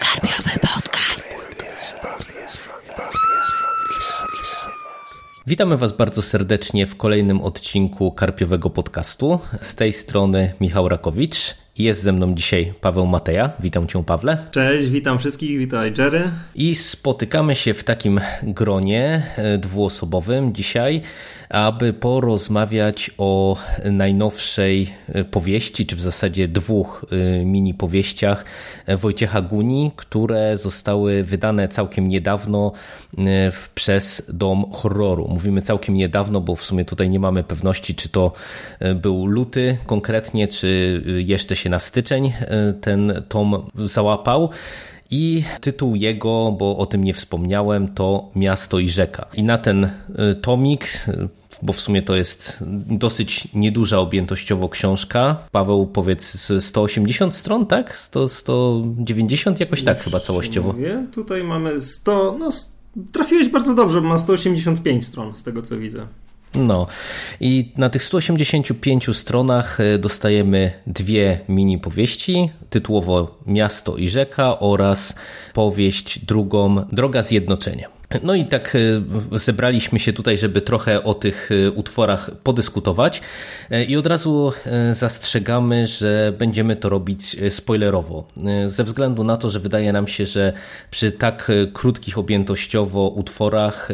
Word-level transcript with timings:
Karpiowy 0.00 0.58
podcast. 0.60 1.28
Witamy 5.46 5.76
Was 5.76 5.92
bardzo 5.92 6.22
serdecznie 6.22 6.86
w 6.86 6.96
kolejnym 6.96 7.40
odcinku 7.40 8.12
Karpiowego 8.12 8.70
Podcastu. 8.70 9.40
Z 9.60 9.74
tej 9.74 9.92
strony 9.92 10.52
Michał 10.60 10.88
Rakowicz. 10.88 11.54
Jest 11.78 12.02
ze 12.02 12.12
mną 12.12 12.34
dzisiaj 12.34 12.74
Paweł 12.80 13.06
Mateja. 13.06 13.52
Witam 13.60 13.86
Cię, 13.86 14.04
Pawle. 14.04 14.38
Cześć, 14.50 14.88
witam 14.88 15.18
wszystkich, 15.18 15.58
witaj 15.58 15.92
Jerry. 15.98 16.30
I 16.54 16.74
spotykamy 16.74 17.56
się 17.56 17.74
w 17.74 17.84
takim 17.84 18.20
gronie 18.42 19.22
e, 19.36 19.58
dwuosobowym 19.58 20.54
dzisiaj, 20.54 21.02
aby 21.48 21.92
porozmawiać 21.92 23.10
o 23.18 23.56
najnowszej 23.84 24.94
e, 25.08 25.24
powieści, 25.24 25.86
czy 25.86 25.96
w 25.96 26.00
zasadzie 26.00 26.48
dwóch 26.48 27.06
e, 27.10 27.44
mini 27.44 27.74
powieściach 27.74 28.44
Wojciecha 28.88 29.42
Guni, 29.42 29.90
które 29.96 30.56
zostały 30.56 31.24
wydane 31.24 31.68
całkiem 31.68 32.08
niedawno 32.08 32.72
przez 33.74 34.30
Dom 34.32 34.72
Horroru. 34.72 35.28
Mówimy 35.28 35.62
całkiem 35.62 35.94
niedawno, 35.94 36.40
bo 36.40 36.56
w 36.56 36.62
sumie 36.62 36.84
tutaj 36.84 37.10
nie 37.10 37.20
mamy 37.20 37.44
pewności, 37.44 37.94
czy 37.94 38.08
to 38.08 38.32
był 38.94 39.26
luty 39.26 39.76
konkretnie, 39.86 40.48
czy 40.48 41.02
jeszcze 41.26 41.56
się 41.56 41.70
na 41.70 41.78
styczeń 41.78 42.32
ten 42.80 43.22
tom 43.28 43.70
załapał. 43.74 44.50
I 45.10 45.42
tytuł 45.60 45.94
jego, 45.94 46.52
bo 46.58 46.76
o 46.76 46.86
tym 46.86 47.04
nie 47.04 47.14
wspomniałem, 47.14 47.88
to 47.88 48.30
Miasto 48.36 48.78
i 48.78 48.88
Rzeka. 48.88 49.26
I 49.34 49.42
na 49.42 49.58
ten 49.58 49.84
y, 49.84 49.90
tomik, 50.42 51.08
y, 51.08 51.28
bo 51.62 51.72
w 51.72 51.80
sumie 51.80 52.02
to 52.02 52.16
jest 52.16 52.64
dosyć 52.86 53.48
nieduża 53.54 53.98
objętościowo 53.98 54.68
książka. 54.68 55.36
Paweł, 55.52 55.86
powiedz 55.86 56.52
180 56.60 57.34
stron, 57.34 57.66
tak? 57.66 57.96
100, 57.96 58.28
190 58.28 59.60
jakoś 59.60 59.82
tak 59.82 60.00
chyba 60.00 60.20
całościowo. 60.20 60.72
Mówię. 60.72 61.06
Tutaj 61.12 61.44
mamy 61.44 61.82
100, 61.82 62.36
no 62.38 62.50
trafiłeś 63.12 63.48
bardzo 63.48 63.74
dobrze, 63.74 64.00
ma 64.00 64.18
185 64.18 65.06
stron 65.06 65.36
z 65.36 65.42
tego 65.42 65.62
co 65.62 65.78
widzę. 65.78 66.06
No 66.54 66.86
i 67.40 67.72
na 67.76 67.90
tych 67.90 68.02
185 68.02 69.16
stronach 69.16 69.80
e, 69.80 69.98
dostajemy 69.98 70.72
dwie 70.86 71.40
mini 71.48 71.78
powieści, 71.78 72.50
tytułowo 72.70 73.38
Miasto 73.46 73.96
i 73.96 74.08
Rzeka 74.08 74.58
oraz 74.58 75.14
powieść 75.54 76.18
drugą 76.18 76.84
Droga 76.92 77.22
Zjednoczenia. 77.22 77.97
No 78.22 78.34
i 78.34 78.44
tak 78.44 78.76
e, 79.32 79.38
zebraliśmy 79.38 79.98
się 79.98 80.12
tutaj, 80.12 80.38
żeby 80.38 80.60
trochę 80.60 81.04
o 81.04 81.14
tych 81.14 81.50
e, 81.52 81.70
utworach 81.70 82.30
podyskutować 82.42 83.22
e, 83.70 83.84
i 83.84 83.96
od 83.96 84.06
razu 84.06 84.52
zastrzegamy, 84.92 85.86
że 85.86 86.32
będziemy 86.38 86.76
to 86.76 86.88
robić 86.88 87.36
spoilerowo. 87.50 88.28
Ze 88.66 88.84
względu 88.84 89.24
na 89.24 89.36
to, 89.36 89.50
że 89.50 89.60
wydaje 89.60 89.92
nam 89.92 90.06
się, 90.06 90.26
że 90.26 90.52
przy 90.90 91.12
tak 91.12 91.50
krótkich 91.72 92.18
objętościowo 92.18 93.08
utworach 93.08 93.88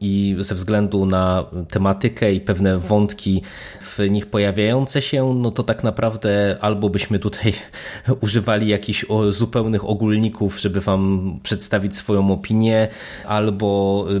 i 0.00 0.36
ze 0.38 0.54
względu 0.54 1.06
na 1.06 1.44
tematykę 1.70 2.32
i 2.32 2.40
pewne 2.40 2.78
wątki 2.78 3.42
w 3.80 3.98
nich 4.10 4.26
pojawiające 4.26 5.02
się, 5.02 5.34
no 5.34 5.50
to 5.50 5.62
tak 5.62 5.84
naprawdę 5.84 6.56
albo 6.60 6.88
byśmy 6.88 7.18
tutaj 7.18 7.52
używali 8.22 8.68
jakichś 8.68 9.04
zupełnych 9.30 9.84
ogólników, 9.84 10.60
żeby 10.60 10.80
wam 10.80 11.38
przedstawić 11.42 11.96
swoją 11.96 12.32
opinię, 12.32 12.88
albo 13.26 13.39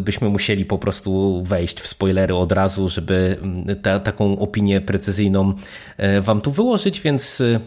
byśmy 0.00 0.28
musieli 0.28 0.64
po 0.64 0.78
prostu 0.78 1.42
wejść 1.42 1.80
w 1.80 1.86
spoilery 1.86 2.34
od 2.34 2.52
razu, 2.52 2.88
żeby 2.88 3.38
ta, 3.82 4.00
taką 4.00 4.38
opinię 4.38 4.80
precyzyjną 4.80 5.54
e, 5.96 6.20
wam 6.20 6.40
tu 6.40 6.50
wyłożyć, 6.52 7.00
więc 7.00 7.40
e, 7.40 7.60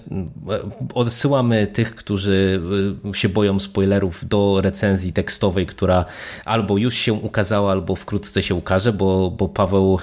odsyłamy 0.93 1.67
tych, 1.67 1.95
którzy 1.95 2.61
e, 3.09 3.13
się 3.13 3.29
boją 3.29 3.59
spoilerów 3.59 4.27
do 4.27 4.61
recenzji 4.61 5.13
tekstowej, 5.13 5.65
która 5.65 6.05
albo 6.45 6.77
już 6.77 6.93
się 6.93 7.13
ukazała, 7.13 7.71
albo 7.71 7.95
wkrótce 7.95 8.41
się 8.41 8.55
ukaże, 8.55 8.93
bo, 8.93 9.31
bo 9.31 9.49
Paweł 9.49 9.99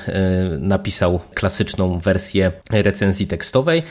napisał 0.58 1.20
klasyczną 1.34 1.98
wersję 1.98 2.52
recenzji 2.70 3.26
tekstowej. 3.26 3.82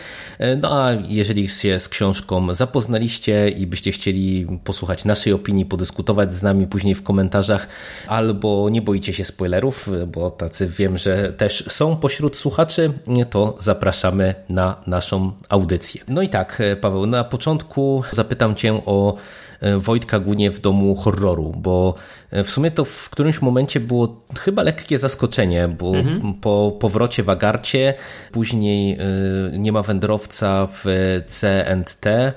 No 0.61 0.83
a 0.83 0.91
jeżeli 1.07 1.49
się 1.49 1.79
z 1.79 1.89
książką 1.89 2.53
zapoznaliście 2.53 3.49
i 3.49 3.67
byście 3.67 3.91
chcieli 3.91 4.47
posłuchać 4.63 5.05
naszej 5.05 5.33
opinii, 5.33 5.65
podyskutować 5.65 6.33
z 6.33 6.43
nami 6.43 6.67
później 6.67 6.95
w 6.95 7.03
komentarzach, 7.03 7.48
komentarzach, 7.49 7.67
albo 8.07 8.69
nie 8.69 8.81
boicie 8.81 9.13
się 9.13 9.25
spoilerów, 9.25 9.89
bo 10.07 10.31
tacy 10.31 10.67
wiem, 10.67 10.97
że 10.97 11.33
też 11.33 11.65
są 11.69 11.97
pośród 11.97 12.37
słuchaczy, 12.37 12.93
to 13.29 13.55
zapraszamy 13.59 14.35
na 14.49 14.75
naszą 14.87 15.31
audycję. 15.49 16.01
No 16.07 16.21
i 16.21 16.29
tak, 16.29 16.61
Paweł, 16.81 17.05
na 17.05 17.23
początku 17.23 18.03
zapytam 18.11 18.55
Cię 18.55 18.73
o 18.85 19.15
E, 19.61 19.77
Wojtka 19.77 20.19
Gunie 20.19 20.51
w 20.51 20.59
domu 20.59 20.95
horroru, 20.95 21.53
bo 21.57 21.93
e, 22.31 22.43
w 22.43 22.49
sumie 22.49 22.71
to 22.71 22.85
w 22.85 23.09
którymś 23.09 23.41
momencie 23.41 23.79
było 23.79 24.21
chyba 24.39 24.63
lekkie 24.63 24.97
zaskoczenie, 24.97 25.67
bo 25.67 25.95
mhm. 25.95 26.33
po 26.33 26.77
powrocie 26.79 27.23
w 27.23 27.29
Agarcie, 27.29 27.93
później 28.31 28.93
e, 28.93 29.57
nie 29.57 29.71
ma 29.71 29.81
wędrowca 29.81 30.67
w 30.71 30.85
CNT, 31.27 32.33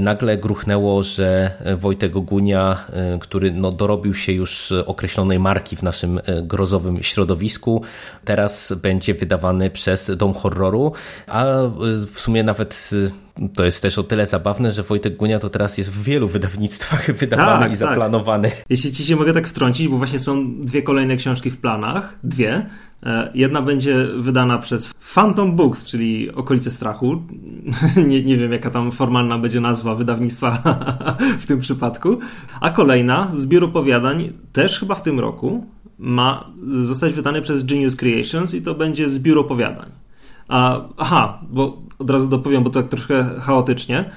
nagle 0.00 0.36
gruchnęło, 0.36 1.02
że 1.02 1.50
Wojtek 1.76 2.12
Gunia, 2.12 2.84
który 3.20 3.52
no 3.52 3.72
dorobił 3.72 4.14
się 4.14 4.32
już 4.32 4.72
określonej 4.86 5.38
marki 5.38 5.76
w 5.76 5.82
naszym 5.82 6.20
grozowym 6.42 7.02
środowisku, 7.02 7.82
teraz 8.24 8.72
będzie 8.82 9.14
wydawany 9.14 9.70
przez 9.70 10.10
Dom 10.16 10.34
Horroru, 10.34 10.92
a 11.26 11.44
w 12.12 12.20
sumie 12.20 12.42
nawet 12.42 12.90
to 13.54 13.64
jest 13.64 13.82
też 13.82 13.98
o 13.98 14.02
tyle 14.02 14.26
zabawne, 14.26 14.72
że 14.72 14.82
Wojtek 14.82 15.16
Gunia 15.16 15.38
to 15.38 15.50
teraz 15.50 15.78
jest 15.78 15.92
w 15.92 16.02
wielu 16.02 16.28
wydawnictwach 16.28 17.12
wydawany 17.20 17.64
tak, 17.64 17.68
i 17.68 17.78
tak. 17.78 17.88
zaplanowany. 17.88 18.50
Tak. 18.50 18.64
Jeśli 18.70 18.92
ci 18.92 19.04
się 19.04 19.16
mogę 19.16 19.32
tak 19.32 19.48
wtrącić, 19.48 19.88
bo 19.88 19.96
właśnie 19.96 20.18
są 20.18 20.64
dwie 20.64 20.82
kolejne 20.82 21.16
książki 21.16 21.50
w 21.50 21.60
planach, 21.60 22.18
dwie. 22.24 22.66
E, 23.02 23.30
jedna 23.34 23.62
będzie 23.62 24.06
wydana 24.16 24.58
przez 24.58 24.94
Phantom 25.14 25.56
Books, 25.56 25.84
czyli 25.84 26.34
Okolice 26.34 26.70
Strachu. 26.70 27.22
nie, 28.08 28.22
nie 28.22 28.36
wiem, 28.36 28.52
jaka 28.52 28.70
tam 28.70 28.92
formalna 28.92 29.38
będzie 29.38 29.60
nazwa 29.60 29.94
wydawnictwa 29.94 30.62
w 31.40 31.46
tym 31.46 31.58
przypadku. 31.58 32.18
A 32.60 32.70
kolejna, 32.70 33.30
zbiór 33.34 33.64
opowiadań, 33.64 34.32
też 34.52 34.78
chyba 34.80 34.94
w 34.94 35.02
tym 35.02 35.20
roku, 35.20 35.66
ma 35.98 36.50
zostać 36.72 37.12
wydany 37.12 37.42
przez 37.42 37.64
Genius 37.64 37.96
Creations 37.96 38.54
i 38.54 38.62
to 38.62 38.74
będzie 38.74 39.08
zbiór 39.10 39.38
opowiadań. 39.38 39.90
A, 40.48 40.80
aha, 40.96 41.40
bo 41.50 41.82
od 41.98 42.10
razu 42.10 42.28
dopowiem, 42.28 42.64
bo 42.64 42.70
to 42.70 42.82
tak 42.82 42.90
trochę 42.90 43.24
chaotycznie. 43.40 44.10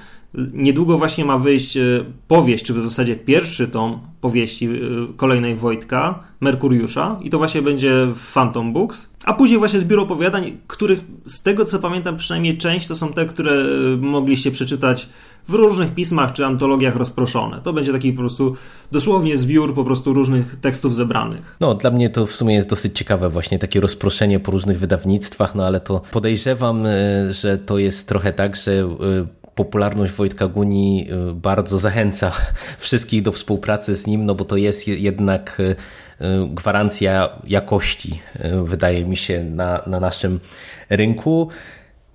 Niedługo 0.52 0.98
właśnie 0.98 1.24
ma 1.24 1.38
wyjść 1.38 1.76
e, 1.76 2.04
powieść, 2.28 2.64
czy 2.64 2.74
w 2.74 2.82
zasadzie 2.82 3.16
pierwszy 3.16 3.68
tom 3.68 4.00
powieści 4.20 4.66
e, 4.66 4.78
kolejnej 5.16 5.56
Wojtka, 5.56 6.22
Merkuriusza, 6.40 7.18
i 7.22 7.30
to 7.30 7.38
właśnie 7.38 7.62
będzie 7.62 8.06
w 8.14 8.32
Phantom 8.32 8.72
Books. 8.72 9.10
A 9.24 9.34
później 9.34 9.58
właśnie 9.58 9.80
zbiór 9.80 10.00
opowiadań, 10.00 10.56
których 10.66 11.00
z 11.26 11.42
tego 11.42 11.64
co 11.64 11.78
pamiętam, 11.78 12.16
przynajmniej 12.16 12.58
część 12.58 12.86
to 12.86 12.96
są 12.96 13.12
te, 13.12 13.26
które 13.26 13.52
e, 13.52 13.96
mogliście 13.96 14.50
przeczytać 14.50 15.08
w 15.48 15.54
różnych 15.54 15.94
pismach 15.94 16.32
czy 16.32 16.46
antologiach 16.46 16.96
rozproszone. 16.96 17.60
To 17.62 17.72
będzie 17.72 17.92
taki 17.92 18.12
po 18.12 18.18
prostu 18.18 18.56
dosłownie 18.92 19.36
zbiór 19.38 19.74
po 19.74 19.84
prostu 19.84 20.14
różnych 20.14 20.56
tekstów 20.60 20.96
zebranych. 20.96 21.56
No, 21.60 21.74
dla 21.74 21.90
mnie 21.90 22.10
to 22.10 22.26
w 22.26 22.32
sumie 22.32 22.54
jest 22.54 22.68
dosyć 22.68 22.98
ciekawe 22.98 23.28
właśnie 23.28 23.58
takie 23.58 23.80
rozproszenie 23.80 24.40
po 24.40 24.52
różnych 24.52 24.78
wydawnictwach, 24.78 25.54
no 25.54 25.66
ale 25.66 25.80
to 25.80 26.02
podejrzewam, 26.10 26.82
że 27.30 27.58
to 27.58 27.78
jest 27.78 28.08
trochę 28.08 28.32
tak, 28.32 28.56
że 28.56 28.88
popularność 29.56 30.12
Wojtka 30.12 30.48
Guni 30.48 31.08
y, 31.30 31.34
bardzo 31.34 31.78
zachęca 31.78 32.32
wszystkich 32.78 33.22
do 33.22 33.32
współpracy 33.32 33.96
z 33.96 34.06
nim, 34.06 34.26
no 34.26 34.34
bo 34.34 34.44
to 34.44 34.56
jest 34.56 34.88
jednak 34.88 35.60
y, 35.60 35.62
y, 35.62 36.26
gwarancja 36.50 37.28
jakości, 37.46 38.20
wydaje 38.64 39.04
mi 39.04 39.16
się, 39.16 39.44
na, 39.44 39.82
na 39.86 40.00
naszym 40.00 40.40
rynku. 40.90 41.48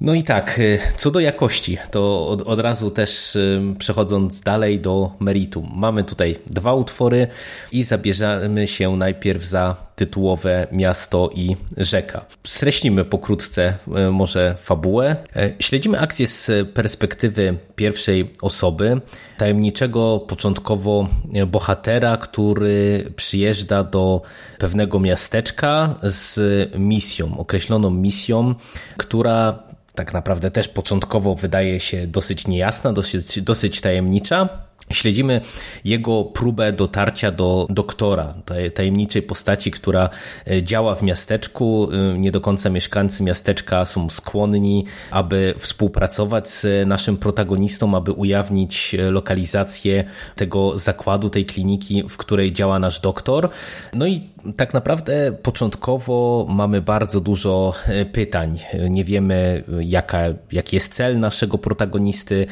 No 0.01 0.13
i 0.13 0.23
tak, 0.23 0.59
y, 0.59 0.79
co 0.97 1.12
do 1.12 1.19
jakości, 1.19 1.78
to 1.91 2.28
od, 2.28 2.41
od, 2.41 2.59
razu 2.59 2.90
też 2.90 3.35
y, 3.35 3.61
przechodząc 3.78 4.41
dalej 4.41 4.79
do 4.79 5.11
meritum. 5.20 5.72
Mamy 5.75 6.03
tutaj 6.03 6.35
dwa 6.47 6.73
utwory 6.73 7.28
i 7.72 7.84
zabierzemy 7.84 8.67
się 8.67 8.96
najpierw 8.96 9.43
za 9.43 9.75
tytułowe 9.96 10.67
Miasto 10.72 11.29
i 11.34 11.55
Rzeka. 11.78 12.25
Streśnimy 12.43 13.05
pokrótce 13.05 13.73
y, 14.08 14.11
może 14.11 14.55
fabułę. 14.59 15.16
Śledzimy 15.59 15.99
akcję 15.99 16.28
z 16.28 16.70
perspektywy 16.73 17.58
pierwszej 17.75 18.34
osoby, 18.41 19.02
tajemniczego 19.37 20.20
początkowo 20.20 21.08
bohatera, 21.47 22.17
który 22.17 23.11
przyjeżdża 23.16 23.84
do 23.84 24.22
pewnego 24.59 24.99
miasteczka 24.99 25.96
z 26.03 26.40
misją, 26.79 27.37
określoną 27.37 27.90
misją, 27.90 28.55
która 28.97 29.71
tak 29.96 30.14
naprawdę 30.14 30.52
też 30.52 30.67
początkowo 30.67 31.35
wydaje 31.35 31.79
się 31.79 32.08
dosyć 32.08 32.47
niejasna, 32.47 32.93
dosyć, 32.93 33.41
dosyć 33.41 33.82
tajemnicza, 33.82 34.49
Śledzimy 34.89 35.41
jego 35.85 36.23
próbę 36.23 36.73
dotarcia 36.73 37.31
do 37.31 37.67
doktora, 37.69 38.33
tej 38.45 38.72
tajemniczej 38.72 39.22
postaci, 39.22 39.72
która 39.72 40.09
e, 40.47 40.63
działa 40.63 40.95
w 40.95 41.03
miasteczku. 41.03 41.89
E, 41.91 42.17
nie 42.19 42.31
do 42.31 42.41
końca 42.41 42.69
mieszkańcy 42.69 43.23
miasteczka 43.23 43.85
są 43.85 44.09
skłonni, 44.09 44.85
aby 45.11 45.53
współpracować 45.57 46.49
z 46.49 46.87
naszym 46.87 47.17
protagonistą, 47.17 47.97
aby 47.97 48.11
ujawnić 48.11 48.95
e, 48.95 49.11
lokalizację 49.11 50.03
tego 50.35 50.79
zakładu, 50.79 51.29
tej 51.29 51.45
kliniki, 51.45 52.03
w 52.09 52.17
której 52.17 52.53
działa 52.53 52.79
nasz 52.79 52.99
doktor. 52.99 53.49
No 53.93 54.07
i 54.07 54.22
tak 54.57 54.73
naprawdę 54.73 55.31
początkowo 55.31 56.45
mamy 56.49 56.81
bardzo 56.81 57.22
dużo 57.22 57.73
pytań. 58.11 58.59
Nie 58.89 59.05
wiemy, 59.05 59.63
jaka, 59.79 60.19
jaki 60.51 60.75
jest 60.75 60.93
cel 60.93 61.19
naszego 61.19 61.57
protagonisty 61.57 62.47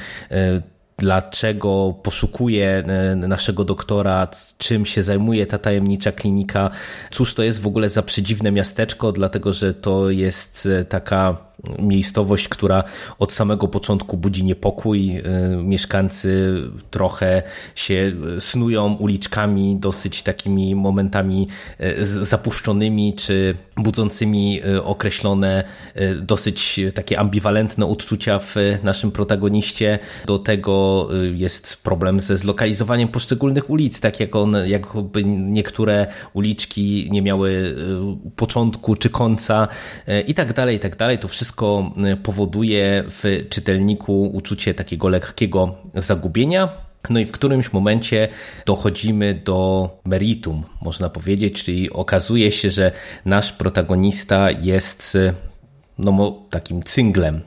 dlaczego 1.00 1.94
poszukuje 2.04 2.68
e, 2.68 3.16
naszego 3.16 3.66
doktora, 3.66 4.28
czym 4.58 4.86
się 4.86 5.04
zajmuje 5.04 5.48
ta 5.48 5.58
tajemnicza 5.58 6.12
klinika. 6.12 6.72
Cóż 7.12 7.34
to 7.34 7.44
jest 7.44 7.62
w 7.62 7.68
ogóle 7.68 7.90
za 7.90 8.04
przedziwne 8.04 8.52
miasteczko, 8.52 9.12
dlatego 9.12 9.54
że 9.54 9.74
to 9.74 10.10
jest 10.10 10.68
e, 10.80 10.86
taka 10.86 11.49
miejscowość, 11.80 12.48
która 12.48 12.84
od 13.20 13.34
samego 13.34 13.68
początku 13.68 14.18
budzi 14.18 14.44
niepokój. 14.44 15.18
E, 15.18 15.24
mieszkańcy 15.64 16.62
trochę 16.92 17.44
się 17.76 18.14
snują 18.40 18.94
uliczkami, 18.94 19.76
dosyć 19.76 20.24
takimi 20.24 20.76
momentami 20.76 21.48
e, 21.78 22.06
zapuszczonymi, 22.06 23.14
czy 23.14 23.56
budzącymi 23.78 24.62
e, 24.64 24.84
określone 24.84 25.64
dosyć 26.22 26.80
takie 26.94 27.20
ambiwalentne 27.20 27.86
odczucia 27.86 28.40
w 28.40 28.56
naszym 28.84 29.12
protagoniście. 29.12 30.00
Do 30.26 30.40
tego 30.40 31.08
jest 31.34 31.84
problem 31.84 32.20
ze 32.20 32.38
zlokalizowaniem 32.38 33.08
poszczególnych 33.08 33.70
ulic, 33.70 34.00
tak 34.00 34.20
jak 34.20 34.36
on, 34.36 34.56
jakby 34.66 35.24
niektóre 35.24 36.08
uliczki 36.34 37.08
nie 37.12 37.22
miały 37.22 37.76
początku 38.36 38.96
czy 38.96 39.10
końca 39.10 39.68
i 40.28 40.34
tak 40.34 40.54
dalej, 40.54 40.76
i 40.76 40.80
tak 40.80 40.96
dalej. 40.96 41.20
To 41.20 41.28
wszystko 41.28 41.49
wszystko 41.50 41.92
y, 42.14 42.18
powoduje 42.18 43.04
w 43.08 43.46
czytelniku 43.50 44.24
uczucie 44.34 44.74
takiego 44.74 45.10
lekkiego 45.10 45.76
zagubienia. 45.96 46.70
No 47.10 47.20
i 47.20 47.26
w 47.26 47.32
którymś 47.32 47.74
momencie 47.74 48.30
dochodzimy 48.66 49.42
do 49.46 49.90
meritum, 50.06 50.64
można 50.82 51.10
powiedzieć, 51.10 51.64
czyli 51.64 51.90
okazuje 51.90 52.52
się, 52.52 52.70
że 52.70 52.92
nasz 53.26 53.52
protagonista 53.52 54.52
jest 54.52 55.16
y, 55.16 55.34
no, 55.98 56.42
takim 56.50 56.84
cynglem, 56.84 57.42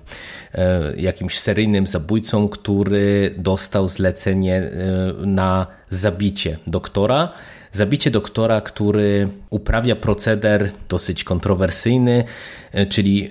y, 0.55 1.01
jakimś 1.01 1.39
seryjnym 1.39 1.87
zabójcą, 1.87 2.49
który 2.49 3.35
dostał 3.39 3.89
zlecenie 3.89 4.71
na 5.27 5.67
zabicie 5.89 6.59
doktora 6.67 7.33
Zabicie 7.73 8.11
doktora, 8.11 8.61
który 8.61 9.29
uprawia 9.51 9.97
proceder 9.97 10.71
dosyć 10.89 11.25
kontrowersyjny, 11.25 12.25
e, 12.73 12.87
czyli 12.87 13.31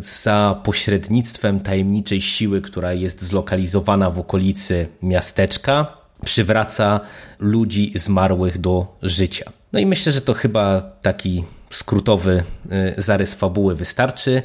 za 0.00 0.60
pośrednictwem 0.64 1.60
tajemniczej 1.60 2.20
siły, 2.20 2.62
która 2.62 2.92
jest 2.92 3.22
zlokalizowana 3.22 4.10
w 4.10 4.18
okolicy 4.18 4.88
miasteczka, 5.02 5.96
przywraca 6.24 7.00
ludzi 7.38 7.92
zmarłych 7.94 8.58
do 8.58 8.96
życia. 9.02 9.52
No 9.72 9.78
i 9.78 9.86
myślę, 9.86 10.12
że 10.12 10.20
to 10.20 10.34
chyba 10.34 10.80
taki 11.02 11.44
skrótowy 11.70 12.42
e, 12.70 13.02
zarys 13.02 13.34
fabuły 13.34 13.74
wystarczy. 13.74 14.42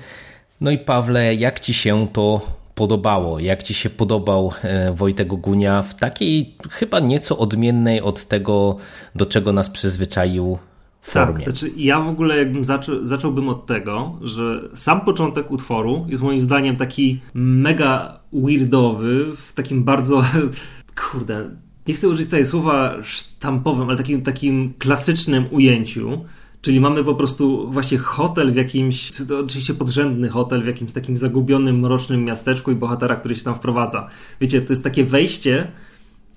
No 0.62 0.72
i 0.72 0.78
Pawle, 0.78 1.36
jak 1.36 1.60
ci 1.60 1.74
się 1.74 2.08
to 2.14 2.42
podobało? 2.82 3.40
Jak 3.40 3.64
ci 3.64 3.74
się 3.74 3.90
podobał 3.90 4.52
e, 4.64 4.94
Wojtek 4.94 5.28
Gunia 5.28 5.82
w 5.82 5.96
takiej 5.96 6.56
chyba 6.70 7.00
nieco 7.00 7.38
odmiennej 7.38 8.02
od 8.02 8.26
tego, 8.26 8.78
do 9.16 9.26
czego 9.26 9.54
nas 9.54 9.70
przyzwyczaił 9.70 10.58
formie. 11.02 11.46
Tak, 11.46 11.54
znaczy 11.54 11.72
ja 11.78 12.00
w 12.00 12.08
ogóle 12.08 12.38
jakbym 12.38 12.66
zaczął, 12.66 13.06
zacząłbym 13.06 13.50
od 13.50 13.66
tego, 13.66 14.20
że 14.22 14.62
sam 14.76 15.02
początek 15.02 15.52
utworu 15.52 16.06
jest 16.10 16.24
moim 16.24 16.42
zdaniem 16.42 16.76
taki 16.76 17.20
mega 17.34 18.20
weirdowy, 18.34 19.36
w 19.36 19.54
takim 19.54 19.84
bardzo, 19.84 20.24
kurde, 21.12 21.50
nie 21.88 21.94
chcę 21.94 22.08
użyć 22.08 22.26
tutaj 22.26 22.46
słowa 22.46 22.96
sztampowym, 23.04 23.90
ale 23.90 23.98
takim, 23.98 24.22
takim 24.22 24.74
klasycznym 24.74 25.46
ujęciu, 25.52 26.26
Czyli 26.62 26.80
mamy 26.80 27.04
po 27.04 27.16
prostu 27.16 27.72
właśnie 27.72 27.98
hotel 27.98 28.52
w 28.54 28.56
jakimś, 28.56 29.12
oczywiście 29.44 29.74
podrzędny 29.74 30.30
hotel 30.30 30.64
w 30.64 30.68
jakimś 30.68 30.92
takim 30.92 31.18
zagubionym, 31.18 31.80
mrocznym 31.80 32.26
miasteczku 32.26 32.72
i 32.72 32.76
bohatera, 32.76 33.16
który 33.16 33.36
się 33.36 33.44
tam 33.44 33.56
wprowadza. 33.56 34.10
Wiecie, 34.42 34.62
to 34.62 34.74
jest 34.74 34.84
takie 34.84 35.04
wejście, 35.04 35.72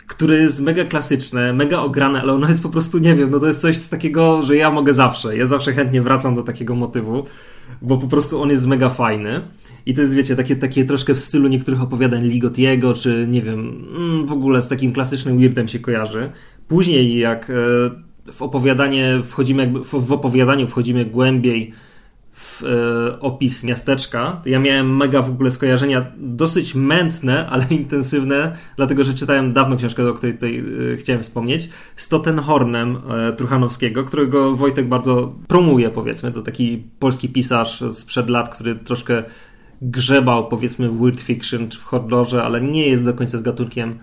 które 0.06 0.36
jest 0.36 0.60
mega 0.60 0.84
klasyczne, 0.84 1.52
mega 1.52 1.78
ograne, 1.78 2.20
ale 2.20 2.32
ono 2.32 2.48
jest 2.48 2.62
po 2.62 2.68
prostu, 2.68 2.98
nie 2.98 3.14
wiem, 3.14 3.30
no 3.30 3.40
to 3.40 3.46
jest 3.46 3.60
coś 3.60 3.76
z 3.76 3.88
takiego, 3.88 4.42
że 4.42 4.56
ja 4.56 4.70
mogę 4.70 4.94
zawsze. 4.94 5.36
Ja 5.36 5.46
zawsze 5.46 5.72
chętnie 5.72 6.02
wracam 6.02 6.34
do 6.34 6.42
takiego 6.42 6.74
motywu, 6.74 7.24
bo 7.82 7.96
po 7.96 8.06
prostu 8.06 8.42
on 8.42 8.50
jest 8.50 8.66
mega 8.66 8.90
fajny. 8.90 9.40
I 9.86 9.94
to 9.94 10.00
jest, 10.00 10.14
wiecie, 10.14 10.36
takie, 10.36 10.56
takie 10.56 10.84
troszkę 10.84 11.14
w 11.14 11.20
stylu 11.20 11.48
niektórych 11.48 11.82
opowiadań 11.82 12.24
Ligotiego, 12.24 12.94
czy 12.94 13.26
nie 13.30 13.42
wiem, 13.42 13.84
mm, 13.96 14.26
w 14.26 14.32
ogóle 14.32 14.62
z 14.62 14.68
takim 14.68 14.92
klasycznym 14.92 15.38
weirdem 15.38 15.68
się 15.68 15.78
kojarzy. 15.78 16.30
Później, 16.68 17.18
jak 17.18 17.50
e, 17.50 17.54
w 18.32 18.42
opowiadanie 18.42 19.22
wchodzimy 19.24 19.62
jakby, 19.62 19.80
w 19.84 20.12
opowiadaniu 20.12 20.68
wchodzimy 20.68 21.04
głębiej 21.04 21.72
w 22.34 22.62
e, 22.64 23.20
opis 23.20 23.64
miasteczka, 23.64 24.42
ja 24.46 24.58
miałem 24.58 24.96
mega 24.96 25.22
w 25.22 25.30
ogóle 25.30 25.50
skojarzenia 25.50 26.06
dosyć 26.16 26.74
mętne, 26.74 27.46
ale 27.52 27.66
intensywne, 27.70 28.56
dlatego 28.76 29.04
że 29.04 29.14
czytałem 29.14 29.52
dawno 29.52 29.76
książkę, 29.76 30.08
o 30.08 30.14
której 30.14 30.34
tutaj 30.34 30.64
e, 30.92 30.96
chciałem 30.96 31.22
wspomnieć, 31.22 31.68
z 31.96 32.08
Tottenhornem 32.08 32.98
e, 33.10 33.32
Truchanowskiego, 33.32 34.04
którego 34.04 34.56
Wojtek 34.56 34.88
bardzo 34.88 35.34
promuje, 35.48 35.90
powiedzmy. 35.90 36.30
To 36.30 36.42
taki 36.42 36.82
polski 36.98 37.28
pisarz 37.28 37.84
sprzed 37.90 38.30
lat, 38.30 38.54
który 38.54 38.74
troszkę 38.74 39.22
grzebał, 39.82 40.48
powiedzmy, 40.48 40.90
w 40.90 41.00
weird 41.00 41.20
fiction 41.20 41.68
czy 41.68 41.78
w 41.78 41.84
horrorze, 41.84 42.44
ale 42.44 42.60
nie 42.60 42.88
jest 42.88 43.04
do 43.04 43.14
końca 43.14 43.38
z 43.38 43.42
gatunkiem 43.42 43.98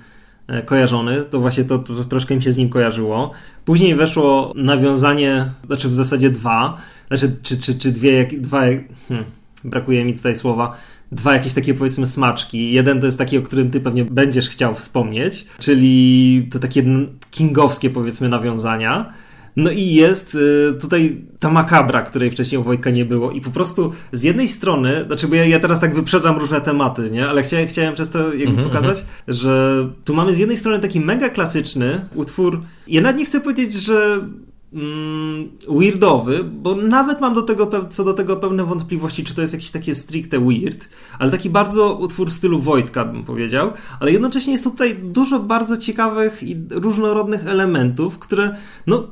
kojarzony, 0.66 1.24
to 1.24 1.40
właśnie 1.40 1.64
to, 1.64 1.80
to, 1.80 1.94
troszkę 2.04 2.36
mi 2.36 2.42
się 2.42 2.52
z 2.52 2.58
nim 2.58 2.70
kojarzyło. 2.70 3.32
Później 3.66 3.96
weszło 3.96 4.54
nawiązanie, 4.56 5.46
znaczy 5.66 5.90
w 5.90 5.94
zasadzie 5.94 6.30
dwa, 6.30 6.78
znaczy 7.08 7.36
czy, 7.42 7.58
czy, 7.58 7.76
czy 7.76 7.92
dwie, 7.92 8.28
dwa, 8.28 8.62
hmm, 9.08 9.26
brakuje 9.64 10.06
mi 10.06 10.14
tutaj 10.14 10.36
słowa, 10.36 10.78
dwa 11.12 11.34
jakieś 11.34 11.54
takie 11.54 11.74
powiedzmy 11.74 12.06
smaczki. 12.06 12.72
Jeden 12.72 13.00
to 13.00 13.06
jest 13.06 13.18
taki, 13.18 13.38
o 13.38 13.42
którym 13.42 13.72
ty 13.72 13.80
pewnie 13.80 14.06
będziesz 14.06 14.50
chciał 14.50 14.76
wspomnieć, 14.76 15.46
czyli 15.60 16.48
to 16.52 16.60
takie 16.60 16.84
kingowskie 17.32 17.90
powiedzmy 17.90 18.30
nawiązania. 18.30 19.14
No 19.56 19.72
i 19.72 19.86
jest 19.86 20.36
y, 20.36 20.74
tutaj 20.82 21.22
ta 21.40 21.50
makabra, 21.50 22.02
której 22.02 22.32
wcześniej 22.32 22.62
u 22.62 22.64
Wojtka 22.64 22.90
nie 22.90 23.06
było. 23.06 23.32
I 23.32 23.42
po 23.42 23.52
prostu 23.52 23.92
z 24.12 24.24
jednej 24.24 24.48
strony, 24.48 25.04
znaczy, 25.08 25.28
bo 25.28 25.36
ja, 25.36 25.46
ja 25.46 25.60
teraz 25.60 25.80
tak 25.80 25.96
wyprzedzam 25.96 26.38
różne 26.38 26.62
tematy, 26.62 27.12
nie? 27.12 27.30
Ale 27.30 27.44
chciałem, 27.44 27.68
chciałem 27.68 27.94
przez 27.94 28.10
to 28.10 28.34
jakby 28.34 28.44
mm 28.44 28.56
-hmm, 28.56 28.64
pokazać, 28.64 28.98
mm 28.98 29.10
-hmm. 29.10 29.34
że 29.34 29.88
tu 30.06 30.14
mamy 30.14 30.36
z 30.36 30.38
jednej 30.38 30.58
strony 30.58 30.80
taki 30.80 31.00
mega 31.00 31.30
klasyczny 31.30 32.06
utwór. 32.16 32.62
Ja 32.88 33.02
nawet 33.02 33.18
nie 33.18 33.26
chcę 33.26 33.42
powiedzieć, 33.42 33.74
że 33.74 34.28
mm, 34.74 35.50
weirdowy, 35.70 36.44
bo 36.44 36.76
nawet 36.76 37.22
mam 37.22 37.34
do 37.34 37.42
tego, 37.42 37.72
co 37.90 38.04
do 38.04 38.14
tego 38.14 38.38
pewne 38.38 38.64
wątpliwości, 38.64 39.24
czy 39.24 39.36
to 39.36 39.42
jest 39.42 39.54
jakiś 39.54 39.72
takie 39.72 39.96
stricte 39.96 40.40
weird, 40.40 40.90
ale 41.20 41.32
taki 41.32 41.50
bardzo 41.50 41.96
utwór 41.96 42.30
w 42.30 42.34
stylu 42.34 42.60
Wojtka, 42.60 43.06
bym 43.06 43.24
powiedział, 43.24 43.72
ale 44.00 44.12
jednocześnie 44.12 44.54
jest 44.54 44.64
tutaj 44.64 44.96
dużo 44.96 45.40
bardzo 45.40 45.78
ciekawych 45.78 46.44
i 46.44 46.58
różnorodnych 46.70 47.48
elementów, 47.48 48.20
które, 48.20 48.56
no, 48.88 49.08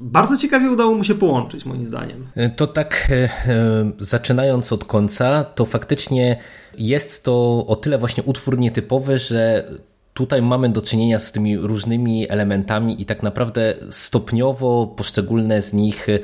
bardzo 0.00 0.36
ciekawie 0.36 0.70
udało 0.70 0.94
mu 0.94 1.04
się 1.04 1.14
połączyć, 1.14 1.64
moim 1.64 1.86
zdaniem. 1.86 2.26
To 2.56 2.66
tak, 2.66 3.08
e, 3.10 3.14
e, 3.14 3.92
zaczynając 3.98 4.72
od 4.72 4.84
końca, 4.84 5.44
to 5.44 5.64
faktycznie 5.64 6.38
jest 6.78 7.24
to 7.24 7.66
o 7.66 7.76
tyle 7.76 7.98
właśnie 7.98 8.22
utwór 8.22 8.58
nietypowy, 8.58 9.18
że 9.18 9.70
tutaj 10.14 10.42
mamy 10.42 10.68
do 10.68 10.82
czynienia 10.82 11.18
z 11.18 11.32
tymi 11.32 11.58
różnymi 11.58 12.30
elementami 12.30 13.02
i 13.02 13.04
tak 13.04 13.22
naprawdę 13.22 13.74
stopniowo 13.90 14.86
poszczególne 14.96 15.62
z 15.62 15.72
nich 15.72 16.06
e, 16.08 16.18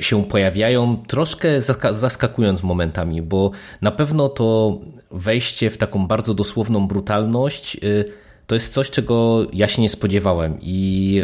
się 0.00 0.24
pojawiają, 0.24 1.02
troszkę 1.06 1.48
zaskakując 1.90 2.62
momentami, 2.62 3.22
bo 3.22 3.50
na 3.80 3.90
pewno 3.90 4.28
to 4.28 4.78
wejście 5.10 5.70
w 5.70 5.78
taką 5.78 6.06
bardzo 6.06 6.34
dosłowną 6.34 6.88
brutalność 6.88 7.76
to 8.46 8.54
jest 8.54 8.72
coś, 8.72 8.90
czego 8.90 9.46
ja 9.52 9.68
się 9.68 9.82
nie 9.82 9.88
spodziewałem 9.88 10.58
i 10.60 11.22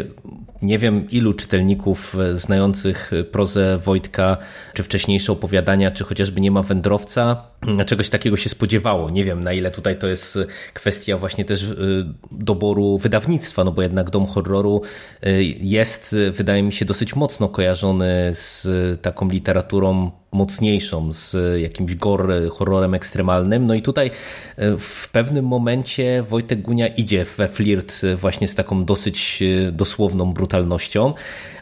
nie 0.61 0.79
wiem 0.79 1.09
ilu 1.09 1.33
czytelników 1.33 2.15
znających 2.33 3.11
prozę 3.31 3.77
Wojtka, 3.77 4.37
czy 4.73 4.83
wcześniejsze 4.83 5.31
opowiadania, 5.31 5.91
czy 5.91 6.03
chociażby 6.03 6.41
nie 6.41 6.51
ma 6.51 6.61
wędrowca, 6.61 7.43
czegoś 7.85 8.09
takiego 8.09 8.37
się 8.37 8.49
spodziewało. 8.49 9.09
Nie 9.09 9.23
wiem 9.23 9.43
na 9.43 9.53
ile 9.53 9.71
tutaj 9.71 9.99
to 9.99 10.07
jest 10.07 10.39
kwestia 10.73 11.17
właśnie 11.17 11.45
też 11.45 11.63
e, 11.63 11.75
doboru 12.31 12.97
wydawnictwa, 12.97 13.63
no 13.63 13.71
bo 13.71 13.81
jednak 13.81 14.09
Dom 14.09 14.25
Horroru 14.25 14.81
e, 15.21 15.43
jest, 15.43 16.15
wydaje 16.33 16.63
mi 16.63 16.71
się, 16.71 16.85
dosyć 16.85 17.15
mocno 17.15 17.49
kojarzony 17.49 18.29
z 18.33 18.67
taką 19.01 19.29
literaturą 19.29 20.11
mocniejszą, 20.31 21.13
z 21.13 21.35
jakimś 21.61 21.95
gore, 21.95 22.49
horrorem 22.49 22.93
ekstremalnym. 22.93 23.67
No 23.67 23.73
i 23.73 23.81
tutaj 23.81 24.11
e, 24.57 24.77
w 24.77 25.09
pewnym 25.11 25.45
momencie 25.45 26.23
Wojtek 26.23 26.61
Gunia 26.61 26.87
idzie 26.87 27.25
we 27.37 27.47
flirt 27.47 28.01
właśnie 28.15 28.47
z 28.47 28.55
taką 28.55 28.85
dosyć 28.85 29.43
e, 29.67 29.71
dosłowną 29.71 30.33
brutalnością, 30.33 31.13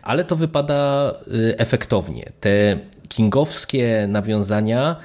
ale 0.04 0.26
to 0.26 0.36
wypada 0.36 1.14
efektownie. 1.58 2.32
Te 2.40 2.80
kingowskie 3.10 4.06
nawiązania 4.08 4.96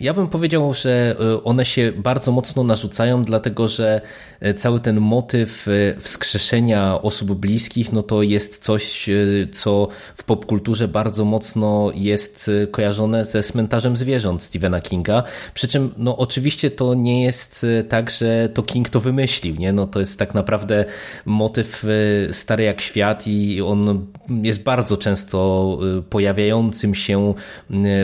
ja 0.00 0.14
bym 0.14 0.28
powiedział, 0.28 0.74
że 0.74 1.16
e, 1.20 1.44
one 1.44 1.64
się 1.64 1.92
bardzo 1.96 2.32
mocno 2.32 2.64
narzucają, 2.64 3.22
dlatego 3.22 3.68
że 3.68 4.00
e, 4.40 4.54
cały 4.54 4.80
ten 4.80 5.00
motyw 5.00 5.68
e, 5.68 6.00
wskrzeszenia 6.00 7.02
osób 7.02 7.32
bliskich, 7.32 7.92
no 7.92 8.02
to 8.02 8.22
jest 8.22 8.58
coś, 8.58 9.10
co 9.52 9.88
w 10.14 10.24
popkulturze 10.24 10.88
bardzo 10.88 11.24
mocno 11.24 11.90
jest 11.94 12.50
kojarzone 12.70 13.24
ze 13.24 13.42
cmentarzem 13.42 13.96
zwierząt 13.96 14.42
Stephena 14.42 14.80
Kinga. 14.80 15.22
Przy 15.54 15.68
czym, 15.68 15.94
no 15.96 16.16
oczywiście 16.16 16.70
to 16.70 16.94
nie 16.94 17.22
jest 17.22 17.66
tak, 17.88 18.10
że 18.10 18.48
to 18.54 18.62
King 18.62 18.88
to 18.88 19.00
wymyślił, 19.00 19.56
nie? 19.56 19.72
No 19.72 19.86
to 19.86 20.00
jest 20.00 20.18
tak 20.18 20.34
naprawdę 20.34 20.84
motyw 21.24 21.84
stary 22.32 22.62
jak 22.62 22.80
świat 22.80 23.26
i 23.26 23.62
on 23.62 24.06
jest 24.42 24.62
bardzo 24.62 24.96
często 24.96 25.78
pojawiającym 26.10 26.94
się 26.94 27.34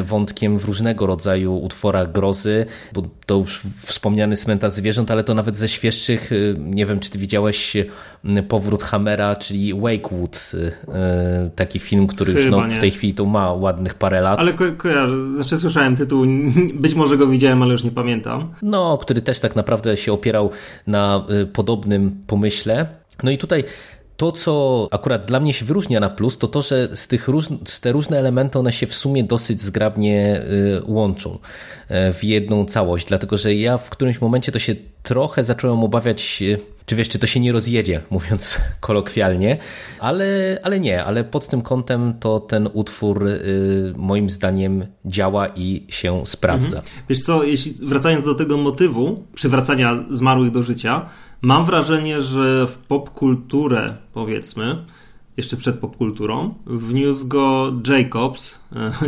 wątkiem 0.02 0.58
w 0.58 0.64
różnego 0.64 1.06
rodzaju 1.06 1.57
utworach 1.58 2.12
grozy, 2.12 2.66
bo 2.92 3.02
to 3.26 3.36
już 3.36 3.60
wspomniany 3.82 4.36
cmentarz 4.36 4.72
zwierząt, 4.72 5.10
ale 5.10 5.24
to 5.24 5.34
nawet 5.34 5.56
ze 5.56 5.68
świeższych, 5.68 6.32
y, 6.32 6.56
nie 6.58 6.86
wiem 6.86 7.00
czy 7.00 7.10
ty 7.10 7.18
widziałeś 7.18 7.76
y, 7.76 7.86
Powrót 8.48 8.82
Hammera, 8.82 9.36
czyli 9.36 9.74
Wakewood, 9.74 10.52
y, 10.54 10.72
taki 11.56 11.78
film, 11.78 12.06
który 12.06 12.32
już 12.32 12.46
no, 12.50 12.62
w 12.70 12.78
tej 12.78 12.90
chwili 12.90 13.14
to 13.14 13.24
ma 13.24 13.52
ładnych 13.52 13.94
parę 13.94 14.20
lat. 14.20 14.38
Ale 14.38 14.52
ko 14.52 14.64
kojarzę, 14.76 15.34
znaczy 15.34 15.58
słyszałem 15.58 15.96
tytuł, 15.96 16.26
być 16.74 16.94
może 16.94 17.16
go 17.16 17.26
widziałem, 17.26 17.62
ale 17.62 17.72
już 17.72 17.84
nie 17.84 17.90
pamiętam. 17.90 18.54
No, 18.62 18.98
który 18.98 19.22
też 19.22 19.40
tak 19.40 19.56
naprawdę 19.56 19.96
się 19.96 20.12
opierał 20.12 20.50
na 20.86 21.26
podobnym 21.52 22.20
pomyśle. 22.26 22.86
No 23.22 23.30
i 23.30 23.38
tutaj 23.38 23.64
to, 24.18 24.32
co 24.32 24.88
akurat 24.90 25.24
dla 25.24 25.40
mnie 25.40 25.52
się 25.52 25.64
wyróżnia 25.64 26.00
na 26.00 26.10
plus, 26.10 26.38
to 26.38 26.48
to, 26.48 26.62
że 26.62 26.96
z, 26.96 27.08
tych 27.08 27.28
róż, 27.28 27.46
z 27.64 27.80
te 27.80 27.92
różne 27.92 28.18
elementy 28.18 28.58
one 28.58 28.72
się 28.72 28.86
w 28.86 28.94
sumie 28.94 29.24
dosyć 29.24 29.62
zgrabnie 29.62 30.42
y, 30.42 30.82
łączą 30.86 31.34
y, 31.34 32.12
w 32.12 32.24
jedną 32.24 32.64
całość, 32.64 33.06
dlatego 33.06 33.38
że 33.38 33.54
ja 33.54 33.78
w 33.78 33.90
którymś 33.90 34.20
momencie 34.20 34.52
to 34.52 34.58
się 34.58 34.74
trochę 35.02 35.44
zacząłem 35.44 35.84
obawiać, 35.84 36.38
y, 36.42 36.60
czy 36.86 36.96
wiesz, 36.96 37.08
czy 37.08 37.18
to 37.18 37.26
się 37.26 37.40
nie 37.40 37.52
rozjedzie, 37.52 38.00
mówiąc 38.10 38.58
kolokwialnie, 38.80 39.58
ale, 40.00 40.58
ale 40.62 40.80
nie, 40.80 41.04
ale 41.04 41.24
pod 41.24 41.48
tym 41.48 41.62
kątem 41.62 42.14
to 42.20 42.40
ten 42.40 42.68
utwór 42.72 43.28
moim 43.96 44.30
zdaniem 44.30 44.86
działa 45.04 45.48
i 45.48 45.86
się 45.88 46.26
sprawdza. 46.26 46.76
Mhm. 46.76 46.84
Wiesz 47.08 47.20
co, 47.20 47.44
jeśli 47.44 47.74
wracając 47.86 48.24
do 48.24 48.34
tego 48.34 48.56
motywu 48.56 49.24
przywracania 49.34 50.04
zmarłych 50.10 50.52
do 50.52 50.62
życia, 50.62 51.08
Mam 51.42 51.64
wrażenie, 51.64 52.20
że 52.20 52.66
w 52.66 52.78
popkulturę, 52.78 53.96
powiedzmy, 54.12 54.84
jeszcze 55.36 55.56
przed 55.56 55.78
popkulturą, 55.78 56.54
wniósł 56.66 57.28
go 57.28 57.72
Jacobs. 57.88 58.60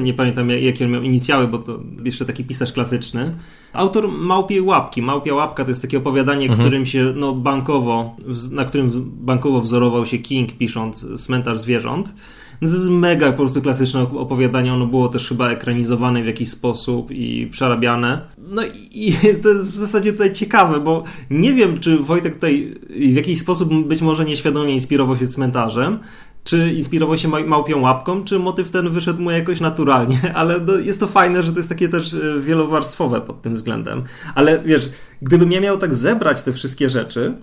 Nie 0.03 0.15
pamiętam 0.15 0.51
jakie 0.51 0.85
on 0.85 0.91
miał 0.91 1.03
inicjały, 1.03 1.49
bo 1.49 1.59
to 1.59 1.81
jeszcze 2.05 2.25
taki 2.25 2.45
pisarz 2.45 2.73
klasyczny. 2.73 3.35
Autor 3.73 4.09
Małpiej 4.09 4.61
Łapki. 4.61 5.03
Małpia 5.03 5.35
Łapka 5.35 5.65
to 5.65 5.71
jest 5.71 5.83
takie 5.83 5.99
opowiadanie, 5.99 6.47
mhm. 6.47 6.61
którym 6.61 6.87
się 6.87 7.13
no, 7.17 7.33
bankowo, 7.33 8.17
na 8.53 8.65
którym 8.65 8.91
bankowo 9.07 9.61
wzorował 9.61 10.07
się 10.07 10.19
King 10.19 10.53
pisząc 10.53 11.07
Cmentarz 11.27 11.61
Zwierząt. 11.61 12.15
No 12.61 12.69
to 12.69 12.75
jest 12.75 12.91
mega 12.91 13.31
po 13.31 13.37
prostu 13.37 13.63
klasyczne 13.63 14.03
opowiadanie. 14.03 14.75
Ono 14.75 14.87
było 14.87 15.09
też 15.09 15.29
chyba 15.29 15.51
ekranizowane 15.51 16.23
w 16.23 16.27
jakiś 16.27 16.51
sposób 16.51 17.11
i 17.11 17.47
przerabiane. 17.47 18.21
No 18.51 18.63
i 18.93 19.15
to 19.43 19.49
jest 19.49 19.73
w 19.73 19.77
zasadzie 19.77 20.13
tutaj 20.13 20.33
ciekawe, 20.33 20.81
bo 20.81 21.05
nie 21.31 21.55
wiem, 21.55 21.81
czy 21.81 21.99
Wojtek 21.99 22.35
tutaj 22.35 22.75
w 22.91 23.15
jakiś 23.15 23.41
sposób 23.41 23.87
być 23.89 24.03
może 24.03 24.25
nieświadomie 24.25 24.75
inspirował 24.75 25.17
się 25.17 25.27
cmentarzem, 25.27 25.99
czy 26.45 26.73
inspirował 26.73 27.19
się 27.19 27.29
małpią 27.29 27.81
łapką, 27.81 28.25
czy 28.25 28.39
motyw 28.39 28.71
ten 28.71 28.91
wyszedł 28.91 29.23
mu 29.23 29.31
jakoś 29.31 29.61
naturalnie, 29.61 30.21
ale 30.35 30.61
jest 30.83 31.01
to 31.01 31.07
fajne, 31.07 31.43
że 31.43 31.53
to 31.53 31.59
jest 31.59 31.69
takie 31.69 31.89
też 31.89 32.15
e, 32.15 32.41
wielowarstwowe 32.41 33.21
pod 33.21 33.43
tym 33.43 33.55
względem. 33.55 34.03
Ale 34.35 34.63
wiesz, 34.65 34.91
gdybym 35.23 35.53
ja 35.53 35.61
miał 35.61 35.79
tak 35.79 35.95
zebrać 35.95 36.43
te 36.43 36.53
wszystkie 36.53 36.91
rzeczy, 36.91 37.35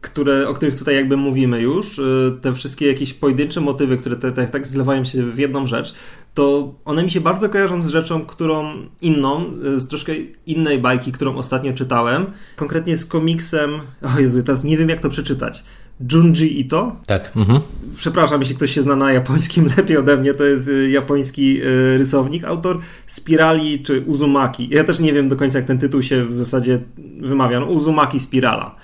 które, 0.00 0.48
o 0.48 0.54
których 0.54 0.78
tutaj 0.78 0.94
jakby 0.94 1.16
mówimy 1.16 1.60
już, 1.60 1.98
y, 1.98 2.32
te 2.42 2.54
wszystkie 2.54 2.86
jakieś 2.86 3.14
pojedyncze 3.14 3.60
motywy, 3.60 3.96
które 3.96 4.16
te, 4.16 4.32
te, 4.32 4.48
tak 4.48 4.66
zlewają 4.66 5.04
się 5.04 5.30
w 5.30 5.38
jedną 5.38 5.66
rzecz, 5.66 5.94
to 6.36 6.74
one 6.84 7.02
mi 7.02 7.10
się 7.10 7.20
bardzo 7.20 7.48
kojarzą 7.48 7.82
z 7.82 7.88
rzeczą, 7.88 8.26
którą 8.26 8.72
inną, 9.00 9.44
y, 9.74 9.80
z 9.80 9.88
troszkę 9.88 10.12
innej 10.46 10.78
bajki, 10.78 11.12
którą 11.12 11.36
ostatnio 11.36 11.72
czytałem, 11.72 12.26
konkretnie 12.56 12.98
z 12.98 13.06
komiksem, 13.06 13.70
o 14.16 14.20
Jezu, 14.20 14.42
teraz 14.42 14.64
nie 14.64 14.76
wiem 14.76 14.88
jak 14.88 15.00
to 15.00 15.08
przeczytać, 15.08 15.64
Junji 16.12 16.60
Ito. 16.60 16.96
Tak. 17.06 17.32
Mhm. 17.36 17.60
Przepraszam, 17.96 18.40
jeśli 18.40 18.56
ktoś 18.56 18.70
się 18.74 18.82
zna 18.82 18.96
na 18.96 19.12
japońskim 19.12 19.68
lepiej 19.76 19.96
ode 19.96 20.16
mnie, 20.16 20.34
to 20.34 20.44
jest 20.44 20.68
y, 20.68 20.90
japoński 20.90 21.60
rysownik, 21.96 22.44
autor 22.44 22.78
Spirali 23.06 23.82
czy 23.82 24.00
Uzumaki. 24.00 24.68
Ja 24.70 24.84
też 24.84 25.00
nie 25.00 25.12
wiem 25.12 25.28
do 25.28 25.36
końca, 25.36 25.58
jak 25.58 25.66
ten 25.66 25.78
tytuł 25.78 26.02
się 26.02 26.24
w 26.24 26.36
zasadzie 26.36 26.80
wymawia. 27.20 27.60
No, 27.60 27.66
Uzumaki 27.66 28.20
Spirala. 28.20 28.74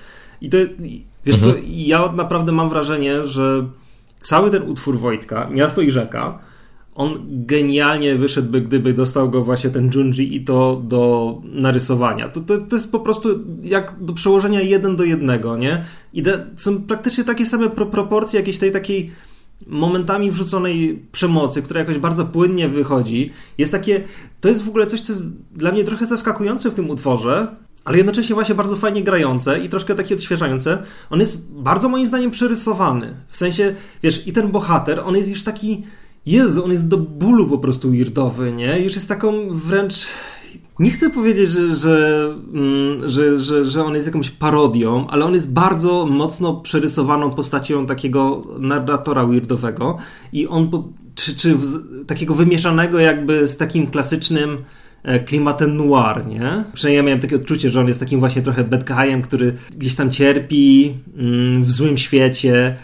I 0.40 0.48
to, 0.48 0.56
wiesz 1.24 1.36
mhm. 1.36 1.54
co, 1.54 1.60
ja 1.66 2.12
naprawdę 2.12 2.52
mam 2.52 2.68
wrażenie, 2.68 3.24
że 3.24 3.66
cały 4.18 4.50
ten 4.50 4.62
utwór 4.62 4.98
Wojtka, 4.98 5.48
Miasto 5.50 5.82
i 5.82 5.90
Rzeka, 5.90 6.51
on 6.94 7.18
genialnie 7.28 8.16
wyszedłby, 8.16 8.60
gdyby 8.60 8.92
dostał 8.92 9.30
go 9.30 9.44
właśnie 9.44 9.70
ten 9.70 9.90
Junji 9.94 10.36
i 10.36 10.44
to 10.44 10.82
do 10.84 11.40
narysowania. 11.44 12.28
To, 12.28 12.40
to, 12.40 12.58
to 12.58 12.76
jest 12.76 12.92
po 12.92 13.00
prostu 13.00 13.28
jak 13.62 13.94
do 14.00 14.12
przełożenia 14.12 14.60
jeden 14.60 14.96
do 14.96 15.04
jednego, 15.04 15.56
nie? 15.56 15.84
I 16.12 16.22
de, 16.22 16.46
są 16.56 16.82
praktycznie 16.82 17.24
takie 17.24 17.46
same 17.46 17.70
pro, 17.70 17.86
proporcje 17.86 18.40
jakiejś 18.40 18.58
tej 18.58 18.72
takiej 18.72 19.10
momentami 19.66 20.30
wrzuconej 20.30 21.02
przemocy, 21.12 21.62
która 21.62 21.80
jakoś 21.80 21.98
bardzo 21.98 22.24
płynnie 22.24 22.68
wychodzi. 22.68 23.32
Jest 23.58 23.72
takie, 23.72 24.00
to 24.40 24.48
jest 24.48 24.62
w 24.62 24.68
ogóle 24.68 24.86
coś, 24.86 25.00
co 25.00 25.12
jest 25.12 25.24
dla 25.52 25.72
mnie 25.72 25.84
trochę 25.84 26.06
zaskakujące 26.06 26.70
w 26.70 26.74
tym 26.74 26.90
utworze, 26.90 27.56
ale 27.84 27.96
jednocześnie 27.96 28.34
właśnie 28.34 28.54
bardzo 28.54 28.76
fajnie 28.76 29.02
grające 29.02 29.60
i 29.60 29.68
troszkę 29.68 29.94
takie 29.94 30.14
odświeżające. 30.14 30.82
On 31.10 31.20
jest 31.20 31.52
bardzo 31.52 31.88
moim 31.88 32.06
zdaniem 32.06 32.30
przerysowany. 32.30 33.14
W 33.28 33.36
sensie, 33.36 33.74
wiesz, 34.02 34.26
i 34.26 34.32
ten 34.32 34.50
bohater, 34.50 35.00
on 35.00 35.16
jest 35.16 35.30
już 35.30 35.42
taki, 35.42 35.82
Jezu, 36.26 36.64
on 36.64 36.70
jest 36.70 36.88
do 36.88 36.96
bólu 36.96 37.46
po 37.48 37.58
prostu 37.58 37.90
weirdowy, 37.90 38.52
nie? 38.52 38.80
Już 38.80 38.94
jest 38.94 39.08
taką 39.08 39.48
wręcz... 39.50 40.06
Nie 40.78 40.90
chcę 40.90 41.10
powiedzieć, 41.10 41.50
że, 41.50 41.76
że, 41.76 42.24
mm, 42.54 43.08
że, 43.08 43.38
że, 43.38 43.64
że 43.64 43.84
on 43.84 43.94
jest 43.94 44.06
jakąś 44.06 44.30
parodią, 44.30 45.06
ale 45.08 45.24
on 45.24 45.34
jest 45.34 45.52
bardzo 45.52 46.06
mocno 46.06 46.54
przerysowaną 46.54 47.30
postacią 47.30 47.86
takiego 47.86 48.42
narratora 48.58 49.26
weirdowego 49.26 49.98
i 50.32 50.46
on, 50.46 50.70
czy, 51.14 51.36
czy 51.36 51.56
takiego 52.06 52.34
wymieszanego 52.34 52.98
jakby 52.98 53.48
z 53.48 53.56
takim 53.56 53.86
klasycznym 53.86 54.58
E, 55.02 55.20
klimatem 55.20 55.76
noir, 55.76 56.26
nie? 56.26 56.64
Przynajmniej 56.72 56.96
ja 56.96 57.02
miałem 57.02 57.20
takie 57.20 57.36
odczucie, 57.36 57.70
że 57.70 57.80
on 57.80 57.88
jest 57.88 58.00
takim 58.00 58.20
właśnie 58.20 58.42
trochę 58.42 58.64
bad 58.64 58.84
guyem, 58.84 59.22
który 59.22 59.54
gdzieś 59.76 59.94
tam 59.94 60.10
cierpi 60.10 60.94
mm, 61.16 61.64
w 61.64 61.72
złym 61.72 61.98
świecie 61.98 62.76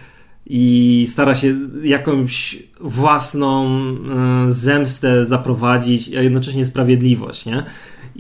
i 0.49 1.07
stara 1.09 1.35
się 1.35 1.55
jakąś 1.83 2.63
własną 2.81 3.67
e, 3.69 4.53
zemstę 4.53 5.27
zaprowadzić, 5.27 6.15
a 6.15 6.23
jednocześnie 6.23 6.67
sprawiedliwość, 6.67 7.47
nie? 7.47 7.63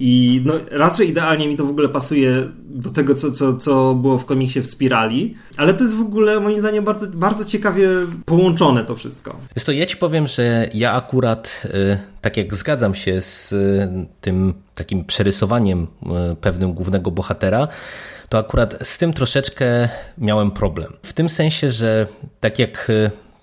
I 0.00 0.42
no, 0.44 0.54
raczej 0.70 1.08
idealnie 1.08 1.48
mi 1.48 1.56
to 1.56 1.64
w 1.64 1.70
ogóle 1.70 1.88
pasuje 1.88 2.48
do 2.68 2.90
tego, 2.90 3.14
co, 3.14 3.30
co, 3.30 3.56
co 3.56 3.94
było 3.94 4.18
w 4.18 4.24
komiksie 4.24 4.60
w 4.60 4.66
Spirali, 4.66 5.34
ale 5.56 5.74
to 5.74 5.82
jest 5.82 5.96
w 5.96 6.00
ogóle 6.00 6.40
moim 6.40 6.60
zdaniem 6.60 6.84
bardzo, 6.84 7.06
bardzo 7.06 7.44
ciekawie 7.44 7.88
połączone 8.24 8.84
to 8.84 8.96
wszystko. 8.96 9.36
Jest 9.54 9.66
to 9.66 9.72
ja 9.72 9.86
ci 9.86 9.96
powiem, 9.96 10.26
że 10.26 10.68
ja 10.74 10.92
akurat 10.92 11.62
y, 11.64 11.98
tak 12.20 12.36
jak 12.36 12.54
zgadzam 12.54 12.94
się 12.94 13.20
z 13.20 13.52
y, 13.52 14.06
tym 14.20 14.54
takim 14.74 15.04
przerysowaniem 15.04 15.82
y, 16.32 16.36
pewnym 16.36 16.72
głównego 16.72 17.10
bohatera, 17.10 17.68
to 18.28 18.38
akurat 18.38 18.74
z 18.82 18.98
tym 18.98 19.12
troszeczkę 19.12 19.88
miałem 20.18 20.50
problem. 20.50 20.92
W 21.02 21.12
tym 21.12 21.28
sensie, 21.28 21.70
że 21.70 22.06
tak 22.40 22.58
jak 22.58 22.92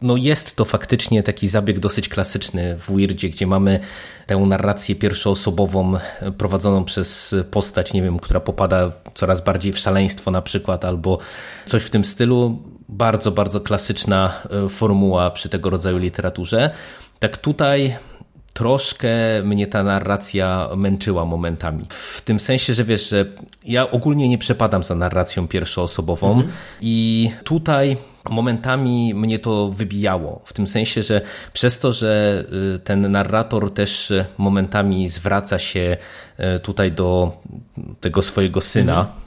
no 0.01 0.15
jest 0.17 0.55
to 0.55 0.65
faktycznie 0.65 1.23
taki 1.23 1.47
zabieg 1.47 1.79
dosyć 1.79 2.09
klasyczny 2.09 2.77
w 2.77 2.91
Weirdzie, 2.91 3.29
gdzie 3.29 3.47
mamy 3.47 3.79
tę 4.27 4.37
narrację 4.37 4.95
pierwszoosobową 4.95 5.93
prowadzoną 6.37 6.85
przez 6.85 7.35
postać, 7.51 7.93
nie 7.93 8.01
wiem, 8.01 8.19
która 8.19 8.39
popada 8.39 8.91
coraz 9.13 9.41
bardziej 9.43 9.73
w 9.73 9.79
szaleństwo 9.79 10.31
na 10.31 10.41
przykład, 10.41 10.85
albo 10.85 11.19
coś 11.65 11.83
w 11.83 11.89
tym 11.89 12.05
stylu. 12.05 12.59
Bardzo, 12.89 13.31
bardzo 13.31 13.61
klasyczna 13.61 14.41
formuła 14.69 15.31
przy 15.31 15.49
tego 15.49 15.69
rodzaju 15.69 15.97
literaturze. 15.97 16.69
Tak 17.19 17.37
tutaj 17.37 17.95
troszkę 18.55 19.09
mnie 19.43 19.67
ta 19.67 19.83
narracja 19.83 20.69
męczyła 20.77 21.25
momentami. 21.25 21.85
W 21.89 22.21
tym 22.21 22.39
sensie, 22.39 22.73
że 22.73 22.83
wiesz, 22.83 23.09
że 23.09 23.25
ja 23.65 23.91
ogólnie 23.91 24.29
nie 24.29 24.37
przepadam 24.37 24.83
za 24.83 24.95
narracją 24.95 25.47
pierwszoosobową 25.47 26.31
mhm. 26.31 26.51
i 26.81 27.31
tutaj 27.43 27.97
momentami 28.29 29.13
mnie 29.13 29.39
to 29.39 29.69
wybijało. 29.69 30.41
W 30.45 30.53
tym 30.53 30.67
sensie, 30.67 31.03
że 31.03 31.21
przez 31.53 31.79
to, 31.79 31.91
że 31.91 32.43
y, 32.75 32.79
ten 32.79 33.11
narrator 33.11 33.73
też 33.73 34.13
momentami 34.37 35.09
zwraca 35.09 35.59
się 35.59 35.97
y, 36.55 36.59
tutaj 36.59 36.91
do 36.91 37.37
tego 38.01 38.21
swojego 38.21 38.61
syna, 38.61 38.99
mhm 38.99 39.24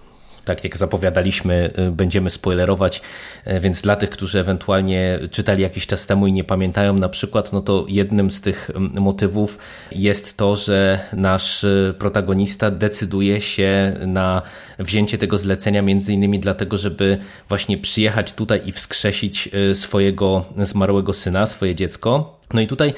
tak 0.48 0.64
jak 0.64 0.76
zapowiadaliśmy, 0.76 1.70
y, 1.78 1.90
będziemy 1.90 2.30
spoilerować, 2.30 3.02
y, 3.46 3.60
więc 3.60 3.82
dla 3.82 3.96
tych, 3.96 4.10
którzy 4.10 4.40
ewentualnie 4.40 5.18
czytali 5.30 5.62
jakiś 5.62 5.86
czas 5.86 6.06
temu 6.06 6.26
i 6.26 6.32
nie 6.32 6.44
pamiętają 6.44 6.94
na 6.94 7.08
przykład, 7.08 7.52
no 7.52 7.60
to 7.60 7.84
jednym 7.88 8.30
z 8.30 8.40
tych 8.40 8.70
mm, 8.70 9.02
motywów 9.02 9.58
jest 9.92 10.36
to, 10.36 10.56
że 10.56 10.98
nasz 11.12 11.64
y, 11.64 11.94
protagonista 11.98 12.70
decyduje 12.70 13.40
się 13.40 13.96
na 14.06 14.42
wzięcie 14.78 15.18
tego 15.18 15.38
zlecenia 15.38 15.82
między 15.82 16.12
innymi 16.12 16.38
dlatego, 16.38 16.78
żeby 16.78 17.18
właśnie 17.48 17.78
przyjechać 17.78 18.32
tutaj 18.32 18.60
i 18.64 18.72
wskrzesić 18.72 19.48
swojego 19.74 20.44
zmarłego 20.56 21.12
syna, 21.12 21.46
swoje 21.46 21.74
dziecko. 21.74 22.37
No 22.54 22.60
i 22.60 22.66
tutaj 22.66 22.94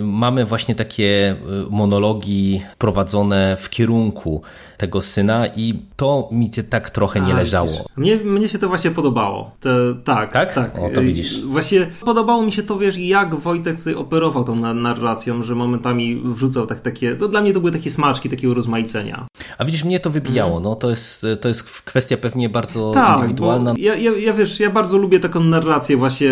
mamy 0.00 0.44
właśnie 0.44 0.74
takie 0.74 1.36
monologi 1.70 2.62
prowadzone 2.78 3.56
w 3.56 3.70
kierunku 3.70 4.42
tego 4.78 5.00
syna 5.00 5.46
i 5.46 5.74
to 5.96 6.28
mi 6.32 6.50
tak 6.70 6.90
trochę 6.90 7.20
nie 7.20 7.34
A, 7.34 7.36
leżało. 7.36 7.70
Mnie, 7.96 8.16
mnie 8.16 8.48
się 8.48 8.58
to 8.58 8.68
właśnie 8.68 8.90
podobało. 8.90 9.50
To, 9.60 9.70
tak, 10.04 10.32
tak, 10.32 10.54
tak. 10.54 10.78
O, 10.78 10.88
to 10.94 11.00
widzisz. 11.00 11.44
Właśnie 11.44 11.90
podobało 12.00 12.42
mi 12.42 12.52
się 12.52 12.62
to, 12.62 12.78
wiesz, 12.78 12.98
jak 12.98 13.34
Wojtek 13.34 13.78
tutaj 13.78 13.94
operował 13.94 14.44
tą 14.44 14.74
narracją, 14.74 15.42
że 15.42 15.54
momentami 15.54 16.22
wrzucał 16.24 16.66
tak 16.66 16.80
takie, 16.80 17.14
to 17.14 17.28
dla 17.28 17.40
mnie 17.40 17.52
to 17.52 17.60
były 17.60 17.72
takie 17.72 17.90
smaczki, 17.90 18.28
takiego 18.28 18.54
rozmaicenia. 18.54 19.26
A 19.58 19.64
widzisz, 19.64 19.84
mnie 19.84 20.00
to 20.00 20.10
wybijało, 20.10 20.52
mm. 20.52 20.62
no 20.62 20.76
to 20.76 20.90
jest, 20.90 21.26
to 21.40 21.48
jest 21.48 21.62
kwestia 21.62 22.16
pewnie 22.16 22.48
bardzo 22.48 22.92
tak, 22.92 23.18
indywidualna. 23.18 23.74
Ja, 23.78 23.96
ja, 23.96 24.12
ja 24.12 24.32
wiesz, 24.32 24.60
ja 24.60 24.70
bardzo 24.70 24.98
lubię 24.98 25.20
taką 25.20 25.40
narrację 25.40 25.96
właśnie, 25.96 26.30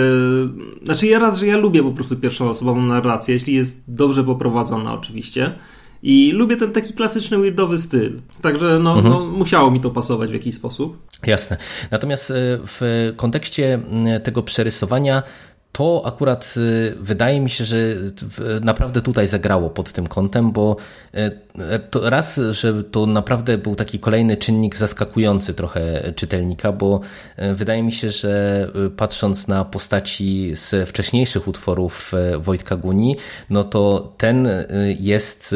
znaczy 0.85 1.07
ja 1.07 1.19
raz, 1.19 1.39
że 1.39 1.47
ja 1.47 1.57
lubię 1.57 1.83
po 1.83 1.93
prostu 1.93 2.17
pierwszą 2.17 2.32
osobową 2.41 2.83
narrację, 2.83 3.35
jeśli 3.35 3.55
jest 3.55 3.83
dobrze 3.89 4.25
poprowadzona 4.25 4.95
oczywiście. 4.95 5.55
I 6.03 6.33
lubię 6.33 6.57
ten 6.57 6.73
taki 6.73 6.93
klasyczny 6.95 7.39
weirdowy 7.39 7.79
styl. 7.79 8.21
Także 8.43 8.79
no, 8.79 8.97
mhm. 8.97 9.15
no, 9.15 9.27
musiało 9.27 9.71
mi 9.71 9.81
to 9.81 9.91
pasować 9.91 10.31
w 10.31 10.33
jakiś 10.33 10.55
sposób. 10.55 10.99
Jasne. 11.27 11.57
Natomiast 11.91 12.31
e, 12.31 12.35
w 12.67 13.12
kontekście 13.17 13.81
tego 14.23 14.43
przerysowania 14.43 15.23
to 15.73 16.02
akurat 16.05 16.55
y, 16.57 16.95
wydaje 17.00 17.41
mi 17.41 17.50
się, 17.50 17.64
że 17.64 17.76
naprawdę 18.61 19.00
tutaj 19.00 19.29
zagrało 19.29 19.71
pod 19.71 19.93
tym 19.93 20.07
kątem, 20.07 20.52
bo 20.52 20.76
y, 21.14 21.31
to 21.91 22.11
raz, 22.11 22.41
że 22.50 22.85
to 22.85 23.07
naprawdę 23.07 23.59
był 23.59 23.75
taki 23.75 23.99
kolejny 23.99 24.37
czynnik 24.37 24.76
zaskakujący 24.76 25.55
trochę 25.55 26.12
czytelnika, 26.17 26.73
bo 26.73 27.00
y, 27.38 27.55
wydaje 27.55 27.83
mi 27.83 27.93
się, 27.93 28.11
że 28.11 28.69
patrząc 28.97 29.49
na 29.49 29.64
postaci 29.64 30.50
z 30.55 30.88
wcześniejszych 30.88 31.49
utworów 31.49 32.12
Wojtka 32.38 32.76
Guni, 32.76 33.17
no 33.50 33.64
to 33.64 34.12
ten 34.19 34.49
jest 35.00 35.55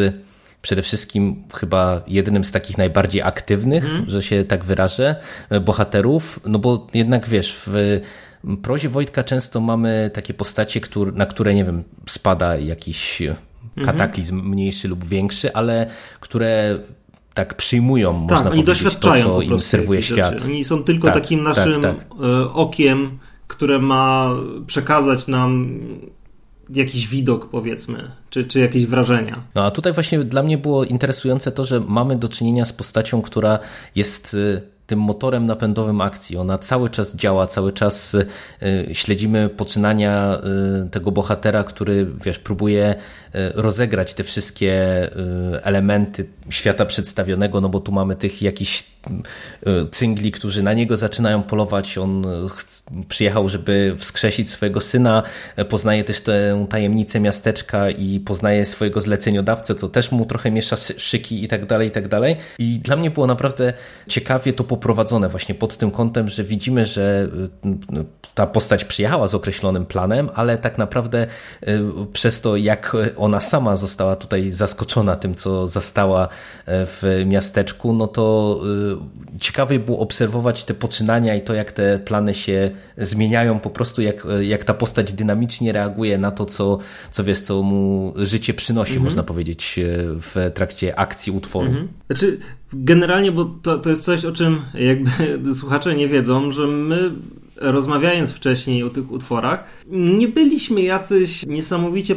przede 0.63 0.83
wszystkim 0.83 1.45
chyba 1.55 2.03
jednym 2.07 2.45
z 2.45 2.51
takich 2.51 2.79
najbardziej 2.79 3.23
aktywnych, 3.23 3.85
mm. 3.85 4.05
że 4.09 4.23
się 4.23 4.45
tak 4.45 4.65
wyrażę, 4.65 5.17
bohaterów, 5.61 6.41
no 6.47 6.59
bo 6.59 6.87
jednak 6.95 7.29
wiesz, 7.29 7.57
w 7.67 8.01
prozie 8.63 8.89
Wojtka 8.89 9.23
często 9.23 9.61
mamy 9.61 10.11
takie 10.15 10.35
postacie, 10.35 10.81
na 11.15 11.27
które, 11.27 11.55
nie 11.55 11.65
wiem, 11.65 11.85
spada 12.07 12.57
jakiś 12.57 13.23
kataklizm 13.85 14.35
mhm. 14.35 14.53
mniejszy 14.53 14.89
lub 14.89 15.05
większy, 15.05 15.53
ale 15.53 15.87
które 16.21 16.79
tak 17.35 17.55
przyjmują, 17.55 18.13
tak, 18.13 18.21
można 18.21 18.51
oni 18.51 18.63
powiedzieć, 18.63 18.85
doświadczają 18.85 19.25
to, 19.25 19.37
co 19.37 19.43
im 19.43 19.61
serwuje 19.61 20.03
świat. 20.03 20.33
Rzeczy. 20.33 20.45
Oni 20.45 20.65
są 20.65 20.85
tylko 20.85 21.09
tak, 21.09 21.15
takim 21.15 21.45
tak, 21.45 21.57
naszym 21.57 21.83
tak, 21.83 21.97
okiem, 22.53 23.19
które 23.47 23.79
ma 23.79 24.31
przekazać 24.67 25.27
nam 25.27 25.81
jakiś 26.75 27.09
widok, 27.09 27.49
powiedzmy, 27.49 28.11
czy, 28.31 28.45
czy 28.45 28.61
jakieś 28.61 28.87
wrażenia. 28.87 29.43
No 29.55 29.65
a 29.65 29.71
tutaj 29.71 29.93
właśnie 29.93 30.25
dla 30.25 30.43
mnie 30.43 30.59
było 30.59 30.85
interesujące 30.85 31.53
to, 31.53 31.65
że 31.65 31.81
mamy 31.81 32.17
do 32.17 32.29
czynienia 32.29 32.65
z 32.65 32.73
postacią, 32.73 33.23
która 33.23 33.59
jest 33.95 34.35
y, 34.35 34.63
tym 34.87 34.99
motorem 35.01 35.47
napędowym 35.47 36.01
akcji. 36.01 36.37
Ona 36.37 36.59
cały 36.59 36.91
czas 36.91 37.17
działa, 37.17 37.47
cały 37.47 37.73
czas 37.73 38.15
y, 38.15 38.27
śledzimy 38.93 39.49
poczynania 39.49 40.39
y, 40.87 40.91
tego 40.91 41.13
bohatera, 41.13 41.65
który 41.65 42.07
wiesz, 42.25 42.39
próbuje 42.39 42.95
rozegrać 43.55 44.15
te 44.15 44.25
wszystkie 44.25 44.83
elementy 45.63 46.27
świata 46.51 46.87
przedstawionego, 46.87 47.61
no 47.61 47.69
bo 47.69 47.81
tu 47.81 47.93
mamy 47.93 48.17
tych 48.17 48.43
jakichś 48.43 48.85
cyngli, 49.93 50.33
którzy 50.33 50.63
na 50.63 50.73
niego 50.73 50.97
zaczynają 50.97 51.43
polować. 51.43 51.99
On 51.99 52.27
przyjechał, 53.09 53.49
żeby 53.49 53.95
wskrzesić 53.99 54.51
swojego 54.51 54.81
syna, 54.81 55.23
poznaje 55.69 56.05
też 56.05 56.21
tę 56.21 56.67
tajemnicę 56.71 57.21
miasteczka 57.21 57.91
i 57.91 58.21
poznaje 58.21 58.67
swojego 58.67 59.01
zleceniodawcę, 59.01 59.75
co 59.75 59.89
też 59.89 60.13
mu 60.13 60.25
trochę 60.25 60.51
miesza 60.51 60.77
szyki 60.77 61.45
i 61.45 61.49
tak 61.49 61.67
dalej, 61.67 61.89
i 61.89 61.91
tak 61.91 62.09
dalej. 62.09 62.37
I 62.59 62.79
dla 62.79 62.97
mnie 62.97 63.11
było 63.11 63.27
naprawdę 63.27 63.73
ciekawie 64.09 64.53
to 64.53 64.65
poprowadzone 64.77 65.29
właśnie 65.29 65.55
pod 65.55 65.77
tym 65.77 65.91
kątem, 65.91 66.29
że 66.29 66.45
widzimy, 66.45 66.87
że 66.87 67.29
y, 67.65 68.05
ta 68.35 68.47
postać 68.47 68.85
przyjechała 68.85 69.29
z 69.29 69.35
określonym 69.35 69.87
planem, 69.87 70.31
ale 70.35 70.59
tak 70.59 70.79
naprawdę 70.79 71.27
y, 71.63 71.81
przez 72.13 72.41
to, 72.41 72.57
jak 72.57 72.97
ona 73.17 73.41
sama 73.41 73.77
została 73.77 74.17
tutaj 74.17 74.51
zaskoczona 74.51 75.17
tym, 75.17 75.35
co 75.35 75.69
zastała 75.69 76.25
y, 76.25 76.29
w 76.69 77.23
miasteczku, 77.27 77.93
no 77.93 78.07
to 78.07 78.27
ciekawie 79.41 79.79
było 79.79 79.99
obserwować 79.99 80.65
te 80.65 80.75
poczynania 80.75 81.35
i 81.35 81.41
to, 81.41 81.55
jak 81.55 81.73
te 81.73 81.99
plany 81.99 82.35
się 82.35 82.71
zmieniają, 82.99 83.61
po 83.61 83.71
prostu 83.71 84.03
jak, 84.03 84.27
jak 84.41 84.65
ta 84.65 84.75
postać 84.75 85.13
dynamicznie 85.13 85.73
reaguje 85.73 86.19
na 86.19 86.31
to, 86.31 86.47
co, 86.47 86.79
co 87.11 87.25
wiesz, 87.25 87.41
co 87.41 87.63
mu 87.63 88.13
życie 88.17 88.55
przynosi, 88.55 88.93
mhm. 88.93 89.05
można 89.05 89.23
powiedzieć, 89.23 89.81
w 90.21 90.51
trakcie 90.55 90.99
akcji 90.99 91.33
utworu. 91.33 91.67
Mhm. 91.67 91.89
Znaczy, 92.07 92.39
generalnie, 92.73 93.33
bo 93.33 93.45
to, 93.45 93.79
to 93.79 93.91
jest 93.91 94.05
coś, 94.05 94.25
o 94.25 94.33
czym 94.33 94.61
jakby 94.75 95.11
słuchacze 95.55 95.97
nie 95.97 96.09
wiedzą, 96.09 96.51
że 96.51 96.67
my 96.67 97.13
rozmawiając 97.57 98.31
wcześniej 98.31 98.83
o 98.83 98.91
tych 98.91 99.11
utworach, 99.11 99.65
nie 99.89 100.29
byliśmy 100.29 100.83
jacyś 100.83 101.47
niesamowicie 101.47 102.15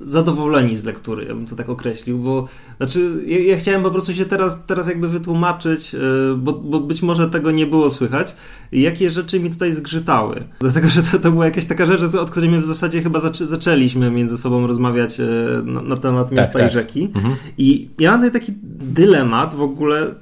zadowoleni 0.00 0.76
z 0.76 0.84
lektury, 0.84 1.24
ja 1.24 1.34
bym 1.34 1.46
to 1.46 1.56
tak 1.56 1.68
określił, 1.68 2.18
bo 2.18 2.48
znaczy 2.76 3.22
ja, 3.26 3.38
ja 3.38 3.56
chciałem 3.56 3.82
po 3.82 3.90
prostu 3.90 4.14
się 4.14 4.24
teraz, 4.24 4.64
teraz 4.66 4.88
jakby 4.88 5.08
wytłumaczyć, 5.08 5.94
e, 5.94 5.98
bo, 6.36 6.52
bo, 6.52 6.80
być 6.80 7.02
może 7.02 7.30
tego 7.30 7.50
nie 7.50 7.66
było 7.66 7.90
słychać, 7.90 8.36
jakie 8.72 9.10
rzeczy 9.10 9.40
mi 9.40 9.50
tutaj 9.50 9.72
zgrzytały. 9.72 10.44
Dlatego, 10.60 10.88
że 10.88 11.02
to, 11.02 11.18
to 11.18 11.32
była 11.32 11.44
jakaś 11.44 11.66
taka 11.66 11.86
rzecz, 11.86 12.14
od 12.14 12.30
której 12.30 12.50
my 12.50 12.60
w 12.60 12.64
zasadzie 12.64 13.02
chyba 13.02 13.20
zaczę, 13.20 13.46
zaczęliśmy 13.46 14.10
między 14.10 14.38
sobą 14.38 14.66
rozmawiać 14.66 15.20
e, 15.20 15.26
na, 15.64 15.82
na 15.82 15.96
temat 15.96 16.32
miasta 16.32 16.52
tak, 16.52 16.62
i 16.62 16.64
tak. 16.64 16.72
rzeki. 16.72 17.10
Mhm. 17.14 17.34
I 17.58 17.90
ja 17.98 18.10
mam 18.10 18.20
tutaj 18.20 18.40
taki 18.40 18.52
dylemat 18.78 19.54
w 19.54 19.62
ogóle 19.62 20.14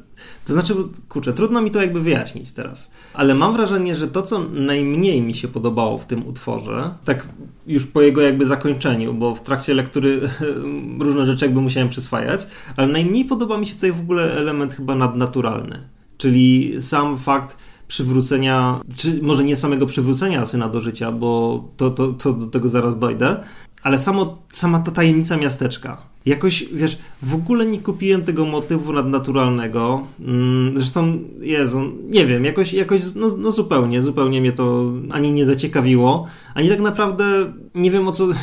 to 0.46 0.52
znaczy, 0.52 0.74
kurczę, 1.08 1.34
trudno 1.34 1.62
mi 1.62 1.70
to 1.70 1.80
jakby 1.80 2.00
wyjaśnić 2.00 2.52
teraz, 2.52 2.90
ale 3.14 3.34
mam 3.34 3.52
wrażenie, 3.52 3.96
że 3.96 4.08
to, 4.08 4.22
co 4.22 4.38
najmniej 4.38 5.22
mi 5.22 5.34
się 5.34 5.48
podobało 5.48 5.98
w 5.98 6.06
tym 6.06 6.26
utworze, 6.26 6.94
tak 7.04 7.28
już 7.66 7.86
po 7.86 8.02
jego 8.02 8.20
jakby 8.20 8.46
zakończeniu, 8.46 9.14
bo 9.14 9.34
w 9.34 9.42
trakcie 9.42 9.74
lektury 9.74 10.20
różne 11.04 11.24
rzeczy 11.24 11.44
jakby 11.44 11.60
musiałem 11.60 11.88
przyswajać, 11.88 12.46
ale 12.76 12.86
najmniej 12.86 13.24
podoba 13.24 13.58
mi 13.58 13.66
się 13.66 13.74
tutaj 13.74 13.92
w 13.92 14.00
ogóle 14.00 14.32
element 14.32 14.74
chyba 14.74 14.94
nadnaturalny, 14.94 15.88
czyli 16.18 16.76
sam 16.82 17.18
fakt 17.18 17.56
przywrócenia, 17.88 18.80
czy 18.96 19.22
może 19.22 19.44
nie 19.44 19.56
samego 19.56 19.86
przywrócenia 19.86 20.46
syna 20.46 20.68
do 20.68 20.80
życia, 20.80 21.12
bo 21.12 21.64
to, 21.76 21.90
to, 21.90 22.12
to 22.12 22.32
do 22.32 22.46
tego 22.46 22.68
zaraz 22.68 22.98
dojdę, 22.98 23.36
ale 23.82 23.98
samo, 23.98 24.38
sama 24.50 24.80
ta 24.80 24.90
tajemnica 24.90 25.36
miasteczka. 25.36 26.15
Jakoś, 26.26 26.64
wiesz, 26.72 26.98
w 27.22 27.34
ogóle 27.34 27.66
nie 27.66 27.78
kupiłem 27.78 28.22
tego 28.24 28.44
motywu 28.44 28.92
nadnaturalnego. 28.92 30.06
Mm, 30.20 30.72
zresztą, 30.76 31.18
Jezu, 31.40 31.82
nie 32.10 32.26
wiem, 32.26 32.44
jakoś, 32.44 32.72
jakoś 32.72 33.14
no, 33.14 33.28
no 33.38 33.52
zupełnie, 33.52 34.02
zupełnie 34.02 34.40
mnie 34.40 34.52
to 34.52 34.92
ani 35.10 35.32
nie 35.32 35.44
zaciekawiło, 35.44 36.26
ani 36.54 36.68
tak 36.68 36.80
naprawdę 36.80 37.52
nie 37.74 37.90
wiem 37.90 38.08
o 38.08 38.12
co... 38.12 38.28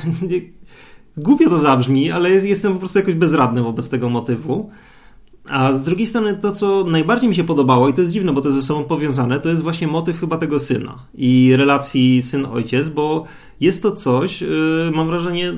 Głupio 1.17 1.49
to 1.49 1.57
zabrzmi, 1.57 2.11
ale 2.11 2.29
jestem 2.29 2.73
po 2.73 2.79
prostu 2.79 2.99
jakoś 2.99 3.15
bezradny 3.15 3.61
wobec 3.61 3.89
tego 3.89 4.09
motywu. 4.09 4.69
A 5.49 5.73
z 5.73 5.83
drugiej 5.83 6.07
strony 6.07 6.37
to, 6.37 6.51
co 6.51 6.83
najbardziej 6.83 7.29
mi 7.29 7.35
się 7.35 7.43
podobało, 7.43 7.89
i 7.89 7.93
to 7.93 8.01
jest 8.01 8.13
dziwne, 8.13 8.33
bo 8.33 8.41
to 8.41 8.47
jest 8.47 8.59
ze 8.59 8.65
sobą 8.65 8.83
powiązane, 8.83 9.39
to 9.39 9.49
jest 9.49 9.63
właśnie 9.63 9.87
motyw 9.87 10.19
chyba 10.19 10.37
tego 10.37 10.59
syna 10.59 11.05
i 11.15 11.55
relacji 11.55 12.21
syn-ojciec, 12.21 12.89
bo 12.89 13.25
jest 13.59 13.83
to 13.83 13.91
coś, 13.91 14.41
yy, 14.41 14.91
mam 14.95 15.07
wrażenie, 15.07 15.53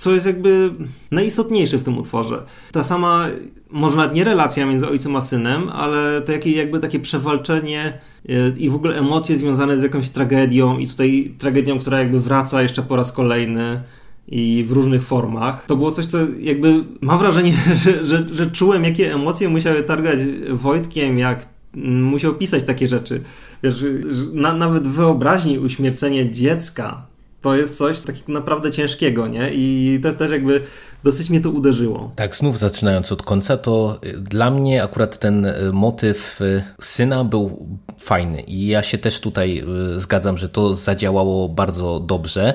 co 0.00 0.14
jest 0.14 0.26
jakby 0.26 0.70
najistotniejsze 1.10 1.78
w 1.78 1.84
tym 1.84 1.98
utworze. 1.98 2.42
Ta 2.72 2.82
sama, 2.82 3.26
może 3.70 3.96
nawet 3.96 4.14
nie 4.14 4.24
relacja 4.24 4.66
między 4.66 4.88
ojcem 4.88 5.16
a 5.16 5.20
synem, 5.20 5.68
ale 5.68 6.22
to 6.22 6.32
jakie, 6.32 6.50
jakby 6.50 6.78
takie 6.78 7.00
przewalczenie 7.00 7.98
yy, 8.24 8.54
i 8.58 8.70
w 8.70 8.74
ogóle 8.74 8.98
emocje 8.98 9.36
związane 9.36 9.78
z 9.78 9.82
jakąś 9.82 10.08
tragedią 10.08 10.78
i 10.78 10.86
tutaj 10.86 11.34
tragedią, 11.38 11.78
która 11.78 11.98
jakby 11.98 12.20
wraca 12.20 12.62
jeszcze 12.62 12.82
po 12.82 12.96
raz 12.96 13.12
kolejny 13.12 13.82
i 14.28 14.64
w 14.68 14.72
różnych 14.72 15.02
formach. 15.02 15.66
To 15.66 15.76
było 15.76 15.90
coś, 15.90 16.06
co 16.06 16.18
jakby 16.38 16.84
mam 17.00 17.18
wrażenie, 17.18 17.52
że, 17.84 18.04
że, 18.04 18.26
że 18.32 18.50
czułem, 18.50 18.84
jakie 18.84 19.14
emocje 19.14 19.48
musiały 19.48 19.82
targać 19.82 20.18
Wojtkiem, 20.50 21.18
jak 21.18 21.46
musiał 21.84 22.34
pisać 22.34 22.64
takie 22.64 22.88
rzeczy. 22.88 23.20
Wiesz, 23.62 23.84
na, 24.32 24.54
nawet 24.54 24.88
wyobraźni 24.88 25.58
uśmiercenie 25.58 26.30
dziecka 26.30 27.09
to 27.40 27.56
jest 27.56 27.76
coś 27.76 28.02
takiego 28.02 28.32
naprawdę 28.32 28.70
ciężkiego, 28.70 29.26
nie? 29.28 29.50
I 29.54 30.00
to 30.02 30.12
też 30.12 30.30
jakby 30.30 30.60
dosyć 31.04 31.30
mnie 31.30 31.40
to 31.40 31.50
uderzyło. 31.50 32.12
Tak, 32.16 32.36
znów 32.36 32.58
zaczynając 32.58 33.12
od 33.12 33.22
końca, 33.22 33.56
to 33.56 33.98
y, 34.04 34.12
dla 34.12 34.50
mnie 34.50 34.82
akurat 34.82 35.18
ten 35.18 35.44
y, 35.44 35.72
motyw 35.72 36.40
y, 36.40 36.62
syna 36.80 37.24
był 37.24 37.66
fajny 38.00 38.40
i 38.40 38.66
ja 38.66 38.82
się 38.82 38.98
też 38.98 39.20
tutaj 39.20 39.64
zgadzam, 39.96 40.36
że 40.36 40.48
to 40.48 40.74
zadziałało 40.74 41.48
bardzo 41.48 42.00
dobrze, 42.00 42.54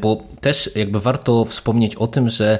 bo 0.00 0.22
też 0.40 0.70
jakby 0.76 1.00
warto 1.00 1.44
wspomnieć 1.44 1.96
o 1.96 2.06
tym, 2.06 2.28
że 2.28 2.58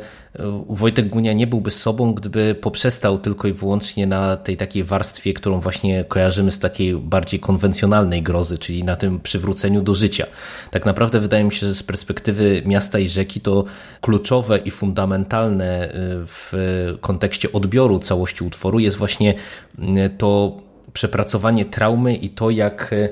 Wojtek 0.69 1.09
Gunia 1.09 1.33
nie 1.33 1.47
byłby 1.47 1.71
sobą, 1.71 2.15
gdyby 2.15 2.55
poprzestał 2.55 3.19
tylko 3.19 3.49
i 3.49 3.53
wyłącznie 3.53 4.07
na 4.07 4.37
tej 4.37 4.57
takiej 4.57 4.85
warstwie, 4.85 5.35
którą 5.35 5.61
właśnie 5.61 6.05
kojarzymy 6.05 6.53
z 6.53 6.59
takiej 6.59 6.95
bardziej 6.95 7.41
konwencjonalnej 7.41 8.23
grozy, 8.23 8.59
czyli 8.59 8.85
na 8.85 8.97
tym 8.97 9.21
przywróceniu 9.21 9.83
do 9.83 9.95
życia. 9.95 10.27
Tak 10.71 10.87
naprawdę 10.87 11.21
wydaje 11.21 11.45
mi 11.45 11.53
się, 11.53 11.67
że 11.67 11.75
z 11.75 11.83
perspektywy 11.83 12.63
miasta 12.67 12.99
i 12.99 13.09
rzeki 13.09 13.41
to 13.41 13.65
kluczowe 14.01 14.59
i 14.59 14.71
fundamentalne 14.71 14.98
fundamentalne 14.99 15.89
y, 15.89 15.91
w 16.27 16.53
kontekście 17.01 17.53
odbioru 17.53 17.99
całości 17.99 18.45
utworu 18.45 18.79
jest 18.79 18.97
właśnie 18.97 19.35
y, 19.79 20.11
to 20.19 20.57
przepracowanie 20.93 21.65
traumy 21.65 22.17
i 22.17 22.29
to, 22.29 22.51
jak, 22.51 22.93
y, 22.93 23.09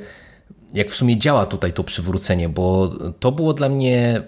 jak 0.75 0.91
w 0.91 0.95
sumie 0.95 1.19
działa 1.19 1.47
tutaj 1.47 1.73
to 1.73 1.85
przywrócenie, 1.85 2.49
bo 2.49 2.93
to 3.21 3.33
było 3.33 3.53
dla 3.53 3.69
mnie 3.69 4.23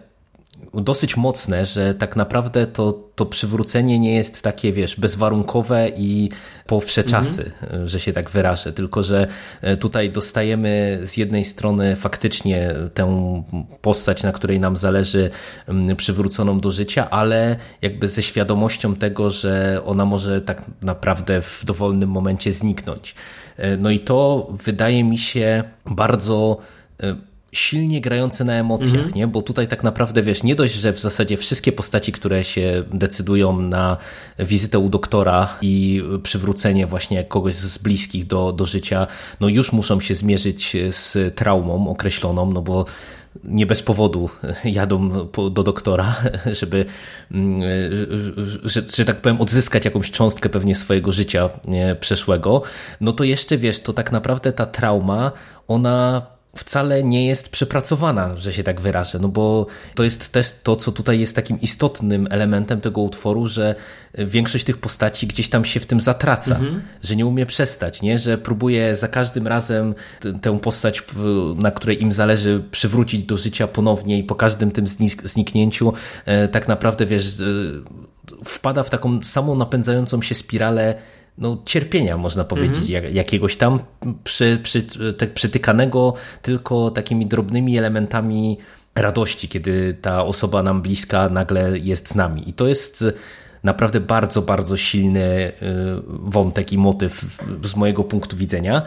dosyć 0.75 1.17
mocne, 1.17 1.67
że 1.67 1.95
tak 1.95 2.17
naprawdę 2.17 2.67
to, 2.67 2.93
to 3.15 3.27
przywrócenie 3.27 3.99
nie 3.99 4.15
jest 4.15 4.43
takie, 4.43 4.73
wiesz, 4.73 5.01
bezwarunkowe 5.01 5.89
i 5.97 6.29
po 6.67 6.81
wsze 6.81 7.05
czasy, 7.05 7.51
mhm. 7.63 7.89
że 7.89 8.01
się 8.01 8.13
tak 8.13 8.31
wyrażę, 8.31 8.73
tylko 8.73 9.03
że 9.03 9.27
e, 9.61 9.77
tutaj 9.77 10.11
dostajemy 10.11 11.01
z 11.03 11.17
jednej 11.17 11.45
strony 11.45 11.97
faktycznie 11.97 12.75
tę 12.95 13.43
postać, 13.81 14.23
na 14.23 14.33
której 14.33 14.61
nam 14.61 14.77
zależy, 14.77 15.31
przywróconą 15.97 16.61
do 16.61 16.73
życia, 16.73 17.11
ale 17.11 17.57
jakby 17.83 18.09
ze 18.09 18.23
świadomością 18.23 18.97
tego, 18.97 19.31
że 19.31 19.83
ona 19.85 20.05
może 20.05 20.41
tak 20.41 20.63
naprawdę 20.83 21.43
w 21.43 21.65
dowolnym 21.65 22.11
momencie 22.11 22.53
zniknąć. 22.53 23.15
E, 23.57 23.77
no 23.77 23.91
i 23.91 24.01
to 24.01 24.49
wydaje 24.51 25.05
mi 25.05 25.19
się 25.19 25.65
bardzo 25.87 26.59
e, 27.03 27.28
silnie 27.53 28.01
grające 28.01 28.45
na 28.45 28.53
emocjach, 28.53 28.95
mhm. 28.95 29.15
nie? 29.15 29.27
Bo 29.27 29.43
tutaj 29.43 29.69
tak 29.69 29.85
naprawdę 29.85 30.23
wiesz, 30.23 30.43
nie 30.43 30.55
dość, 30.55 30.75
że 30.75 30.93
w 30.93 31.01
zasadzie 31.01 31.37
wszystkie 31.37 31.73
postaci, 31.73 32.13
które 32.13 32.45
się 32.45 32.85
decydują 32.93 33.61
na 33.61 33.97
wizytę 34.39 34.79
u 34.79 34.89
doktora 34.89 35.59
i 35.63 36.03
przywrócenie 36.23 36.87
właśnie 36.87 37.25
kogoś 37.25 37.55
z 37.55 37.79
bliskich 37.79 38.27
do, 38.27 38.53
do 38.53 38.67
życia, 38.67 39.07
no 39.41 39.49
już 39.49 39.73
muszą 39.73 40.01
się 40.01 40.15
zmierzyć 40.15 40.77
z 40.91 41.35
traumą 41.35 41.91
określoną, 41.91 42.53
no 42.53 42.63
bo 42.63 42.85
nie 43.45 43.67
bez 43.67 43.83
powodu 43.83 44.31
jadą 44.65 45.29
do 45.51 45.63
doktora, 45.63 46.17
żeby, 46.61 46.85
mm, 47.31 47.61
że, 48.65 48.83
że 48.97 49.05
tak 49.05 49.21
powiem, 49.21 49.41
odzyskać 49.41 49.85
jakąś 49.85 50.11
cząstkę 50.11 50.49
pewnie 50.49 50.75
swojego 50.75 51.13
życia 51.13 51.51
przeszłego, 52.01 52.63
no 53.01 53.13
to 53.13 53.25
jeszcze 53.25 53.59
wiesz, 53.59 53.81
to 53.81 53.93
tak 53.93 54.13
naprawdę 54.13 54.53
ta 54.53 54.67
trauma, 54.67 55.33
ona 55.69 56.27
wcale 56.57 57.03
nie 57.03 57.27
jest 57.27 57.49
przepracowana, 57.49 58.37
że 58.37 58.53
się 58.53 58.63
tak 58.63 58.81
wyrażę, 58.81 59.19
no 59.19 59.29
bo 59.29 59.67
to 59.95 60.05
jest 60.05 60.33
też 60.33 60.55
to, 60.63 60.77
co 60.77 60.93
tutaj 60.93 61.21
jest 61.21 61.37
takim 61.37 61.61
istotnym 61.61 62.29
elementem 62.31 62.81
tego 62.81 63.01
utworu, 63.01 63.47
że 63.47 63.75
większość 64.15 64.65
tych 64.65 64.79
postaci 64.79 65.27
gdzieś 65.27 65.49
tam 65.49 65.65
się 65.65 65.81
w 65.81 65.87
tym 65.87 66.01
zatraca, 66.01 66.57
mhm. 66.57 66.83
że 67.03 67.17
nie 67.17 67.27
umie 67.27 67.47
przestać, 67.47 68.03
nie? 68.03 68.19
że 68.19 68.39
próbuje 68.39 68.97
za 68.97 69.09
każdym 69.09 69.47
razem 69.47 69.95
tę 70.43 70.59
postać, 70.59 71.03
na 71.57 71.71
której 71.71 72.03
im 72.03 72.13
zależy, 72.13 72.63
przywrócić 72.71 73.23
do 73.23 73.37
życia 73.37 73.67
ponownie 73.67 74.19
i 74.19 74.25
po 74.25 74.35
każdym 74.35 74.71
tym 74.71 74.87
zniknięciu 75.25 75.93
e, 76.25 76.49
tak 76.49 76.69
naprawdę, 76.69 77.07
wiesz, 77.07 77.41
e, 77.41 77.45
wpada 78.45 78.83
w 78.83 78.91
taką 78.91 79.23
samą 79.23 79.55
napędzającą 79.55 80.23
się 80.23 80.35
spiralę 80.35 80.95
no, 81.39 81.63
cierpienia, 81.65 82.17
można 82.17 82.45
powiedzieć, 82.45 82.91
mhm. 82.91 83.15
jakiegoś 83.15 83.57
tam 83.57 83.81
przy, 84.25 84.59
przy, 84.63 84.83
tak 85.19 85.35
przytykanego 85.35 86.15
tylko 86.43 86.91
takimi 86.91 87.27
drobnymi 87.27 87.79
elementami 87.79 88.59
radości, 88.95 89.49
kiedy 89.49 89.95
ta 89.95 90.25
osoba 90.25 90.63
nam 90.63 90.83
bliska 90.83 91.29
nagle 91.29 91.79
jest 91.79 92.09
z 92.09 92.15
nami. 92.15 92.49
I 92.49 92.53
to 92.53 92.69
jest 92.69 93.05
naprawdę 93.63 94.01
bardzo, 94.01 94.43
bardzo 94.43 94.77
silny 94.77 95.49
y, 95.49 95.53
wątek 96.07 96.73
i 96.73 96.79
motyw 96.79 97.43
z 97.65 97.77
mojego 97.77 98.05
punktu 98.05 98.37
widzenia. 98.37 98.83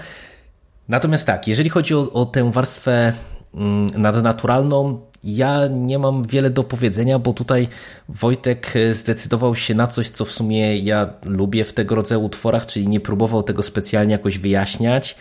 Natomiast 0.88 1.28
tak, 1.28 1.48
jeżeli 1.48 1.70
chodzi 1.70 1.96
o, 1.96 2.14
o 2.14 2.26
tę 2.26 2.52
warstwę 2.52 3.14
mm, 3.54 3.88
nadnaturalną, 3.88 5.02
ja 5.24 5.68
nie 5.68 6.00
mam 6.00 6.24
wiele 6.24 6.50
do 6.50 6.64
powiedzenia, 6.64 7.20
bo 7.20 7.34
tutaj 7.34 7.68
Wojtek 8.10 8.74
e, 8.76 8.94
zdecydował 8.94 9.56
się 9.56 9.76
na 9.76 9.88
coś, 9.88 10.10
co 10.10 10.26
w 10.26 10.32
sumie 10.32 10.78
ja 10.78 11.14
lubię 11.24 11.66
w 11.66 11.74
tego 11.74 11.96
rodzaju 11.96 12.24
utworach, 12.24 12.66
czyli 12.66 12.88
nie 12.88 13.00
próbował 13.00 13.44
tego 13.44 13.64
specjalnie 13.64 14.12
jakoś 14.12 14.38
wyjaśniać. 14.38 15.16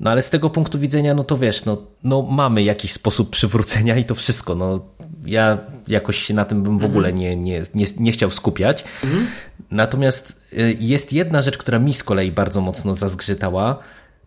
No 0.00 0.10
ale 0.10 0.22
z 0.22 0.30
tego 0.30 0.50
punktu 0.50 0.78
widzenia, 0.78 1.14
no 1.14 1.24
to 1.24 1.38
wiesz, 1.38 1.64
no, 1.64 1.82
no 2.04 2.22
mamy 2.22 2.62
jakiś 2.62 2.92
sposób 2.92 3.30
przywrócenia 3.30 3.96
i 3.96 4.04
to 4.04 4.14
wszystko. 4.14 4.54
No, 4.54 4.80
ja 5.26 5.58
jakoś 5.88 6.16
się 6.16 6.34
na 6.34 6.44
tym 6.44 6.62
bym 6.62 6.78
w 6.78 6.84
mhm. 6.84 6.90
ogóle 6.90 7.12
nie, 7.12 7.36
nie, 7.36 7.62
nie, 7.74 7.86
nie 8.00 8.12
chciał 8.12 8.30
skupiać. 8.30 8.84
Mhm. 9.04 9.26
Natomiast 9.70 10.42
e, 10.58 10.72
jest 10.72 11.12
jedna 11.12 11.42
rzecz, 11.42 11.58
która 11.58 11.78
mi 11.78 11.94
z 11.94 12.04
kolei 12.04 12.32
bardzo 12.32 12.60
mocno 12.60 12.94
zazgrzytała. 12.94 13.78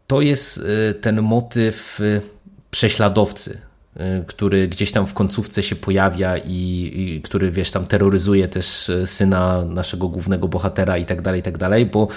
To 0.07 0.21
jest 0.21 0.61
e, 0.89 0.93
ten 0.93 1.21
motyw 1.21 1.99
prześladowcy 2.71 3.70
który 4.27 4.67
gdzieś 4.67 4.91
tam 4.91 5.07
w 5.07 5.13
końcówce 5.13 5.63
się 5.63 5.75
pojawia 5.75 6.37
i, 6.37 6.91
i, 6.95 7.21
który, 7.21 7.51
wiesz, 7.51 7.71
tam 7.71 7.87
terroryzuje 7.87 8.47
też 8.47 8.89
y, 8.89 9.07
syna 9.07 9.65
naszego 9.65 10.07
głównego 10.07 10.47
bohatera 10.47 10.97
i 10.97 11.05
tak 11.05 11.21
dalej, 11.21 11.39
i 11.39 11.43
tak 11.43 11.57
dalej, 11.57 11.85
bo 11.85 12.07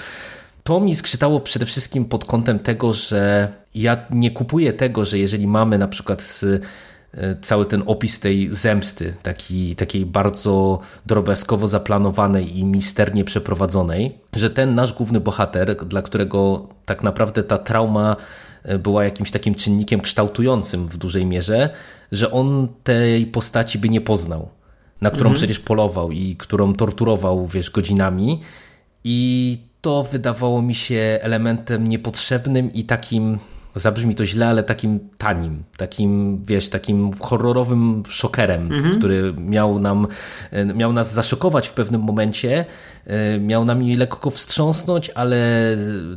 to 0.63 0.79
mi 0.79 0.95
skrzytało 0.95 1.39
przede 1.39 1.65
wszystkim 1.65 2.05
pod 2.05 2.25
kątem 2.25 2.59
tego, 2.59 2.93
że 2.93 3.51
ja 3.75 3.97
nie 4.09 4.31
kupuję 4.31 4.73
tego, 4.73 5.05
że 5.05 5.19
jeżeli 5.19 5.47
mamy 5.47 5.77
na 5.77 5.87
przykład 5.87 6.41
y, 6.43 6.59
cały 7.41 7.65
ten 7.65 7.83
opis 7.85 8.19
tej 8.19 8.49
zemsty, 8.55 9.13
taki, 9.23 9.75
takiej 9.75 10.05
bardzo 10.05 10.79
drobiazgowo 11.05 11.67
zaplanowanej 11.67 12.57
i 12.57 12.63
misternie 12.63 13.23
przeprowadzonej, 13.23 14.17
że 14.33 14.49
ten 14.49 14.75
nasz 14.75 14.93
główny 14.93 15.19
bohater, 15.19 15.75
dla 15.75 16.01
którego 16.01 16.67
tak 16.85 17.03
naprawdę 17.03 17.43
ta 17.43 17.57
trauma 17.57 18.15
była 18.79 19.03
jakimś 19.03 19.31
takim 19.31 19.55
czynnikiem 19.55 20.01
kształtującym 20.01 20.87
w 20.87 20.97
dużej 20.97 21.25
mierze, 21.25 21.69
że 22.11 22.31
on 22.31 22.67
tej 22.83 23.25
postaci 23.25 23.79
by 23.79 23.89
nie 23.89 24.01
poznał, 24.01 24.49
na 25.01 25.09
którą 25.09 25.29
mhm. 25.29 25.35
przecież 25.35 25.59
polował 25.59 26.11
i 26.11 26.35
którą 26.35 26.73
torturował, 26.73 27.47
wiesz, 27.47 27.71
godzinami. 27.71 28.41
I 29.03 29.57
to 29.81 30.03
wydawało 30.03 30.61
mi 30.61 30.75
się 30.75 31.19
elementem 31.21 31.87
niepotrzebnym 31.87 32.73
i 32.73 32.83
takim 32.83 33.39
zabrzmi 33.75 34.15
to 34.15 34.25
źle, 34.25 34.47
ale 34.47 34.63
takim 34.63 34.99
tanim, 35.17 35.63
takim, 35.77 36.43
wiesz, 36.43 36.69
takim 36.69 37.11
horrorowym 37.19 38.03
szokerem, 38.09 38.73
mhm. 38.73 38.97
który 38.97 39.33
miał 39.37 39.79
nam, 39.79 40.07
miał 40.75 40.93
nas 40.93 41.13
zaszokować 41.13 41.67
w 41.67 41.73
pewnym 41.73 42.01
momencie, 42.01 42.65
miał 43.39 43.65
nami 43.65 43.95
lekko 43.95 44.29
wstrząsnąć, 44.29 45.09
ale 45.09 45.37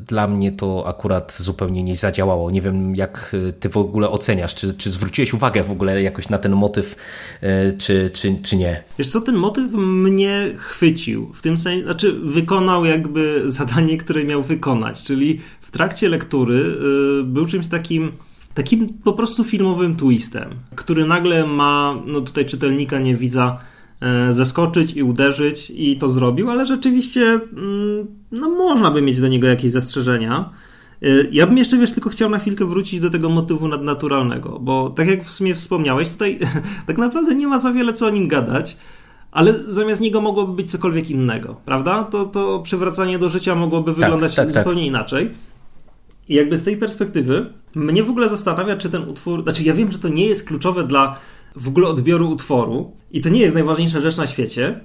dla 0.06 0.28
mnie 0.28 0.52
to 0.52 0.86
akurat 0.86 1.36
zupełnie 1.40 1.82
nie 1.82 1.96
zadziałało. 1.96 2.50
Nie 2.50 2.60
wiem, 2.60 2.94
jak 2.94 3.36
ty 3.60 3.68
w 3.68 3.76
ogóle 3.76 4.10
oceniasz, 4.10 4.54
czy, 4.54 4.74
czy 4.74 4.90
zwróciłeś 4.90 5.34
uwagę 5.34 5.62
w 5.62 5.70
ogóle 5.70 6.02
jakoś 6.02 6.28
na 6.28 6.38
ten 6.38 6.52
motyw, 6.52 6.96
e, 7.40 7.72
czy, 7.72 8.10
czy, 8.12 8.36
czy 8.42 8.56
nie? 8.56 8.82
Wiesz 8.98 9.08
co, 9.08 9.20
ten 9.20 9.34
motyw 9.34 9.72
mnie 9.72 10.50
chwycił, 10.56 11.32
w 11.34 11.42
tym 11.42 11.58
sensie, 11.58 11.84
znaczy 11.84 12.12
wykonał 12.12 12.84
jakby 12.84 13.42
zadanie, 13.46 13.98
które 13.98 14.24
miał 14.24 14.42
wykonać, 14.42 15.02
czyli 15.02 15.40
w 15.60 15.70
trakcie 15.70 16.08
lektury 16.08 16.64
był 17.24 17.46
czymś 17.46 17.66
takim 17.66 18.12
takim 18.54 18.86
po 19.04 19.12
prostu 19.12 19.44
filmowym 19.44 19.96
twistem, 19.96 20.50
który 20.74 21.06
nagle 21.06 21.46
ma, 21.46 22.02
no 22.06 22.20
tutaj 22.20 22.46
czytelnika 22.46 22.98
nie 22.98 23.16
widza, 23.16 23.58
e, 24.00 24.32
zaskoczyć 24.32 24.92
i 24.92 25.02
uderzyć 25.02 25.72
i 25.76 25.96
to 25.96 26.10
zrobił, 26.10 26.50
ale 26.50 26.66
rzeczywiście 26.66 27.22
mm, 27.22 28.06
no 28.32 28.50
można 28.50 28.90
by 28.90 29.02
mieć 29.02 29.20
do 29.20 29.28
niego 29.28 29.46
jakieś 29.46 29.72
zastrzeżenia. 29.72 30.50
E, 31.02 31.06
ja 31.32 31.46
bym 31.46 31.58
jeszcze, 31.58 31.78
wiesz, 31.78 31.92
tylko 31.92 32.10
chciał 32.10 32.30
na 32.30 32.38
chwilkę 32.38 32.64
wrócić 32.64 33.00
do 33.00 33.10
tego 33.10 33.28
motywu 33.28 33.68
nadnaturalnego, 33.68 34.58
bo 34.58 34.90
tak 34.90 35.08
jak 35.08 35.24
w 35.24 35.30
sumie 35.30 35.54
wspomniałeś, 35.54 36.08
tutaj 36.08 36.38
tak 36.86 36.98
naprawdę 36.98 37.34
nie 37.34 37.46
ma 37.46 37.58
za 37.58 37.72
wiele 37.72 37.92
co 37.92 38.06
o 38.06 38.10
nim 38.10 38.28
gadać, 38.28 38.76
ale 39.30 39.54
zamiast 39.68 40.00
niego 40.00 40.20
mogłoby 40.20 40.52
być 40.52 40.70
cokolwiek 40.70 41.10
innego, 41.10 41.56
prawda? 41.64 42.04
To, 42.04 42.24
to 42.24 42.60
przywracanie 42.60 43.18
do 43.18 43.28
życia 43.28 43.54
mogłoby 43.54 43.90
tak, 43.90 44.00
wyglądać 44.00 44.34
tak, 44.34 44.52
tak, 44.52 44.54
zupełnie 44.54 44.82
tak. 44.82 44.88
inaczej. 44.88 45.30
I 46.28 46.34
jakby 46.34 46.58
z 46.58 46.64
tej 46.64 46.76
perspektywy 46.76 47.52
mnie 47.74 48.02
w 48.02 48.10
ogóle 48.10 48.28
zastanawia, 48.28 48.76
czy 48.76 48.90
ten 48.90 49.08
utwór. 49.08 49.42
Znaczy, 49.42 49.62
ja 49.62 49.74
wiem, 49.74 49.92
że 49.92 49.98
to 49.98 50.08
nie 50.08 50.26
jest 50.26 50.48
kluczowe 50.48 50.84
dla 50.84 51.18
w 51.58 51.68
ogóle 51.68 51.88
odbioru 51.88 52.30
utworu 52.30 52.92
i 53.10 53.20
to 53.20 53.28
nie 53.28 53.40
jest 53.40 53.54
najważniejsza 53.54 54.00
rzecz 54.00 54.16
na 54.16 54.26
świecie, 54.26 54.80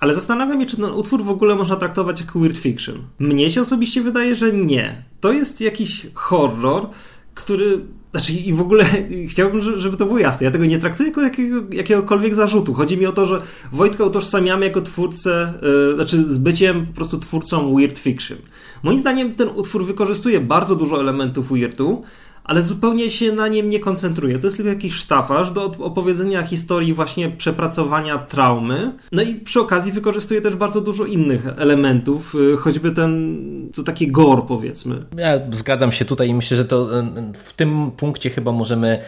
ale 0.00 0.14
zastanawiam 0.14 0.60
się, 0.60 0.66
czy 0.66 0.76
ten 0.76 0.84
utwór 0.84 1.24
w 1.24 1.30
ogóle 1.30 1.54
można 1.54 1.76
traktować 1.76 2.20
jako 2.20 2.38
weird 2.38 2.56
fiction. 2.56 3.02
Mnie 3.18 3.50
się 3.50 3.60
osobiście 3.60 4.02
wydaje, 4.02 4.36
że 4.36 4.52
nie. 4.52 5.02
To 5.20 5.32
jest 5.32 5.60
jakiś 5.60 6.06
horror, 6.14 6.86
który 7.34 7.80
znaczy 8.10 8.32
i 8.32 8.52
w 8.52 8.60
ogóle 8.60 8.84
chciałbym, 9.30 9.60
żeby 9.80 9.96
to 9.96 10.06
było 10.06 10.18
jasne. 10.18 10.44
Ja 10.44 10.50
tego 10.50 10.64
nie 10.64 10.78
traktuję 10.78 11.08
jako 11.08 11.20
jakiego, 11.20 11.62
jakiegokolwiek 11.70 12.34
zarzutu. 12.34 12.74
Chodzi 12.74 12.96
mi 12.96 13.06
o 13.06 13.12
to, 13.12 13.26
że 13.26 13.42
Wojtka 13.72 14.04
utożsamiamy 14.04 14.66
jako 14.66 14.80
twórcę, 14.80 15.54
yy, 15.62 15.94
znaczy 15.94 16.32
z 16.32 16.38
byciem 16.38 16.86
po 16.86 16.92
prostu 16.92 17.18
twórcą 17.18 17.76
weird 17.76 17.98
fiction. 17.98 18.38
Moim 18.82 18.98
zdaniem 18.98 19.34
ten 19.34 19.48
utwór 19.54 19.86
wykorzystuje 19.86 20.40
bardzo 20.40 20.76
dużo 20.76 21.00
elementów 21.00 21.48
weirdu, 21.48 22.02
ale 22.48 22.62
zupełnie 22.62 23.10
się 23.10 23.32
na 23.32 23.48
nim 23.48 23.68
nie 23.68 23.80
koncentruje. 23.80 24.38
To 24.38 24.46
jest 24.46 24.56
tylko 24.56 24.70
jakiś 24.70 24.94
sztafaż 24.94 25.50
do 25.50 25.64
opowiedzenia 25.64 26.42
historii 26.42 26.94
właśnie 26.94 27.30
przepracowania 27.30 28.18
traumy. 28.18 28.92
No 29.12 29.22
i 29.22 29.34
przy 29.34 29.60
okazji 29.60 29.92
wykorzystuje 29.92 30.40
też 30.40 30.56
bardzo 30.56 30.80
dużo 30.80 31.04
innych 31.04 31.46
elementów, 31.46 32.34
y, 32.34 32.56
choćby 32.56 32.90
ten, 32.90 33.38
to 33.74 33.82
taki 33.82 34.10
gore 34.10 34.42
powiedzmy. 34.48 35.04
Ja 35.16 35.40
zgadzam 35.50 35.92
się 35.92 36.04
tutaj 36.04 36.28
i 36.28 36.34
myślę, 36.34 36.56
że 36.56 36.64
to 36.64 37.00
y, 37.00 37.04
w 37.34 37.52
tym 37.52 37.90
punkcie 37.90 38.30
chyba 38.30 38.52
możemy 38.52 38.98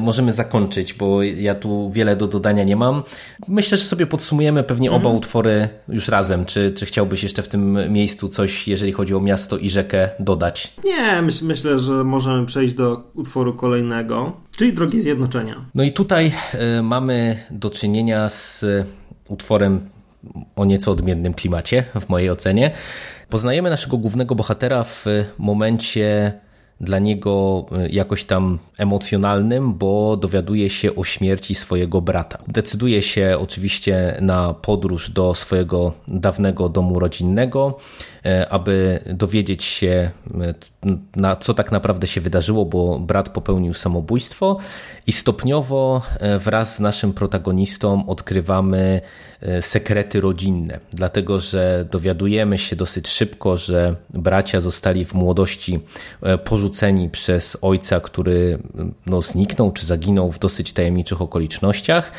możemy 0.00 0.32
zakończyć, 0.32 0.94
bo 0.94 1.22
ja 1.22 1.54
tu 1.54 1.90
wiele 1.90 2.16
do 2.16 2.26
dodania 2.28 2.64
nie 2.64 2.76
mam. 2.76 3.02
Myślę, 3.48 3.78
że 3.78 3.84
sobie 3.84 4.06
podsumujemy 4.06 4.62
pewnie 4.62 4.88
mhm. 4.88 5.06
oba 5.06 5.16
utwory 5.16 5.68
już 5.88 6.08
razem. 6.08 6.44
Czy, 6.44 6.72
czy 6.72 6.86
chciałbyś 6.86 7.22
jeszcze 7.22 7.42
w 7.42 7.48
tym 7.48 7.92
miejscu 7.92 8.28
coś, 8.28 8.68
jeżeli 8.68 8.92
chodzi 8.92 9.14
o 9.14 9.20
miasto 9.20 9.58
i 9.58 9.70
rzekę, 9.70 10.08
dodać? 10.18 10.74
Nie, 10.84 11.22
myśl, 11.22 11.46
myślę, 11.46 11.78
że 11.78 12.04
możemy 12.04 12.46
przejść 12.46 12.74
do 12.74 13.10
utworu 13.14 13.54
kolejnego, 13.54 14.32
czyli 14.56 14.72
Drogi 14.72 15.00
Zjednoczenia. 15.00 15.64
No 15.74 15.82
i 15.82 15.92
tutaj 15.92 16.32
y, 16.78 16.82
mamy 16.82 17.36
do 17.50 17.70
czynienia 17.70 18.28
z 18.28 18.64
utworem 19.28 19.90
o 20.56 20.64
nieco 20.64 20.90
odmiennym 20.90 21.34
klimacie, 21.34 21.84
w 22.00 22.08
mojej 22.08 22.30
ocenie. 22.30 22.70
Poznajemy 23.28 23.70
naszego 23.70 23.98
głównego 23.98 24.34
bohatera 24.34 24.84
w 24.84 25.04
momencie 25.38 26.32
dla 26.82 26.98
niego 26.98 27.64
e, 27.72 27.88
jakoś 27.88 28.24
tam 28.24 28.58
emocjonalnym, 28.78 29.74
bo 29.74 30.16
dowiaduje 30.16 30.70
się 30.70 30.94
o 30.94 31.04
śmierci 31.04 31.54
swojego 31.54 32.00
brata. 32.00 32.38
Decyduje 32.48 33.02
się 33.02 33.36
oczywiście 33.40 34.16
na 34.20 34.54
podróż 34.54 35.10
do 35.10 35.34
swojego 35.34 35.92
dawnego 36.08 36.68
domu 36.68 36.98
rodzinnego, 36.98 37.78
aby 38.50 39.00
dowiedzieć 39.06 39.64
się, 39.64 40.10
e, 40.40 40.54
na 41.16 41.36
co 41.36 41.54
tak 41.54 41.72
naprawdę 41.72 42.06
się 42.06 42.20
wydarzyło, 42.20 42.64
bo 42.64 42.98
brat 42.98 43.28
popełnił 43.28 43.74
samobójstwo 43.74 44.58
i 45.06 45.12
stopniowo 45.12 46.02
wraz 46.38 46.76
z 46.76 46.80
naszym 46.80 47.12
protagonistą 47.12 48.06
odkrywamy 48.06 49.00
sekrety 49.60 50.20
rodzinne, 50.20 50.80
dlatego 50.90 51.40
że 51.40 51.86
dowiadujemy 51.90 52.58
się 52.58 52.76
dosyć 52.76 53.08
szybko, 53.08 53.56
że 53.56 53.96
bracia 54.10 54.60
zostali 54.60 55.04
w 55.04 55.14
młodości 55.14 55.80
porzuceni 56.44 57.10
przez 57.10 57.58
ojca, 57.62 58.00
który 58.00 58.58
no, 59.06 59.22
zniknął 59.22 59.72
czy 59.72 59.86
zaginął 59.86 60.32
w 60.32 60.38
dosyć 60.38 60.72
tajemniczych 60.72 61.22
okolicznościach. 61.22 62.12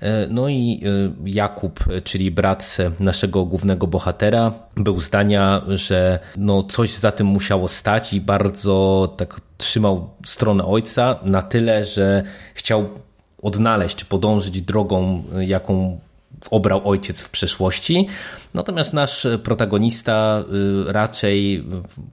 E, 0.00 0.26
no 0.30 0.48
i 0.48 0.82
e, 0.84 1.30
Jakub, 1.30 1.84
czyli 2.04 2.30
brat 2.30 2.76
naszego 3.00 3.44
głównego 3.44 3.86
bohatera, 3.86 4.52
był 4.76 5.00
zdania, 5.00 5.62
że 5.68 6.18
no, 6.36 6.62
coś 6.62 6.94
za 6.94 7.12
tym 7.12 7.26
musiało 7.26 7.68
stać 7.68 8.12
i 8.12 8.20
bardzo 8.20 9.14
tak 9.16 9.40
trzymał 9.58 10.10
stronę 10.26 10.64
ojca 10.64 11.18
na 11.22 11.42
tyle, 11.42 11.84
że 11.84 12.22
chciał 12.54 12.88
odnaleźć, 13.42 14.04
podążyć 14.04 14.60
drogą, 14.60 15.22
jaką 15.40 15.98
obrał 16.50 16.88
ojciec 16.88 17.20
w 17.20 17.30
przeszłości. 17.30 18.08
Natomiast 18.54 18.92
nasz 18.92 19.26
protagonista 19.42 20.44
y, 20.88 20.92
raczej 20.92 21.64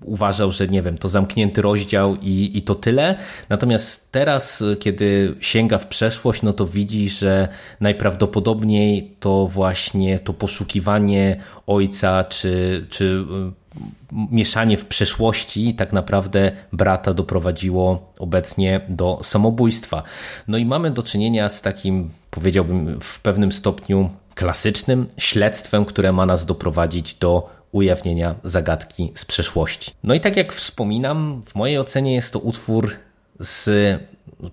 uważał, 0.05 0.51
że 0.51 0.67
nie 0.67 0.81
wiem, 0.81 0.97
to 0.97 1.07
zamknięty 1.07 1.61
rozdział 1.61 2.15
i, 2.21 2.51
i 2.57 2.61
to 2.61 2.75
tyle. 2.75 3.17
Natomiast 3.49 4.11
teraz, 4.11 4.63
kiedy 4.79 5.35
sięga 5.39 5.77
w 5.77 5.87
przeszłość, 5.87 6.41
no 6.41 6.53
to 6.53 6.65
widzi, 6.65 7.09
że 7.09 7.47
najprawdopodobniej 7.79 9.15
to 9.19 9.47
właśnie 9.47 10.19
to 10.19 10.33
poszukiwanie 10.33 11.39
ojca 11.67 12.23
czy, 12.23 12.85
czy 12.89 13.03
y, 13.05 13.63
mieszanie 14.11 14.77
w 14.77 14.85
przeszłości 14.85 15.73
tak 15.73 15.93
naprawdę 15.93 16.51
brata 16.73 17.13
doprowadziło 17.13 18.13
obecnie 18.19 18.81
do 18.89 19.19
samobójstwa. 19.23 20.03
No 20.47 20.57
i 20.57 20.65
mamy 20.65 20.91
do 20.91 21.03
czynienia 21.03 21.49
z 21.49 21.61
takim, 21.61 22.09
powiedziałbym, 22.31 22.99
w 22.99 23.21
pewnym 23.21 23.51
stopniu 23.51 24.09
klasycznym 24.35 25.07
śledztwem, 25.17 25.85
które 25.85 26.11
ma 26.11 26.25
nas 26.25 26.45
doprowadzić 26.45 27.15
do 27.15 27.49
ujawnienia 27.71 28.35
zagadki 28.43 29.11
z 29.15 29.25
przeszłości. 29.25 29.91
No 30.03 30.13
i 30.13 30.19
tak 30.19 30.37
jak 30.37 30.53
wspominam, 30.53 31.41
w 31.43 31.55
mojej 31.55 31.79
ocenie 31.79 32.13
jest 32.13 32.33
to 32.33 32.39
utwór 32.39 32.91
z 33.39 33.69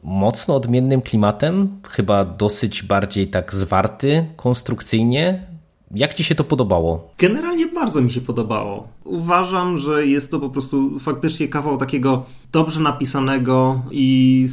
mocno 0.03 0.57
odmiennym 0.57 1.03
klimatem, 1.03 1.81
chyba 1.89 2.25
dosyć 2.25 2.83
bardziej 2.83 3.29
tak 3.29 3.55
zwarty 3.55 4.27
konstrukcyjnie. 4.37 5.47
Jak 5.95 6.15
ci 6.15 6.25
się 6.25 6.35
to 6.35 6.45
podobało? 6.45 7.11
Generalnie 7.19 7.67
bardzo 7.67 8.01
mi 8.01 8.11
się 8.11 8.21
podobało. 8.21 8.89
Uważam, 9.05 9.79
że 9.79 10.07
jest 10.07 10.31
to 10.31 10.41
po 10.41 10.51
prostu 10.51 10.99
faktycznie 10.99 11.49
kawał 11.49 11.77
takiego 11.77 12.25
dobrze 12.53 12.81
napisanego 12.81 13.83
i 13.91 14.47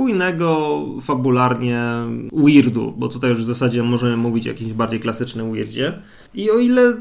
spójnego 0.00 0.80
fabularnie 1.00 1.82
weirdu, 2.32 2.94
bo 2.96 3.08
tutaj 3.08 3.30
już 3.30 3.42
w 3.42 3.46
zasadzie 3.46 3.82
możemy 3.82 4.16
mówić 4.16 4.46
o 4.46 4.50
jakimś 4.50 4.72
bardziej 4.72 5.00
klasycznym 5.00 5.52
weirdzie. 5.52 5.92
I 6.34 6.50
o 6.50 6.58
ile, 6.58 6.94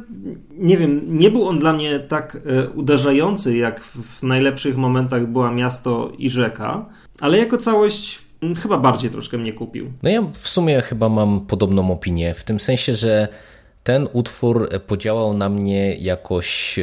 nie 0.58 0.78
wiem, 0.78 1.02
nie 1.18 1.32
był 1.32 1.48
on 1.48 1.60
dla 1.60 1.74
mnie 1.74 2.00
tak 2.00 2.38
e, 2.46 2.70
uderzający, 2.70 3.58
jak 3.58 3.82
w 3.84 4.24
najlepszych 4.24 4.78
momentach 4.78 5.28
była 5.28 5.52
miasto 5.52 6.12
i 6.18 6.30
rzeka, 6.30 6.86
ale 7.20 7.38
jako 7.38 7.58
całość 7.58 8.20
chyba 8.62 8.78
bardziej 8.78 9.10
troszkę 9.10 9.38
mnie 9.38 9.54
kupił. 9.54 9.92
No 10.04 10.10
ja 10.10 10.22
w 10.34 10.48
sumie 10.48 10.82
chyba 10.82 11.10
mam 11.10 11.42
podobną 11.42 11.92
opinię, 11.92 12.34
w 12.34 12.44
tym 12.44 12.60
sensie, 12.60 12.96
że 12.96 13.28
ten 13.84 14.08
utwór 14.14 14.70
podziałał 14.88 15.34
na 15.34 15.50
mnie 15.50 15.96
jakoś 15.96 16.80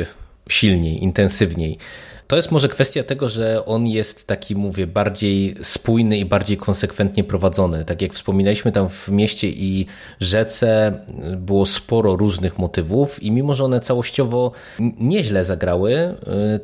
silniej, 0.48 1.02
intensywniej. 1.02 1.78
To 2.26 2.36
jest 2.36 2.50
może 2.50 2.68
kwestia 2.68 3.02
tego, 3.02 3.28
że 3.28 3.66
on 3.66 3.86
jest 3.86 4.26
taki, 4.26 4.56
mówię, 4.56 4.86
bardziej 4.86 5.54
spójny 5.62 6.18
i 6.18 6.24
bardziej 6.24 6.56
konsekwentnie 6.56 7.24
prowadzony. 7.24 7.84
Tak 7.84 8.02
jak 8.02 8.14
wspominaliśmy, 8.14 8.72
tam 8.72 8.88
w 8.88 9.08
mieście 9.08 9.48
i 9.48 9.86
rzece 10.20 10.92
było 11.36 11.66
sporo 11.66 12.16
różnych 12.16 12.58
motywów, 12.58 13.22
i 13.22 13.30
mimo, 13.30 13.54
że 13.54 13.64
one 13.64 13.80
całościowo 13.80 14.52
nieźle 15.00 15.44
zagrały, 15.44 16.14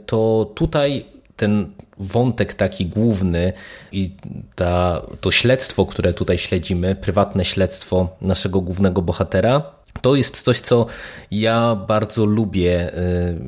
to 0.06 0.50
tutaj 0.54 1.04
ten 1.36 1.70
wątek 1.98 2.54
taki 2.54 2.86
główny 2.86 3.52
i 3.92 4.10
ta, 4.54 5.02
to 5.20 5.30
śledztwo, 5.30 5.86
które 5.86 6.14
tutaj 6.14 6.38
śledzimy, 6.38 6.94
prywatne 6.94 7.44
śledztwo 7.44 8.16
naszego 8.20 8.60
głównego 8.60 9.02
bohatera, 9.02 9.62
to 10.00 10.14
jest 10.14 10.40
coś, 10.40 10.60
co 10.60 10.86
ja 11.30 11.76
bardzo 11.88 12.24
lubię 12.24 12.92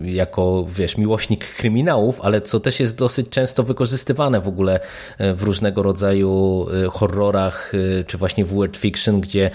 y, 0.02 0.10
jako, 0.10 0.66
wiesz, 0.68 0.96
miłośnik 0.96 1.54
kryminałów, 1.54 2.20
ale 2.20 2.40
co 2.40 2.60
też 2.60 2.80
jest 2.80 2.96
dosyć 2.96 3.28
często 3.28 3.62
wykorzystywane 3.62 4.40
w 4.40 4.48
ogóle 4.48 4.80
y, 5.20 5.34
w 5.34 5.42
różnego 5.42 5.82
rodzaju 5.82 6.66
y, 6.86 6.90
horrorach, 6.90 7.72
czy 8.06 8.18
właśnie 8.18 8.44
w 8.44 8.54
weird 8.54 8.76
fiction, 8.76 9.20
gdzie 9.20 9.50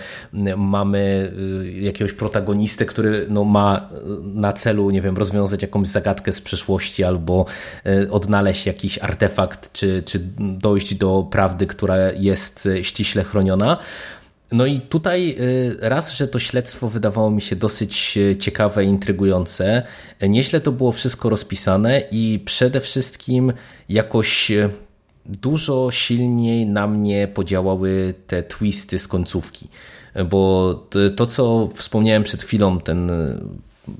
mamy 0.57 1.33
jakiegoś 1.79 2.13
protagonistę, 2.13 2.85
który 2.85 3.25
no, 3.29 3.43
ma 3.43 3.89
na 4.21 4.53
celu, 4.53 4.89
nie 4.89 5.01
wiem, 5.01 5.17
rozwiązać 5.17 5.61
jakąś 5.61 5.87
zagadkę 5.87 6.33
z 6.33 6.41
przeszłości 6.41 7.03
albo 7.03 7.45
odnaleźć 8.11 8.65
jakiś 8.65 8.97
artefakt, 8.97 9.73
czy, 9.73 10.03
czy 10.05 10.19
dojść 10.39 10.95
do 10.95 11.27
prawdy, 11.31 11.67
która 11.67 11.95
jest 12.11 12.69
ściśle 12.81 13.23
chroniona. 13.23 13.77
No 14.51 14.65
i 14.65 14.79
tutaj 14.79 15.35
y, 15.39 15.77
raz, 15.81 16.13
że 16.13 16.27
to 16.27 16.39
śledztwo 16.39 16.89
wydawało 16.89 17.31
mi 17.31 17.41
się 17.41 17.55
dosyć 17.55 18.17
y, 18.17 18.35
ciekawe, 18.35 18.83
intrygujące. 18.83 19.83
Nieźle 20.29 20.61
to 20.61 20.71
było 20.71 20.91
wszystko 20.91 21.29
rozpisane 21.29 22.03
i 22.11 22.39
przede 22.45 22.81
wszystkim 22.81 23.53
jakoś 23.89 24.51
y, 24.51 24.69
dużo 25.25 25.91
silniej 25.91 26.65
na 26.65 26.87
mnie 26.87 27.27
podziałały 27.27 28.13
te 28.27 28.43
twisty 28.43 28.99
z 28.99 29.07
końcówki. 29.07 29.67
Bo 30.29 30.73
to, 31.15 31.25
co 31.25 31.69
wspomniałem 31.75 32.23
przed 32.23 32.43
chwilą, 32.43 32.77
ten 32.77 33.11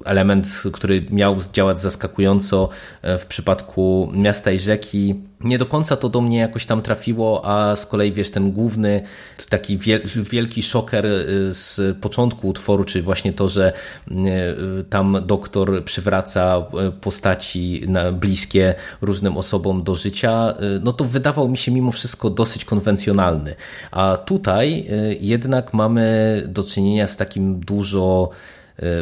element, 0.06 0.47
który 0.73 1.06
miał 1.10 1.38
działać 1.54 1.80
zaskakująco 1.80 2.69
w 3.04 3.25
przypadku 3.25 4.10
miasta 4.13 4.52
i 4.52 4.60
rzeki 4.60 5.15
nie 5.41 5.58
do 5.58 5.65
końca 5.65 5.95
to 5.95 6.10
do 6.10 6.21
mnie 6.21 6.38
jakoś 6.38 6.65
tam 6.65 6.82
trafiło, 6.82 7.41
a 7.45 7.75
z 7.75 7.86
kolei 7.86 8.12
wiesz, 8.12 8.32
ten 8.32 8.52
główny 8.52 9.02
taki 9.49 9.78
wielki 10.15 10.63
szoker 10.63 11.06
y, 11.06 11.54
z 11.54 11.97
początku 11.97 12.47
utworu, 12.47 12.84
czyli 12.84 13.04
właśnie 13.04 13.34
to, 13.34 13.47
że 13.47 13.73
y, 14.08 14.84
tam 14.89 15.17
doktor 15.25 15.84
przywraca 15.84 16.63
postaci 17.02 17.88
bliskie 18.13 18.75
różnym 19.02 19.38
osobom 19.38 19.84
do 19.84 19.95
życia, 19.95 20.54
no 20.84 20.93
to 20.93 21.06
wydawał 21.06 21.49
mi 21.49 21.58
się 21.58 21.71
mimo 21.71 21.91
wszystko 21.91 22.30
dosyć 22.30 22.65
konwencjonalny. 22.65 23.56
A 23.91 24.17
tutaj 24.17 24.88
jednak 25.19 25.73
mamy 25.73 26.43
do 26.47 26.63
czynienia 26.63 27.08
z 27.08 27.17
takim 27.17 27.60
dużo 27.60 28.30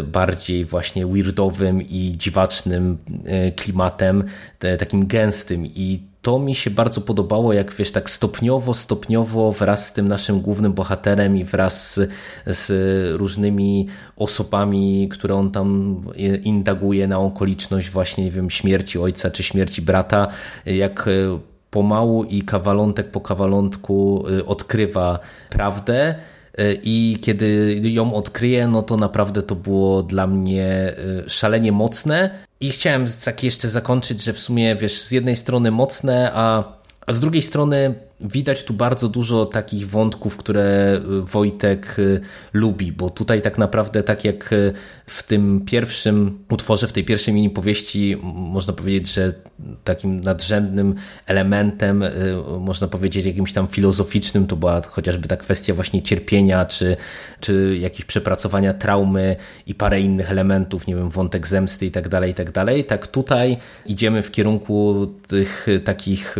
bardziej 0.03 0.65
właśnie 0.65 1.07
weirdowym 1.07 1.81
i 1.81 2.13
dziwacznym 2.17 2.97
klimatem, 3.55 4.23
takim 4.79 5.07
gęstym. 5.07 5.65
I 5.65 5.99
to 6.27 6.39
mi 6.39 6.55
się 6.55 6.69
bardzo 6.69 7.01
podobało, 7.01 7.53
jak 7.53 7.73
wiesz, 7.73 7.91
tak 7.91 8.09
stopniowo, 8.09 8.73
stopniowo 8.73 9.51
wraz 9.51 9.87
z 9.87 9.93
tym 9.93 10.07
naszym 10.07 10.41
głównym 10.41 10.73
bohaterem 10.73 11.37
i 11.37 11.43
wraz 11.43 11.93
z, 11.93 12.09
z 12.45 12.71
różnymi 13.17 13.87
osobami, 14.15 15.09
które 15.11 15.35
on 15.35 15.51
tam 15.51 16.01
indaguje 16.43 17.07
na 17.07 17.19
okoliczność 17.19 17.89
właśnie, 17.89 18.23
nie 18.23 18.31
wiem, 18.31 18.49
śmierci 18.49 18.99
ojca 18.99 19.31
czy 19.31 19.43
śmierci 19.43 19.81
brata, 19.81 20.27
jak 20.65 21.09
pomału 21.71 22.23
i 22.23 22.41
kawalątek 22.41 23.11
po 23.11 23.21
kawalątku 23.21 24.25
y, 24.29 24.45
odkrywa 24.45 25.19
prawdę 25.49 26.15
i 26.83 27.17
kiedy 27.21 27.79
ją 27.83 28.13
odkryję, 28.13 28.67
no 28.67 28.83
to 28.83 28.97
naprawdę 28.97 29.43
to 29.43 29.55
było 29.55 30.03
dla 30.03 30.27
mnie 30.27 30.93
y, 31.25 31.29
szalenie 31.29 31.71
mocne. 31.71 32.29
I 32.59 32.69
chciałem 32.69 33.05
tak 33.25 33.43
jeszcze 33.43 33.69
zakończyć, 33.69 34.23
że 34.23 34.33
w 34.33 34.39
sumie 34.39 34.75
wiesz, 34.75 35.01
z 35.01 35.11
jednej 35.11 35.35
strony 35.35 35.71
mocne, 35.71 36.31
a, 36.33 36.63
a 37.07 37.13
z 37.13 37.19
drugiej 37.19 37.41
strony 37.41 37.93
widać 38.19 38.63
tu 38.63 38.73
bardzo 38.73 39.07
dużo 39.07 39.45
takich 39.45 39.89
wątków, 39.89 40.37
które 40.37 41.01
Wojtek 41.21 41.99
y, 41.99 42.19
lubi, 42.53 42.91
bo 42.91 43.09
tutaj 43.09 43.41
tak 43.41 43.57
naprawdę, 43.57 44.03
tak 44.03 44.25
jak 44.25 44.53
y, 44.53 44.73
w 45.05 45.23
tym 45.23 45.61
pierwszym 45.65 46.39
utworze, 46.49 46.87
w 46.87 46.93
tej 46.93 47.05
pierwszej 47.05 47.33
mini 47.33 47.49
powieści, 47.49 48.17
można 48.23 48.73
powiedzieć, 48.73 49.13
że 49.13 49.33
takim 49.83 50.19
nadrzędnym 50.19 50.95
elementem, 51.25 52.03
y, 52.03 52.11
można 52.59 52.87
powiedzieć 52.87 53.25
jakimś 53.25 53.53
tam 53.53 53.67
filozoficznym, 53.67 54.47
to 54.47 54.55
była 54.55 54.81
chociażby 54.81 55.27
ta 55.27 55.37
kwestia 55.37 55.73
właśnie 55.73 56.01
cierpienia, 56.01 56.65
czy, 56.65 56.97
czy 57.39 57.77
jakieś 57.79 58.05
przepracowania 58.05 58.73
traumy 58.73 59.35
i 59.65 59.75
parę 59.75 60.01
innych 60.01 60.31
elementów, 60.31 60.87
nie 60.87 60.95
wiem, 60.95 61.09
wątek 61.09 61.47
zemsty 61.47 61.85
i 61.85 61.91
tak 61.91 62.09
dalej, 62.09 62.31
i 62.31 62.33
tak 62.33 62.51
dalej. 62.51 62.83
Tak 62.83 63.07
tutaj 63.07 63.57
idziemy 63.85 64.21
w 64.21 64.31
kierunku 64.31 65.07
tych 65.27 65.67
takich 65.83 66.35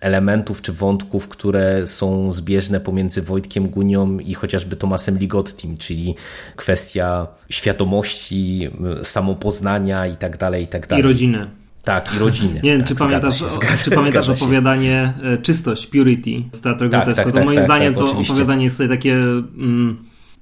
elementów 0.00 0.62
czy 0.62 0.72
wątków, 0.72 1.28
które 1.28 1.86
są 1.86 2.32
zbieżne 2.32 2.80
pomiędzy 2.80 3.22
Wojtkiem 3.22 3.68
Gunią 3.68 4.18
i 4.18 4.34
chociażby 4.34 4.76
Tomasem 4.76 5.18
Ligottim, 5.18 5.76
czyli 5.76 6.14
kwestia 6.56 7.26
świadomości, 7.48 8.70
samopoznania 9.02 10.06
i 10.06 10.16
tak 10.16 10.36
dalej, 10.36 10.64
i 10.64 10.66
tak 10.66 10.86
dalej. 10.86 11.04
I 11.04 11.08
rodziny. 11.08 11.50
Tak, 11.84 12.14
i 12.16 12.18
rodziny. 12.18 12.60
Nie 12.64 12.70
wiem, 12.70 12.80
tak, 12.80 12.88
czy 12.88 12.94
pamiętasz, 12.94 13.38
się, 13.38 13.50
zgadza, 13.50 13.76
czy 13.84 13.90
pamiętasz 13.90 14.28
opowiadanie 14.28 15.12
e, 15.22 15.38
Czystość, 15.38 15.86
Purity 15.86 16.30
z 16.52 16.60
Teatru 16.60 16.88
tak, 16.88 17.14
tak, 17.14 17.32
tak, 17.32 17.44
moim 17.44 17.56
tak, 17.56 17.64
zdaniem 17.64 17.94
tak, 17.94 17.98
to 17.98 18.10
oczywiście. 18.10 18.32
opowiadanie 18.32 18.64
jest 18.64 18.76
tutaj 18.78 18.96
takie... 18.96 19.12
Mm, 19.12 19.96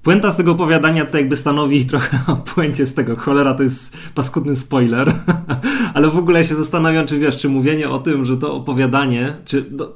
Puenta 0.04 0.32
z 0.32 0.36
tego 0.36 0.52
opowiadania 0.52 1.04
tutaj 1.04 1.20
jakby 1.20 1.36
stanowi 1.36 1.84
trochę 1.86 2.18
o 2.32 2.36
puencie 2.36 2.86
z 2.86 2.94
tego. 2.94 3.16
Cholera 3.16 3.54
to 3.54 3.62
jest 3.62 3.96
paskudny 4.14 4.56
spoiler. 4.56 5.12
Ale 5.94 6.08
w 6.08 6.16
ogóle 6.16 6.44
się 6.44 6.54
zastanawiam, 6.54 7.06
czy 7.06 7.18
wiesz, 7.18 7.36
czy 7.36 7.48
mówienie 7.48 7.90
o 7.90 7.98
tym, 7.98 8.24
że 8.24 8.36
to 8.36 8.54
opowiadanie, 8.54 9.32
czy 9.44 9.64
no, 9.70 9.92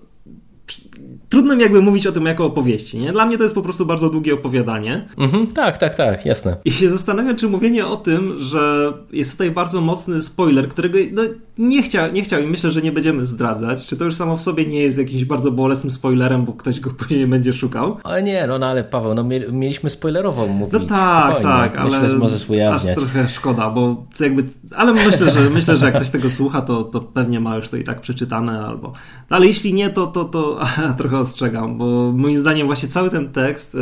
trudno 1.28 1.56
mi 1.56 1.62
jakby 1.62 1.82
mówić 1.82 2.06
o 2.06 2.12
tym 2.12 2.26
jako 2.26 2.44
opowieści, 2.44 2.98
nie? 2.98 3.12
Dla 3.12 3.26
mnie 3.26 3.36
to 3.36 3.42
jest 3.42 3.54
po 3.54 3.62
prostu 3.62 3.86
bardzo 3.86 4.10
długie 4.10 4.34
opowiadanie. 4.34 5.08
Mhm, 5.18 5.46
tak, 5.46 5.78
tak, 5.78 5.94
tak, 5.94 6.26
jasne. 6.26 6.56
I 6.64 6.70
się 6.70 6.90
zastanawiam, 6.90 7.36
czy 7.36 7.48
mówienie 7.48 7.86
o 7.86 7.96
tym, 7.96 8.34
że 8.38 8.92
jest 9.12 9.32
tutaj 9.32 9.50
bardzo 9.50 9.80
mocny 9.80 10.22
spoiler, 10.22 10.68
którego 10.68 10.98
no, 11.12 11.22
nie, 11.58 11.82
chciał, 11.82 12.12
nie 12.12 12.22
chciał 12.22 12.42
i 12.42 12.46
myślę, 12.46 12.70
że 12.70 12.82
nie 12.82 12.92
będziemy 12.92 13.26
zdradzać, 13.26 13.86
czy 13.86 13.96
to 13.96 14.04
już 14.04 14.14
samo 14.14 14.36
w 14.36 14.42
sobie 14.42 14.66
nie 14.66 14.82
jest 14.82 14.98
jakimś 14.98 15.24
bardzo 15.24 15.50
bolesnym 15.50 15.90
spoilerem, 15.90 16.44
bo 16.44 16.52
ktoś 16.52 16.80
go 16.80 16.90
później 16.98 17.26
będzie 17.26 17.52
szukał. 17.52 17.96
Ale 18.04 18.22
nie, 18.22 18.46
no, 18.46 18.58
no 18.58 18.66
ale 18.66 18.84
Paweł, 18.84 19.14
no 19.14 19.24
mieliśmy 19.52 19.90
spoilerowo 19.90 20.46
mówić. 20.46 20.72
No 20.72 20.80
tak, 20.80 21.24
Spokojnie. 21.24 21.42
tak, 21.42 21.84
myślę, 21.84 21.98
ale 21.98 22.08
że 22.08 22.18
możesz 22.18 22.48
ujawniać. 22.48 22.88
aż 22.88 22.94
trochę 22.94 23.28
szkoda, 23.28 23.70
bo 23.70 24.06
jakby, 24.20 24.44
ale 24.76 24.92
myślę, 24.92 25.30
że 25.30 25.50
myślę, 25.50 25.76
że 25.76 25.86
jak 25.86 25.94
ktoś 25.94 26.10
tego 26.10 26.30
słucha, 26.30 26.62
to, 26.62 26.84
to 26.84 27.00
pewnie 27.00 27.40
ma 27.40 27.56
już 27.56 27.68
to 27.68 27.76
i 27.76 27.84
tak 27.84 28.00
przeczytane 28.00 28.66
albo, 28.66 28.92
ale 29.28 29.46
jeśli 29.46 29.74
nie, 29.74 29.90
to, 29.90 30.06
to, 30.06 30.24
to 30.24 30.60
trochę 30.98 31.17
ostrzegam, 31.20 31.78
bo 31.78 32.12
moim 32.12 32.38
zdaniem 32.38 32.66
właśnie 32.66 32.88
cały 32.88 33.11
ten 33.11 33.33
tekst, 33.33 33.74
y, 33.74 33.78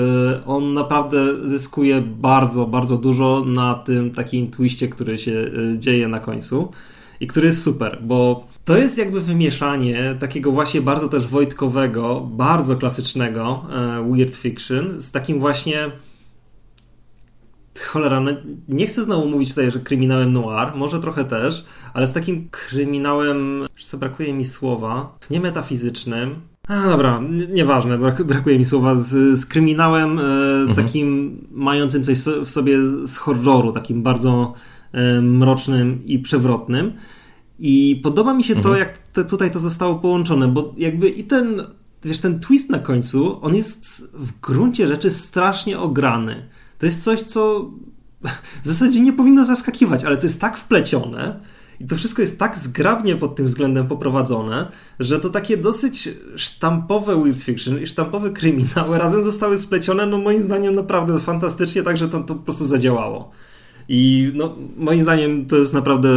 on 0.47 0.73
naprawdę 0.73 1.49
zyskuje 1.49 2.01
bardzo, 2.01 2.67
bardzo 2.67 2.97
dużo 2.97 3.45
na 3.47 3.75
tym 3.75 4.11
takim 4.11 4.51
twiście, 4.51 4.89
który 4.89 5.19
się 5.19 5.33
y, 5.33 5.79
dzieje 5.79 6.09
na 6.09 6.21
końcu 6.21 6.71
i 7.21 7.27
który 7.27 7.47
jest 7.47 7.63
super, 7.63 7.99
bo 8.03 8.47
to 8.65 8.77
jest 8.77 8.99
jakby 8.99 9.21
wymieszanie 9.21 10.17
takiego 10.19 10.53
właśnie 10.53 10.81
bardzo 10.81 11.09
też 11.09 11.27
wojtkowego, 11.27 12.21
bardzo 12.21 12.77
klasycznego 12.77 13.65
y, 14.09 14.13
weird 14.13 14.37
fiction 14.37 15.01
z 15.01 15.13
takim 15.13 15.41
właśnie 15.41 15.91
cholera, 17.81 18.21
no 18.21 18.31
nie 18.69 18.87
chcę 18.87 19.05
znowu 19.05 19.29
mówić 19.29 19.49
tutaj, 19.49 19.71
że 19.71 19.81
kryminałem 19.81 20.33
noir, 20.33 20.73
może 20.75 21.01
trochę 21.01 21.25
też, 21.25 21.65
ale 21.95 22.07
z 22.07 22.13
takim 22.13 22.49
kryminałem, 22.51 23.67
co 23.83 23.99
brakuje 23.99 24.33
mi 24.33 24.47
słowa, 24.47 25.19
nie 25.31 25.41
metafizycznym, 25.41 26.41
a, 26.67 26.89
dobra, 26.89 27.21
nieważne, 27.49 27.99
brak, 27.99 28.23
brakuje 28.23 28.59
mi 28.59 28.65
słowa, 28.65 28.95
z, 28.95 29.41
z 29.41 29.47
kryminałem 29.47 30.19
e, 30.19 30.23
mhm. 30.23 30.77
takim 30.77 31.39
mającym 31.51 32.05
coś 32.05 32.19
w 32.19 32.51
sobie 32.51 32.79
z 33.05 33.17
horroru, 33.17 33.73
takim 33.73 34.03
bardzo 34.03 34.55
e, 34.93 35.21
mrocznym 35.21 36.05
i 36.05 36.19
przewrotnym. 36.19 36.93
I 37.59 38.01
podoba 38.03 38.35
mi 38.35 38.45
się 38.45 38.55
mhm. 38.55 38.73
to, 38.75 38.79
jak 38.79 38.99
te, 38.99 39.25
tutaj 39.25 39.51
to 39.51 39.61
zostało 39.61 39.95
połączone, 39.95 40.49
bo 40.49 40.75
jakby 40.77 41.09
i 41.09 41.25
ten, 41.25 41.63
wiesz, 42.05 42.21
ten 42.21 42.41
twist 42.41 42.71
na 42.71 42.79
końcu, 42.79 43.39
on 43.45 43.55
jest 43.55 44.11
w 44.15 44.41
gruncie 44.41 44.89
rzeczy 44.89 45.11
strasznie 45.11 45.79
ograny. 45.79 46.49
To 46.79 46.87
jest 46.87 47.05
coś, 47.05 47.23
co 47.23 47.71
w 48.65 48.69
zasadzie 48.69 49.01
nie 49.01 49.13
powinno 49.13 49.45
zaskakiwać, 49.45 50.05
ale 50.05 50.17
to 50.17 50.27
jest 50.27 50.41
tak 50.41 50.57
wplecione, 50.57 51.41
i 51.81 51.87
to 51.87 51.97
wszystko 51.97 52.23
jest 52.23 52.39
tak 52.39 52.59
zgrabnie 52.59 53.17
pod 53.17 53.37
tym 53.37 53.47
względem 53.47 53.89
poprowadzone, 53.89 54.69
że 55.01 55.21
to 55.21 55.31
takie 55.31 55.57
dosyć 55.57 56.09
sztampowe 56.37 57.23
weird 57.23 57.43
fiction 57.43 57.83
i 57.83 57.87
sztampowe 57.87 58.31
kryminały 58.31 58.99
razem 58.99 59.25
zostały 59.25 59.59
splecione, 59.59 60.07
no 60.07 60.19
moim 60.19 60.43
zdaniem 60.43 60.75
naprawdę 60.75 61.21
fantastycznie, 61.21 61.83
tak 61.83 61.97
że 61.97 62.09
to, 62.09 62.21
to 62.21 62.35
po 62.35 62.43
prostu 62.43 62.67
zadziałało. 62.67 63.31
I 63.89 64.33
no, 64.35 64.57
moim 64.77 65.01
zdaniem 65.01 65.47
to 65.47 65.57
jest 65.57 65.75
naprawdę 65.75 66.09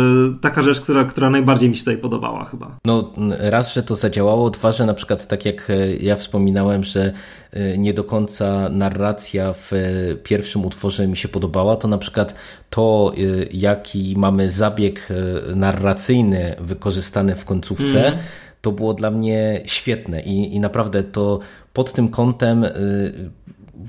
taka 0.42 0.62
rzecz, 0.62 0.82
która, 0.82 1.04
która 1.04 1.30
najbardziej 1.30 1.70
mi 1.70 1.76
się 1.76 1.80
tutaj 1.82 1.98
podobała 1.98 2.46
chyba. 2.46 2.78
No 2.86 3.14
raz, 3.40 3.74
że 3.74 3.84
to 3.84 3.96
zadziałało, 3.96 4.50
dwa, 4.50 4.72
że 4.72 4.86
na 4.86 4.94
przykład 4.94 5.28
tak 5.28 5.46
jak 5.46 5.70
e, 5.70 5.96
ja 5.96 6.16
wspominałem, 6.16 6.84
że 6.84 7.14
e, 7.52 7.78
nie 7.78 7.94
do 7.94 8.04
końca 8.04 8.70
narracja 8.70 9.54
w 9.54 9.74
e, 9.74 9.78
pierwszym 10.16 10.66
utworze 10.66 11.08
mi 11.08 11.18
się 11.18 11.28
podobała, 11.28 11.76
to 11.76 11.88
na 11.88 11.98
przykład 11.98 12.36
to, 12.70 13.14
jaki 13.52 14.16
mamy 14.18 14.50
zabieg 14.50 15.10
narracyjny 15.56 16.56
wykorzystany 16.60 17.36
w 17.36 17.46
końcówce, 17.46 18.08
mm. 18.08 18.20
to 18.62 18.72
było 18.72 18.94
dla 18.94 19.12
mnie 19.12 19.62
świetne 19.66 20.22
i, 20.22 20.56
i 20.56 20.60
naprawdę 20.60 21.04
to 21.04 21.40
pod 21.74 21.94
tym 21.94 22.10
kątem 22.10 22.66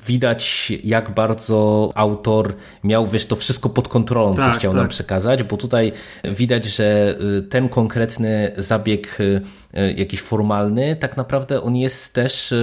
widać, 0.07 0.72
jak 0.85 1.14
bardzo 1.14 1.90
autor 1.94 2.55
miał, 2.85 3.07
wiesz, 3.07 3.26
to 3.26 3.37
wszystko 3.37 3.68
pod 3.68 3.88
kontrolą, 3.88 4.35
tak, 4.35 4.53
co 4.53 4.59
chciał 4.59 4.72
tak. 4.72 4.81
nam 4.81 4.88
przekazać, 4.88 5.42
bo 5.42 5.57
tutaj 5.57 5.92
widać, 6.24 6.64
że 6.64 7.18
y, 7.38 7.42
ten 7.42 7.68
konkretny 7.68 8.53
zabieg 8.57 9.20
y, 9.20 9.40
jakiś 9.97 10.21
formalny, 10.21 10.97
tak 10.97 11.17
naprawdę 11.17 11.63
on 11.63 11.77
jest 11.77 12.15
też 12.15 12.53
e, 12.53 12.57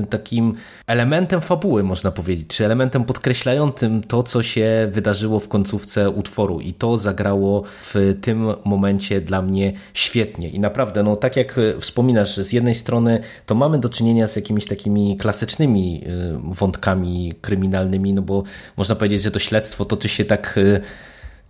e, 0.00 0.06
takim 0.06 0.54
elementem 0.86 1.40
fabuły, 1.40 1.82
można 1.82 2.10
powiedzieć, 2.10 2.46
czy 2.48 2.64
elementem 2.64 3.04
podkreślającym 3.04 4.02
to, 4.02 4.22
co 4.22 4.42
się 4.42 4.88
wydarzyło 4.92 5.40
w 5.40 5.48
końcówce 5.48 6.10
utworu. 6.10 6.60
I 6.60 6.72
to 6.72 6.96
zagrało 6.96 7.62
w 7.82 8.14
tym 8.20 8.46
momencie 8.64 9.20
dla 9.20 9.42
mnie 9.42 9.72
świetnie. 9.94 10.48
I 10.48 10.60
naprawdę, 10.60 11.02
no 11.02 11.16
tak 11.16 11.36
jak 11.36 11.60
wspominasz, 11.80 12.36
z 12.36 12.52
jednej 12.52 12.74
strony 12.74 13.20
to 13.46 13.54
mamy 13.54 13.78
do 13.78 13.88
czynienia 13.88 14.28
z 14.28 14.36
jakimiś 14.36 14.66
takimi 14.66 15.16
klasycznymi 15.16 16.04
wątkami 16.44 17.32
kryminalnymi, 17.40 18.14
no 18.14 18.22
bo 18.22 18.42
można 18.76 18.94
powiedzieć, 18.94 19.22
że 19.22 19.30
to 19.30 19.38
śledztwo 19.38 19.84
toczy 19.84 20.08
się 20.08 20.24
tak 20.24 20.58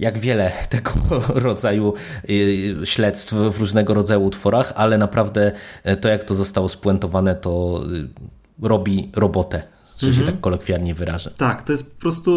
jak 0.00 0.18
wiele 0.18 0.52
tego 0.70 0.90
rodzaju 1.28 1.94
y, 2.30 2.76
śledztw 2.84 3.32
w 3.32 3.60
różnego 3.60 3.94
rodzaju 3.94 4.24
utworach, 4.24 4.72
ale 4.76 4.98
naprawdę 4.98 5.52
e, 5.84 5.96
to, 5.96 6.08
jak 6.08 6.24
to 6.24 6.34
zostało 6.34 6.68
spuentowane, 6.68 7.34
to 7.34 7.82
y, 7.92 8.66
robi 8.68 9.10
robotę 9.14 9.62
że 9.98 10.06
mhm. 10.06 10.26
się 10.26 10.32
tak 10.32 10.40
kolokwialnie 10.40 10.94
wyrażę. 10.94 11.30
Tak, 11.36 11.62
to 11.62 11.72
jest 11.72 11.94
po 11.94 12.00
prostu, 12.00 12.30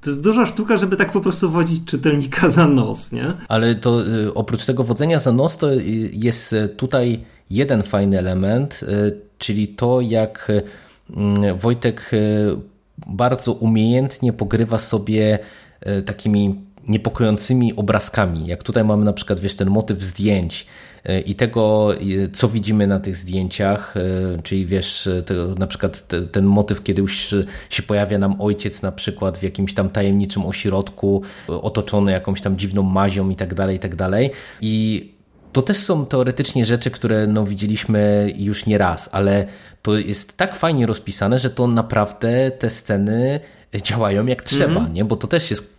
to 0.00 0.10
jest 0.10 0.22
duża 0.22 0.46
sztuka, 0.46 0.76
żeby 0.76 0.96
tak 0.96 1.12
po 1.12 1.20
prostu 1.20 1.50
wodzić 1.50 1.84
czytelnika 1.84 2.50
za 2.50 2.66
nos, 2.66 3.12
nie? 3.12 3.32
Ale 3.48 3.74
to 3.74 4.06
y, 4.06 4.34
oprócz 4.34 4.64
tego 4.64 4.84
wodzenia 4.84 5.20
za 5.20 5.32
nos, 5.32 5.56
to 5.56 5.68
jest 6.12 6.54
tutaj 6.76 7.24
jeden 7.50 7.82
fajny 7.82 8.18
element, 8.18 8.84
czyli 9.38 9.68
to, 9.68 10.00
jak 10.00 10.52
Wojtek 11.56 12.10
bardzo 13.06 13.52
umiejętnie 13.52 14.32
pogrywa 14.32 14.78
sobie 14.78 15.38
takimi 16.06 16.64
niepokojącymi 16.88 17.76
obrazkami. 17.76 18.46
Jak 18.46 18.62
tutaj 18.62 18.84
mamy 18.84 19.04
na 19.04 19.12
przykład, 19.12 19.40
wiesz, 19.40 19.56
ten 19.56 19.70
motyw 19.70 20.02
zdjęć 20.02 20.66
i 21.26 21.34
tego, 21.34 21.88
co 22.32 22.48
widzimy 22.48 22.86
na 22.86 23.00
tych 23.00 23.16
zdjęciach, 23.16 23.94
czyli 24.42 24.66
wiesz, 24.66 25.08
na 25.58 25.66
przykład 25.66 26.08
ten 26.32 26.44
motyw, 26.44 26.82
kiedy 26.82 27.02
już 27.02 27.34
się 27.70 27.82
pojawia 27.82 28.18
nam 28.18 28.40
ojciec 28.40 28.82
na 28.82 28.92
przykład 28.92 29.38
w 29.38 29.42
jakimś 29.42 29.74
tam 29.74 29.90
tajemniczym 29.90 30.46
ośrodku, 30.46 31.22
otoczony 31.48 32.12
jakąś 32.12 32.40
tam 32.40 32.56
dziwną 32.56 32.82
mazią 32.82 33.30
i 33.30 33.36
tak 33.36 33.54
dalej, 33.54 33.76
i 33.76 33.78
tak 33.78 33.96
dalej. 33.96 34.30
I 34.60 35.14
to 35.52 35.62
też 35.62 35.76
są 35.76 36.06
teoretycznie 36.06 36.64
rzeczy, 36.64 36.90
które 36.90 37.26
no, 37.26 37.44
widzieliśmy 37.44 38.32
już 38.36 38.66
nie 38.66 38.78
raz, 38.78 39.08
ale 39.12 39.46
to 39.82 39.98
jest 39.98 40.36
tak 40.36 40.54
fajnie 40.54 40.86
rozpisane, 40.86 41.38
że 41.38 41.50
to 41.50 41.66
naprawdę 41.66 42.50
te 42.50 42.70
sceny 42.70 43.40
działają 43.82 44.26
jak 44.26 44.42
trzeba, 44.42 44.80
mm 44.80 44.84
-hmm. 44.84 44.92
nie? 44.92 45.04
bo 45.04 45.16
to 45.16 45.26
też 45.26 45.50
jest 45.50 45.73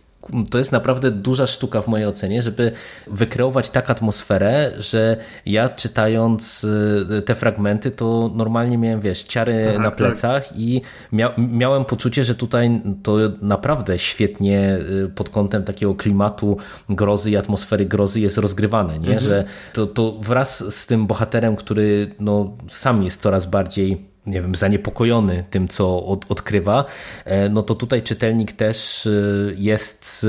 to 0.50 0.58
jest 0.58 0.72
naprawdę 0.72 1.10
duża 1.10 1.46
sztuka 1.46 1.82
w 1.82 1.86
mojej 1.88 2.06
ocenie, 2.06 2.42
żeby 2.42 2.72
wykreować 3.06 3.70
tak 3.70 3.90
atmosferę, 3.90 4.72
że 4.78 5.16
ja 5.46 5.68
czytając 5.68 6.64
y, 6.64 7.22
te 7.22 7.34
fragmenty, 7.34 7.90
to 7.90 8.30
normalnie 8.34 8.78
miałem, 8.78 9.00
wiesz, 9.00 9.22
ciary 9.22 9.64
tak, 9.64 9.78
na 9.78 9.90
tak. 9.90 9.96
plecach 9.96 10.48
tak. 10.48 10.58
i 10.58 10.82
mia 11.12 11.34
miałem 11.38 11.84
poczucie, 11.84 12.24
że 12.24 12.34
tutaj 12.34 12.80
to 13.02 13.16
naprawdę 13.42 13.98
świetnie 13.98 14.78
y, 15.04 15.08
pod 15.14 15.28
kątem 15.28 15.64
takiego 15.64 15.94
klimatu 15.94 16.56
grozy 16.88 17.30
i 17.30 17.36
atmosfery 17.36 17.86
grozy 17.86 18.20
jest 18.20 18.38
rozgrywane, 18.38 18.98
nie? 18.98 19.12
Mhm. 19.12 19.20
Że 19.20 19.44
to, 19.72 19.86
to 19.86 20.18
wraz 20.20 20.74
z 20.74 20.86
tym 20.86 21.06
bohaterem, 21.06 21.56
który 21.56 22.14
no, 22.20 22.56
sam 22.70 23.02
jest 23.02 23.20
coraz 23.20 23.46
bardziej 23.46 24.15
nie 24.26 24.42
wiem, 24.42 24.54
zaniepokojony 24.54 25.44
tym, 25.50 25.68
co 25.68 26.06
od, 26.06 26.26
odkrywa, 26.28 26.84
e, 27.24 27.48
no 27.48 27.62
to 27.62 27.74
tutaj 27.74 28.02
czytelnik 28.02 28.52
też 28.52 29.06
e, 29.06 29.10
jest 29.56 30.26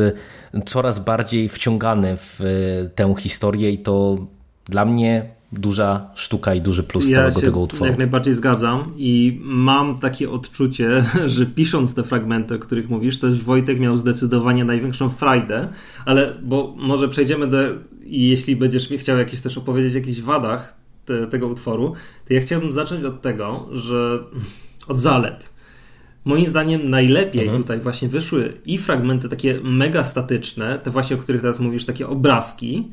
e, 0.53 0.61
coraz 0.61 0.99
bardziej 0.99 1.49
wciągany 1.49 2.17
w 2.17 2.39
tę 2.95 3.15
historię 3.17 3.71
i 3.71 3.77
to 3.77 4.17
dla 4.65 4.85
mnie 4.85 5.37
duża 5.51 6.09
sztuka 6.15 6.53
i 6.53 6.61
duży 6.61 6.83
plus 6.83 7.09
ja 7.09 7.15
całego 7.15 7.41
tego 7.41 7.59
utworu. 7.59 7.89
Jak 7.89 7.97
najbardziej 7.97 8.33
zgadzam 8.33 8.93
i 8.97 9.39
mam 9.43 9.97
takie 9.97 10.31
odczucie, 10.31 11.03
że 11.25 11.45
pisząc 11.45 11.95
te 11.95 12.03
fragmenty, 12.03 12.55
o 12.55 12.59
których 12.59 12.89
mówisz, 12.89 13.19
też 13.19 13.43
Wojtek 13.43 13.79
miał 13.79 13.97
zdecydowanie 13.97 14.65
największą 14.65 15.09
frajdę, 15.09 15.67
ale 16.05 16.33
bo 16.43 16.73
może 16.77 17.09
przejdziemy 17.09 17.47
do, 17.47 17.57
i 18.03 18.29
jeśli 18.29 18.55
będziesz 18.55 18.89
chciał 18.89 19.17
jakieś 19.17 19.41
też 19.41 19.57
opowiedzieć 19.57 19.93
o 19.93 19.97
jakichś 19.97 20.21
wadach 20.21 20.76
te, 21.07 21.27
tego 21.27 21.47
utworu, 21.47 21.93
to 22.27 22.33
ja 22.33 22.41
chciałbym 22.41 22.73
zacząć 22.73 23.03
od 23.03 23.21
tego, 23.21 23.67
że 23.71 24.23
od 24.87 24.97
zalet. 24.97 25.57
Moim 26.25 26.45
zdaniem 26.45 26.89
najlepiej 26.89 27.43
mhm. 27.43 27.63
tutaj 27.63 27.79
właśnie 27.79 28.07
wyszły 28.07 28.53
i 28.65 28.77
fragmenty 28.77 29.29
takie 29.29 29.59
mega 29.63 30.03
statyczne, 30.03 30.79
te 30.79 30.91
właśnie, 30.91 31.15
o 31.15 31.19
których 31.19 31.41
teraz 31.41 31.59
mówisz, 31.59 31.85
takie 31.85 32.07
obrazki 32.07 32.91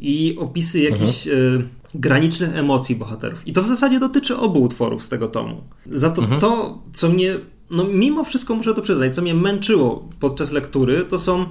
i 0.00 0.36
opisy 0.38 0.80
jakichś 0.80 1.26
mhm. 1.26 1.60
y, 1.60 1.64
granicznych 1.94 2.56
emocji 2.56 2.96
bohaterów. 2.96 3.46
I 3.48 3.52
to 3.52 3.62
w 3.62 3.68
zasadzie 3.68 4.00
dotyczy 4.00 4.36
obu 4.36 4.62
utworów 4.62 5.04
z 5.04 5.08
tego 5.08 5.28
tomu. 5.28 5.62
Za 5.86 6.10
to, 6.10 6.22
mhm. 6.22 6.40
to 6.40 6.78
co 6.92 7.08
mnie, 7.08 7.38
no 7.70 7.84
mimo 7.84 8.24
wszystko 8.24 8.54
muszę 8.54 8.74
to 8.74 8.82
przyznać, 8.82 9.14
co 9.14 9.22
mnie 9.22 9.34
męczyło 9.34 10.08
podczas 10.20 10.52
lektury, 10.52 11.04
to 11.04 11.18
są 11.18 11.46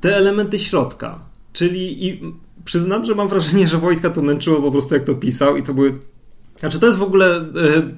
te 0.00 0.16
elementy 0.16 0.58
środka. 0.58 1.22
Czyli 1.52 2.06
i 2.08 2.20
przyznam, 2.64 3.04
że 3.04 3.14
mam 3.14 3.28
wrażenie, 3.28 3.68
że 3.68 3.78
Wojtka 3.78 4.10
to 4.10 4.22
męczyło 4.22 4.62
po 4.62 4.70
prostu 4.70 4.94
jak 4.94 5.04
to 5.04 5.14
pisał 5.14 5.56
i 5.56 5.62
to 5.62 5.74
były 5.74 5.98
znaczy, 6.62 6.80
to 6.80 6.86
jest 6.86 6.98
w 6.98 7.02
ogóle 7.02 7.36
e, 7.36 7.42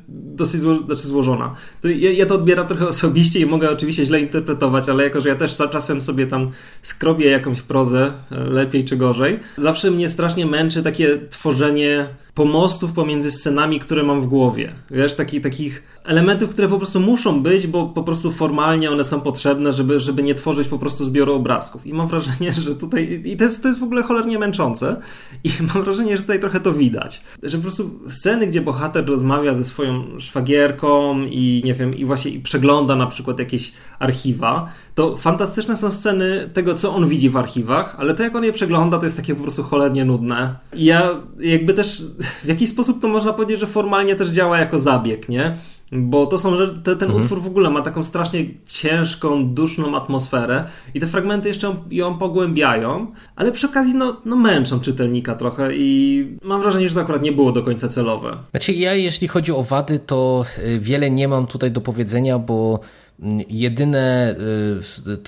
dosyć 0.08 0.60
zło, 0.60 0.74
znaczy 0.86 1.08
złożona. 1.08 1.54
To 1.80 1.88
ja, 1.88 2.12
ja, 2.12 2.26
to 2.26 2.34
odbieram 2.34 2.66
trochę 2.66 2.88
osobiście 2.96 3.40
i 3.40 3.46
mogę 3.46 3.70
oczywiście 3.70 4.06
źle 4.06 4.20
interpretować, 4.20 4.88
ale 4.88 5.04
jako, 5.04 5.20
że 5.20 5.28
ja 5.28 5.36
też 5.36 5.54
za 5.54 5.68
czasem 5.68 6.02
sobie 6.02 6.26
tam 6.26 6.50
skrobię 6.82 7.30
jakąś 7.30 7.60
prozę, 7.60 8.12
e, 8.30 8.44
lepiej 8.44 8.84
czy 8.84 8.96
gorzej, 8.96 9.40
zawsze 9.56 9.90
mnie 9.90 10.08
strasznie 10.08 10.46
męczy 10.46 10.82
takie 10.82 11.18
tworzenie 11.30 12.08
pomostów 12.34 12.92
pomiędzy 12.92 13.32
scenami, 13.32 13.80
które 13.80 14.02
mam 14.02 14.20
w 14.20 14.26
głowie. 14.26 14.72
Wiesz, 14.90 15.14
taki, 15.14 15.40
takich 15.40 15.82
elementów, 16.04 16.50
które 16.50 16.68
po 16.68 16.76
prostu 16.76 17.00
muszą 17.00 17.42
być, 17.42 17.66
bo 17.66 17.86
po 17.86 18.02
prostu 18.02 18.32
formalnie 18.32 18.90
one 18.90 19.04
są 19.04 19.20
potrzebne, 19.20 19.72
żeby, 19.72 20.00
żeby 20.00 20.22
nie 20.22 20.34
tworzyć 20.34 20.68
po 20.68 20.78
prostu 20.78 21.04
zbioru 21.04 21.34
obrazków. 21.34 21.86
I 21.86 21.92
mam 21.94 22.08
wrażenie, 22.08 22.52
że 22.52 22.74
tutaj, 22.74 23.22
i 23.24 23.36
to 23.36 23.44
jest, 23.44 23.62
to 23.62 23.68
jest 23.68 23.80
w 23.80 23.84
ogóle 23.84 24.02
cholernie 24.02 24.38
męczące, 24.38 24.96
i 25.44 25.50
mam 25.74 25.84
wrażenie, 25.84 26.16
że 26.16 26.22
tutaj 26.22 26.40
trochę 26.40 26.60
to 26.60 26.72
widać. 26.72 27.22
Że 27.42 27.56
po 27.56 27.62
prostu 27.62 27.90
sceny, 28.08 28.46
gdzie 28.46 28.60
bohater 28.60 29.06
rozmawia 29.06 29.54
ze 29.54 29.64
swoją 29.64 30.20
szwagierką 30.20 31.22
i 31.22 31.62
nie 31.64 31.74
wiem, 31.74 31.94
i 31.94 32.04
właśnie 32.04 32.30
i 32.30 32.40
przegląda 32.40 32.96
na 32.96 33.06
przykład 33.06 33.38
jakieś 33.38 33.72
archiwa, 33.98 34.68
to 34.94 35.16
fantastyczne 35.16 35.76
są 35.76 35.92
sceny 35.92 36.50
tego, 36.54 36.74
co 36.74 36.94
on 36.94 37.08
widzi 37.08 37.30
w 37.30 37.36
archiwach, 37.36 37.96
ale 37.98 38.14
to 38.14 38.22
jak 38.22 38.36
on 38.36 38.44
je 38.44 38.52
przegląda, 38.52 38.98
to 38.98 39.04
jest 39.04 39.16
takie 39.16 39.34
po 39.34 39.42
prostu 39.42 39.62
cholernie 39.62 40.04
nudne. 40.04 40.56
I 40.72 40.84
ja 40.84 41.20
jakby 41.40 41.74
też 41.74 42.02
w 42.44 42.48
jakiś 42.48 42.70
sposób 42.70 43.02
to 43.02 43.08
można 43.08 43.32
powiedzieć, 43.32 43.60
że 43.60 43.66
formalnie 43.66 44.16
też 44.16 44.30
działa 44.30 44.58
jako 44.58 44.80
zabieg, 44.80 45.28
nie? 45.28 45.56
Bo 45.92 46.26
to 46.26 46.38
są, 46.38 46.56
że 46.56 46.68
te, 46.68 46.96
ten 46.96 47.08
mhm. 47.08 47.22
utwór 47.22 47.42
w 47.42 47.46
ogóle 47.46 47.70
ma 47.70 47.82
taką 47.82 48.04
strasznie 48.04 48.46
ciężką, 48.66 49.54
duszną 49.54 49.96
atmosferę 49.96 50.64
i 50.94 51.00
te 51.00 51.06
fragmenty 51.06 51.48
jeszcze 51.48 51.74
ją 51.90 52.18
pogłębiają, 52.18 53.06
ale 53.36 53.52
przy 53.52 53.66
okazji 53.66 53.94
no, 53.94 54.16
no 54.24 54.36
męczą 54.36 54.80
czytelnika 54.80 55.34
trochę 55.34 55.76
i 55.76 56.38
mam 56.42 56.62
wrażenie, 56.62 56.88
że 56.88 56.94
to 56.94 57.00
akurat 57.00 57.22
nie 57.22 57.32
było 57.32 57.52
do 57.52 57.62
końca 57.62 57.88
celowe. 57.88 58.36
Znaczy 58.50 58.72
ja 58.72 58.94
jeśli 58.94 59.28
chodzi 59.28 59.52
o 59.52 59.62
wady, 59.62 59.98
to 59.98 60.44
y, 60.58 60.78
wiele 60.78 61.10
nie 61.10 61.28
mam 61.28 61.46
tutaj 61.46 61.70
do 61.70 61.80
powiedzenia, 61.80 62.38
bo 62.38 62.80
mm, 63.20 63.40
jedyne 63.48 64.36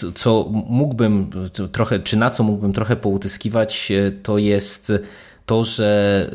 y, 0.08 0.12
co 0.14 0.48
mógłbym 0.68 1.30
trochę, 1.72 2.00
czy 2.00 2.16
na 2.16 2.30
co 2.30 2.44
mógłbym 2.44 2.72
trochę 2.72 2.96
poutyskiwać, 2.96 3.88
y, 3.90 4.18
to 4.22 4.38
jest 4.38 4.92
to, 5.46 5.64
że 5.64 6.30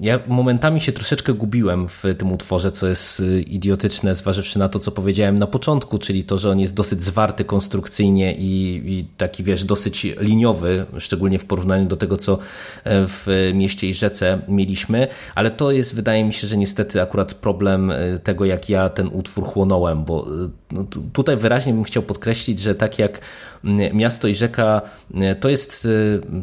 ja 0.00 0.18
momentami 0.26 0.80
się 0.80 0.92
troszeczkę 0.92 1.34
gubiłem 1.34 1.88
w 1.88 2.04
tym 2.18 2.32
utworze, 2.32 2.72
co 2.72 2.86
jest 2.86 3.20
y, 3.20 3.42
idiotyczne, 3.42 4.14
zważywszy 4.14 4.58
na 4.58 4.68
to, 4.68 4.78
co 4.78 4.92
powiedziałem 4.92 5.38
na 5.38 5.46
początku, 5.46 5.98
czyli 5.98 6.24
to, 6.24 6.38
że 6.38 6.50
on 6.50 6.60
jest 6.60 6.74
dosyć 6.74 7.02
zwarty 7.02 7.44
konstrukcyjnie 7.44 8.34
i, 8.34 8.82
i 8.86 9.06
taki, 9.16 9.44
wiesz, 9.44 9.64
dosyć 9.64 10.06
liniowy, 10.20 10.86
szczególnie 10.98 11.38
w 11.38 11.44
porównaniu 11.44 11.86
do 11.86 11.96
tego, 11.96 12.16
co 12.16 12.38
e, 12.84 13.06
w 13.06 13.26
mieście 13.54 13.88
i 13.88 13.94
rzece 13.94 14.38
mieliśmy, 14.48 15.08
ale 15.34 15.50
to 15.50 15.70
jest, 15.70 15.94
wydaje 15.94 16.24
mi 16.24 16.32
się, 16.32 16.46
że 16.46 16.56
niestety 16.56 17.02
akurat 17.02 17.34
problem 17.34 17.90
e, 17.90 18.18
tego, 18.18 18.44
jak 18.44 18.68
ja 18.68 18.88
ten 18.88 19.08
utwór 19.12 19.44
chłonąłem, 19.44 20.04
bo 20.04 20.26
e, 20.26 20.48
no, 20.72 20.84
tutaj 21.12 21.36
wyraźnie 21.36 21.72
bym 21.72 21.84
chciał 21.84 22.02
podkreślić, 22.02 22.60
że 22.60 22.74
tak 22.74 22.98
jak 22.98 23.20
Miasto 23.92 24.28
i 24.28 24.34
Rzeka 24.34 24.82
to 25.40 25.48
jest 25.48 25.88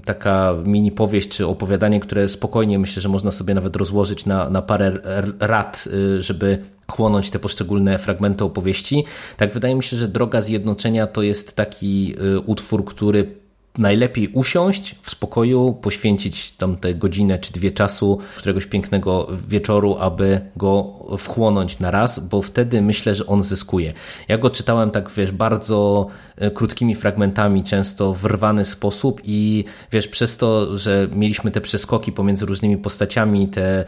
taka 0.06 0.54
mini 0.66 0.92
powieść 0.92 1.30
czy 1.30 1.48
opowiadanie, 1.48 2.00
które 2.00 2.30
spokojnie 2.30 2.80
myślę, 2.80 3.02
że 3.02 3.10
można 3.10 3.32
sobie 3.32 3.41
nawet 3.44 3.76
rozłożyć 3.76 4.26
na, 4.26 4.50
na 4.50 4.62
parę 4.62 4.92
rat, 5.40 5.88
y, 5.94 6.24
żeby 6.24 6.64
chłonąć 6.92 7.30
te 7.30 7.40
poszczególne 7.40 8.00
fragmenty 8.00 8.44
opowieści. 8.44 9.06
Tak 9.38 9.54
wydaje 9.54 9.76
mi 9.76 9.84
się, 9.84 9.98
że 9.98 10.08
Droga 10.08 10.42
Zjednoczenia 10.42 11.08
to 11.08 11.22
jest 11.22 11.56
taki 11.56 12.16
y, 12.36 12.40
utwór, 12.40 12.86
który 12.86 13.41
najlepiej 13.78 14.28
usiąść 14.28 14.96
w 15.02 15.12
spokoju, 15.12 15.74
poświęcić 15.82 16.52
tam 16.52 16.78
tę 16.78 16.94
godzinę 16.94 17.40
czy 17.40 17.54
dwie 17.54 17.72
czasu 17.72 18.20
któregoś 18.38 18.66
pięknego 18.66 19.28
wieczoru, 19.48 19.98
aby 20.00 20.42
go 20.58 20.94
wchłonąć 21.18 21.80
na 21.80 21.92
raz, 21.92 22.20
bo 22.20 22.42
wtedy 22.42 22.82
myślę, 22.82 23.16
że 23.16 23.26
on 23.26 23.44
zyskuje. 23.44 23.94
Ja 24.28 24.38
go 24.38 24.50
czytałem 24.50 24.92
tak, 24.92 25.12
wiesz, 25.12 25.32
bardzo 25.32 26.08
e, 26.38 26.52
krótkimi 26.52 26.96
fragmentami, 26.96 27.64
często 27.64 28.14
w 28.14 28.26
rwany 28.26 28.66
sposób 28.66 29.22
i 29.24 29.66
wiesz, 29.92 30.08
przez 30.08 30.38
to, 30.38 30.78
że 30.78 31.08
mieliśmy 31.16 31.52
te 31.52 31.62
przeskoki 31.62 32.12
pomiędzy 32.12 32.46
różnymi 32.46 32.78
postaciami, 32.78 33.48
te 33.48 33.82
y, 33.82 33.86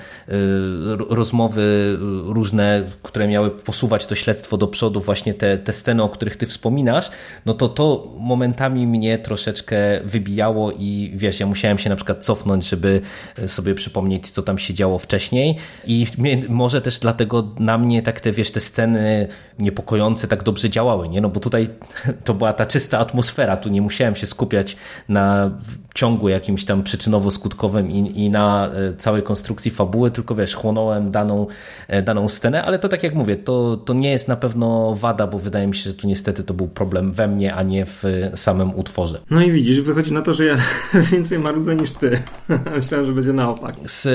rozmowy 1.10 1.98
różne, 2.26 2.84
które 3.04 3.28
miały 3.28 3.52
posuwać 3.52 4.06
to 4.06 4.16
śledztwo 4.16 4.58
do 4.58 4.68
przodu, 4.68 5.02
właśnie 5.02 5.34
te, 5.34 5.58
te 5.58 5.74
sceny, 5.74 6.04
o 6.04 6.10
których 6.10 6.36
ty 6.36 6.46
wspominasz, 6.46 7.12
no 7.46 7.54
to 7.54 7.70
to 7.70 8.14
momentami 8.20 8.88
mnie 8.88 9.18
troszeczkę 9.18 9.73
troszeczkę 9.74 10.08
wybijało 10.10 10.72
i 10.72 11.12
wiesz, 11.16 11.40
ja 11.40 11.46
musiałem 11.46 11.78
się 11.78 11.90
na 11.90 11.96
przykład 11.96 12.24
cofnąć, 12.24 12.70
żeby 12.70 13.02
sobie 13.48 13.76
przypomnieć, 13.76 14.30
co 14.30 14.42
tam 14.44 14.58
się 14.58 14.74
działo 14.74 15.00
wcześniej 15.00 15.56
i 15.86 16.08
może 16.50 16.82
też 16.82 17.00
dlatego 17.00 17.48
na 17.60 17.78
mnie 17.78 18.02
tak 18.02 18.22
te, 18.22 18.32
wiesz, 18.32 18.52
te 18.52 18.60
sceny 18.60 19.28
niepokojące 19.60 20.28
tak 20.28 20.44
dobrze 20.44 20.70
działały, 20.70 21.10
nie? 21.10 21.22
No 21.22 21.30
bo 21.30 21.40
tutaj 21.40 21.70
to 22.26 22.34
była 22.34 22.54
ta 22.54 22.66
czysta 22.66 23.00
atmosfera, 23.00 23.58
tu 23.58 23.70
nie 23.70 23.82
musiałem 23.82 24.16
się 24.16 24.26
skupiać 24.26 24.78
na 25.10 25.52
ciągu 25.94 26.30
jakimś 26.30 26.66
tam 26.66 26.84
przyczynowo-skutkowym 26.84 27.92
i, 27.92 28.24
i, 28.24 28.30
na 28.30 28.68
e, 28.68 28.94
całej 28.98 29.24
konstrukcji 29.24 29.72
fabuły, 29.72 30.12
tylko 30.12 30.36
wiesz, 30.36 30.56
chłonąłem 30.56 31.12
daną, 31.12 31.48
e, 31.88 32.02
daną 32.02 32.30
scenę, 32.30 32.64
ale 32.64 32.80
to 32.80 32.90
tak 32.90 33.04
jak 33.04 33.16
mówię, 33.16 33.36
to, 33.36 33.78
to 33.78 33.94
nie 33.94 34.12
jest 34.12 34.28
na 34.28 34.36
pewno 34.36 34.96
wada, 34.96 35.28
bo 35.28 35.40
wydaje 35.40 35.68
mi 35.68 35.76
się, 35.76 35.90
że 35.90 35.96
tu 35.96 36.08
niestety 36.08 36.44
to 36.44 36.54
był 36.54 36.68
problem 36.68 37.12
we 37.12 37.28
mnie, 37.28 37.56
a 37.56 37.64
nie 37.64 37.86
w 37.86 38.04
samym 38.36 38.76
utworze. 38.76 39.22
No 39.30 39.42
i 39.42 39.52
widzisz, 39.52 39.82
wychodzi 39.82 40.14
na 40.14 40.22
to, 40.22 40.34
że 40.34 40.46
ja 40.46 40.58
więcej 41.12 41.40
marudzę 41.40 41.76
niż 41.76 41.92
ty. 41.92 42.20
Myślałem, 42.78 43.06
że 43.06 43.12
będzie 43.12 43.34
na 43.34 43.50
opak. 43.50 43.76
Z 43.86 44.08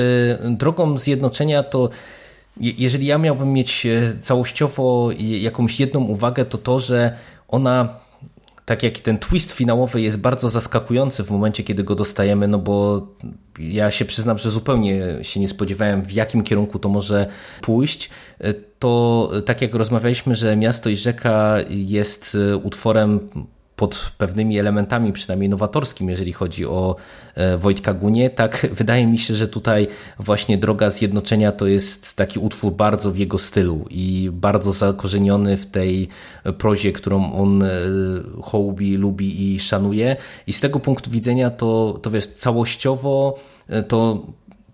drogą 0.57 0.97
zjednoczenia 0.97 1.63
to 1.63 1.89
jeżeli 2.59 3.07
ja 3.07 3.17
miałbym 3.17 3.53
mieć 3.53 3.87
całościowo 4.21 5.09
jakąś 5.19 5.79
jedną 5.79 5.99
uwagę, 5.99 6.45
to 6.45 6.57
to, 6.57 6.79
że 6.79 7.17
ona 7.47 7.99
tak 8.69 8.83
jak 8.83 8.99
ten 8.99 9.17
twist 9.17 9.51
finałowy 9.51 10.01
jest 10.01 10.17
bardzo 10.17 10.49
zaskakujący 10.49 11.23
w 11.23 11.31
momencie, 11.31 11.63
kiedy 11.63 11.83
go 11.83 11.95
dostajemy, 11.95 12.47
no 12.47 12.59
bo 12.59 13.07
ja 13.59 13.91
się 13.91 14.05
przyznam, 14.05 14.37
że 14.37 14.49
zupełnie 14.49 15.01
się 15.21 15.39
nie 15.39 15.47
spodziewałem, 15.47 16.01
w 16.01 16.11
jakim 16.11 16.43
kierunku 16.43 16.79
to 16.79 16.89
może 16.89 17.27
pójść, 17.61 18.09
to 18.79 19.31
tak 19.45 19.61
jak 19.61 19.75
rozmawialiśmy, 19.75 20.35
że 20.35 20.57
Miasto 20.57 20.89
i 20.89 20.97
Rzeka 20.97 21.55
jest 21.69 22.37
utworem 22.63 23.29
pod 23.79 24.11
pewnymi 24.17 24.59
elementami, 24.59 25.13
przynajmniej 25.13 25.49
nowatorskimi, 25.49 26.11
jeżeli 26.11 26.33
chodzi 26.33 26.65
o 26.65 26.95
e, 27.35 27.57
Wojtka 27.57 27.93
Gunie, 27.93 28.29
tak 28.29 28.67
wydaje 28.79 29.07
mi 29.07 29.17
się, 29.17 29.33
że 29.33 29.47
tutaj 29.47 29.87
właśnie 30.19 30.57
Droga 30.57 30.89
Zjednoczenia 30.89 31.51
to 31.51 31.67
jest 31.67 32.15
taki 32.15 32.39
utwór 32.39 32.73
bardzo 32.73 33.11
w 33.11 33.17
jego 33.17 33.37
stylu 33.37 33.85
i 33.89 34.29
bardzo 34.33 34.71
zakorzeniony 34.71 35.57
w 35.57 35.65
tej 35.65 36.07
prozie, 36.57 36.91
którą 36.91 37.33
on 37.33 37.63
e, 37.63 37.69
hołubi, 38.41 38.97
lubi 38.97 39.53
i 39.53 39.59
szanuje. 39.59 40.15
I 40.47 40.53
z 40.53 40.59
tego 40.59 40.79
punktu 40.79 41.11
widzenia 41.11 41.49
to, 41.49 41.99
to 42.01 42.11
wiesz, 42.11 42.27
całościowo 42.27 43.39
e, 43.69 43.83
to 43.83 44.25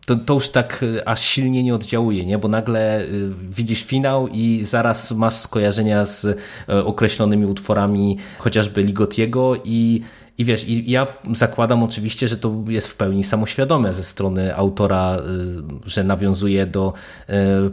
to, 0.06 0.16
to 0.16 0.34
już 0.34 0.50
tak 0.50 0.84
y, 0.84 1.06
aż 1.06 1.22
silnie 1.22 1.64
nie 1.64 1.76
oddziałuje, 1.76 2.26
nie? 2.26 2.38
bo 2.38 2.48
nagle 2.48 3.02
y, 3.02 3.30
widzisz 3.50 3.84
finał 3.84 4.28
i 4.28 4.64
zaraz 4.64 5.12
masz 5.12 5.36
skojarzenia 5.36 6.06
z 6.06 6.26
y, 6.26 6.36
określonymi 6.86 7.46
utworami 7.46 8.18
chociażby 8.38 8.84
Ligotiego 8.84 9.56
i 9.64 10.02
i 10.38 10.46
wiesz, 10.46 10.68
i 10.68 10.92
ja 10.92 11.08
zakładam 11.34 11.84
oczywiście, 11.84 12.28
że 12.28 12.38
to 12.38 12.64
jest 12.68 12.88
w 12.88 12.96
pełni 12.96 13.24
samoświadome 13.24 13.94
ze 13.94 14.04
strony 14.04 14.56
autora, 14.56 15.18
że 15.86 16.04
nawiązuje 16.04 16.66
do 16.66 16.94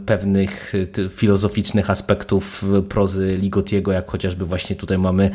pewnych 0.05 0.73
filozoficznych 1.09 1.89
aspektów 1.89 2.65
prozy 2.89 3.37
Ligotiego, 3.37 3.91
jak 3.91 4.11
chociażby 4.11 4.45
właśnie 4.45 4.75
tutaj 4.75 4.97
mamy 4.97 5.31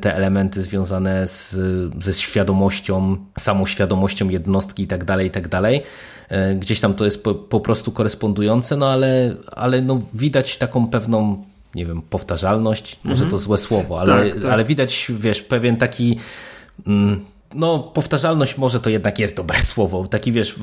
te 0.00 0.16
elementy 0.16 0.62
związane 0.62 1.28
z, 1.28 1.56
ze 2.04 2.12
świadomością, 2.12 3.16
samoświadomością 3.38 4.28
jednostki 4.28 4.82
i 4.82 4.86
tak 4.86 5.04
dalej, 5.04 5.26
i 5.26 5.30
tak 5.30 5.48
dalej. 5.48 5.82
E, 6.28 6.54
gdzieś 6.54 6.80
tam 6.80 6.94
to 6.94 7.04
jest 7.04 7.24
po, 7.24 7.34
po 7.34 7.60
prostu 7.60 7.92
korespondujące, 7.92 8.76
no 8.76 8.90
ale, 8.90 9.34
ale 9.52 9.82
no 9.82 10.00
widać 10.14 10.58
taką 10.58 10.86
pewną 10.88 11.44
nie 11.74 11.86
wiem, 11.86 12.02
powtarzalność, 12.02 12.94
mhm. 12.96 13.10
może 13.10 13.30
to 13.30 13.38
złe 13.38 13.58
słowo, 13.58 14.00
ale, 14.00 14.30
tak, 14.30 14.42
tak. 14.42 14.52
ale 14.52 14.64
widać, 14.64 15.12
wiesz, 15.18 15.42
pewien 15.42 15.76
taki 15.76 16.18
mm, 16.86 17.24
no, 17.54 17.78
powtarzalność 17.78 18.58
może 18.58 18.80
to 18.80 18.90
jednak 18.90 19.18
jest 19.18 19.36
dobre 19.36 19.62
słowo. 19.72 20.06
Taki 20.06 20.32
wiesz, 20.32 20.54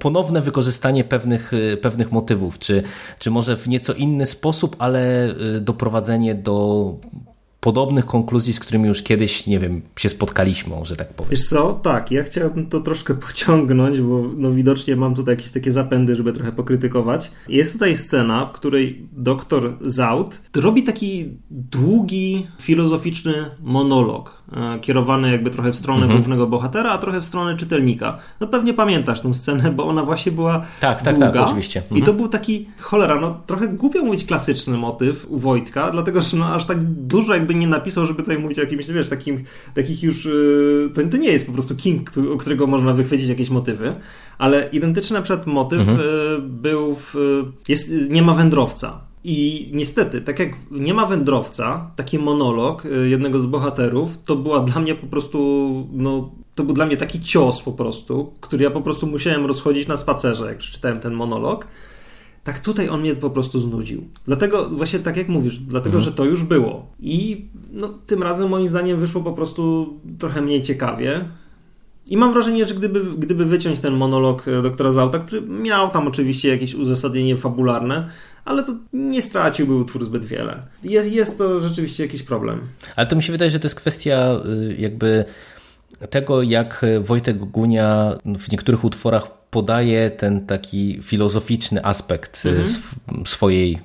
ponowne 0.00 0.40
wykorzystanie 0.40 1.04
pewnych, 1.04 1.52
y, 1.52 1.76
pewnych 1.76 2.12
motywów, 2.12 2.58
czy, 2.58 2.82
czy 3.18 3.30
może 3.30 3.56
w 3.56 3.68
nieco 3.68 3.92
inny 3.92 4.26
sposób, 4.26 4.76
ale 4.78 5.30
y, 5.56 5.60
doprowadzenie 5.60 6.34
do 6.34 6.94
podobnych 7.60 8.06
konkluzji, 8.06 8.52
z 8.52 8.60
którymi 8.60 8.88
już 8.88 9.02
kiedyś, 9.02 9.46
nie 9.46 9.58
wiem, 9.58 9.82
się 9.98 10.08
spotkaliśmy, 10.08 10.76
że 10.82 10.96
tak 10.96 11.14
powiem. 11.14 11.30
Wiesz 11.30 11.48
co, 11.48 11.72
tak, 11.72 12.10
ja 12.10 12.22
chciałbym 12.22 12.66
to 12.66 12.80
troszkę 12.80 13.14
pociągnąć, 13.28 14.00
bo 14.00 14.22
no 14.38 14.50
widocznie 14.50 14.96
mam 14.96 15.14
tutaj 15.14 15.36
jakieś 15.36 15.50
takie 15.50 15.72
zapędy, 15.72 16.16
żeby 16.16 16.32
trochę 16.32 16.52
pokrytykować. 16.52 17.30
Jest 17.48 17.72
tutaj 17.72 17.96
scena, 17.96 18.46
w 18.46 18.52
której 18.52 19.08
doktor 19.12 19.76
Zaut 19.80 20.40
robi 20.56 20.82
taki 20.82 21.28
długi, 21.50 22.46
filozoficzny 22.60 23.34
monolog, 23.60 24.42
e, 24.52 24.78
kierowany 24.80 25.32
jakby 25.32 25.50
trochę 25.50 25.72
w 25.72 25.76
stronę 25.76 26.02
mhm. 26.02 26.18
głównego 26.18 26.46
bohatera, 26.46 26.90
a 26.90 26.98
trochę 26.98 27.20
w 27.20 27.24
stronę 27.24 27.56
czytelnika. 27.56 28.18
No 28.40 28.46
pewnie 28.46 28.74
pamiętasz 28.74 29.20
tę 29.20 29.34
scenę, 29.34 29.70
bo 29.70 29.86
ona 29.86 30.04
właśnie 30.04 30.32
była 30.32 30.66
tak, 30.80 31.02
tak, 31.02 31.14
długa. 31.14 31.32
Tak, 31.32 31.42
oczywiście. 31.42 31.80
Mhm. 31.80 32.00
I 32.00 32.04
to 32.04 32.12
był 32.12 32.28
taki, 32.28 32.66
cholera, 32.78 33.20
no 33.20 33.40
trochę 33.46 33.68
głupio 33.68 34.04
mówić 34.04 34.24
klasyczny 34.24 34.76
motyw 34.76 35.26
u 35.28 35.38
Wojtka, 35.38 35.90
dlatego, 35.90 36.20
że 36.20 36.36
no 36.36 36.54
aż 36.54 36.66
tak 36.66 36.82
dużo 36.82 37.34
jakby 37.34 37.49
jakby 37.50 37.60
nie 37.60 37.66
napisał, 37.66 38.06
żeby 38.06 38.22
tutaj 38.22 38.38
mówić 38.38 38.58
o 38.58 38.62
jakimś, 38.62 38.86
wiesz, 38.86 39.08
takim, 39.08 39.44
takich 39.74 40.02
już... 40.02 40.26
Y, 40.26 40.90
to, 40.94 41.02
to 41.10 41.16
nie 41.16 41.32
jest 41.32 41.46
po 41.46 41.52
prostu 41.52 41.76
King, 41.76 42.10
u 42.34 42.36
którego 42.36 42.66
można 42.66 42.92
wychwycić 42.92 43.28
jakieś 43.28 43.50
motywy, 43.50 43.94
ale 44.38 44.68
identyczny 44.72 45.14
na 45.14 45.22
przykład 45.22 45.46
motyw 45.46 45.80
mhm. 45.80 46.00
Y, 46.00 46.38
był 46.42 46.94
w... 46.94 47.14
Jest, 47.68 47.90
nie 48.10 48.22
ma 48.22 48.34
wędrowca. 48.34 49.00
I 49.24 49.70
niestety, 49.72 50.20
tak 50.20 50.38
jak 50.38 50.52
nie 50.70 50.94
ma 50.94 51.06
wędrowca, 51.06 51.90
taki 51.96 52.18
monolog 52.18 52.86
y, 52.86 53.08
jednego 53.08 53.40
z 53.40 53.46
bohaterów, 53.46 54.10
to 54.24 54.36
była 54.36 54.60
dla 54.60 54.80
mnie 54.80 54.94
po 54.94 55.06
prostu, 55.06 55.38
no, 55.92 56.30
to 56.54 56.64
był 56.64 56.74
dla 56.74 56.86
mnie 56.86 56.96
taki 56.96 57.20
cios 57.20 57.62
po 57.62 57.72
prostu, 57.72 58.32
który 58.40 58.64
ja 58.64 58.70
po 58.70 58.80
prostu 58.80 59.06
musiałem 59.06 59.46
rozchodzić 59.46 59.88
na 59.88 59.96
spacerze, 59.96 60.46
jak 60.46 60.58
przeczytałem 60.58 61.00
ten 61.00 61.14
monolog 61.14 61.66
tak 62.50 62.60
tutaj 62.60 62.88
on 62.88 63.00
mnie 63.00 63.14
po 63.14 63.30
prostu 63.30 63.60
znudził. 63.60 64.04
Dlatego, 64.26 64.68
właśnie 64.68 64.98
tak 64.98 65.16
jak 65.16 65.28
mówisz, 65.28 65.58
dlatego, 65.58 65.96
mhm. 65.96 66.04
że 66.04 66.12
to 66.16 66.24
już 66.24 66.44
było. 66.44 66.86
I 67.00 67.44
no, 67.72 67.88
tym 67.88 68.22
razem 68.22 68.48
moim 68.48 68.68
zdaniem 68.68 69.00
wyszło 69.00 69.22
po 69.22 69.32
prostu 69.32 69.94
trochę 70.18 70.42
mniej 70.42 70.62
ciekawie. 70.62 71.24
I 72.06 72.16
mam 72.16 72.32
wrażenie, 72.32 72.66
że 72.66 72.74
gdyby, 72.74 73.00
gdyby 73.18 73.44
wyciąć 73.44 73.80
ten 73.80 73.94
monolog 73.94 74.48
e, 74.48 74.62
doktora 74.62 74.92
Zauta, 74.92 75.18
który 75.18 75.42
miał 75.42 75.90
tam 75.90 76.08
oczywiście 76.08 76.48
jakieś 76.48 76.74
uzasadnienie 76.74 77.36
fabularne, 77.36 78.08
ale 78.44 78.64
to 78.64 78.72
nie 78.92 79.22
straciłby 79.22 79.74
utwór 79.74 80.04
zbyt 80.04 80.24
wiele. 80.24 80.62
Jest, 80.84 81.12
jest 81.12 81.38
to 81.38 81.60
rzeczywiście 81.60 82.02
jakiś 82.02 82.22
problem. 82.22 82.60
Ale 82.96 83.06
to 83.06 83.16
mi 83.16 83.22
się 83.22 83.32
wydaje, 83.32 83.50
że 83.50 83.60
to 83.60 83.66
jest 83.66 83.76
kwestia 83.76 84.40
y, 84.70 84.76
jakby 84.78 85.24
tego, 86.10 86.42
jak 86.42 86.84
Wojtek 87.00 87.38
Gunia 87.38 88.18
w 88.24 88.52
niektórych 88.52 88.84
utworach 88.84 89.39
podaje 89.50 90.10
ten 90.10 90.46
taki 90.46 90.98
filozoficzny 91.02 91.84
aspekt 91.84 92.46
mhm. 92.46 92.66
swojej 93.26 93.78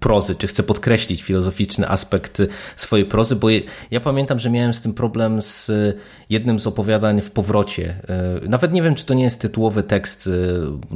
prozy, 0.00 0.36
czy 0.36 0.46
chce 0.46 0.62
podkreślić 0.62 1.22
filozoficzny 1.22 1.88
aspekt 1.88 2.42
swojej 2.76 3.06
prozy, 3.06 3.36
bo 3.36 3.48
ja 3.90 4.00
pamiętam, 4.00 4.38
że 4.38 4.50
miałem 4.50 4.72
z 4.72 4.80
tym 4.80 4.94
problem 4.94 5.42
z 5.42 5.70
jednym 6.30 6.58
z 6.58 6.66
opowiadań 6.66 7.20
w 7.20 7.30
powrocie. 7.30 7.94
E, 8.08 8.48
nawet 8.48 8.72
nie 8.72 8.82
wiem, 8.82 8.94
czy 8.94 9.06
to 9.06 9.14
nie 9.14 9.24
jest 9.24 9.40
tytułowy 9.40 9.82
tekst, 9.82 10.30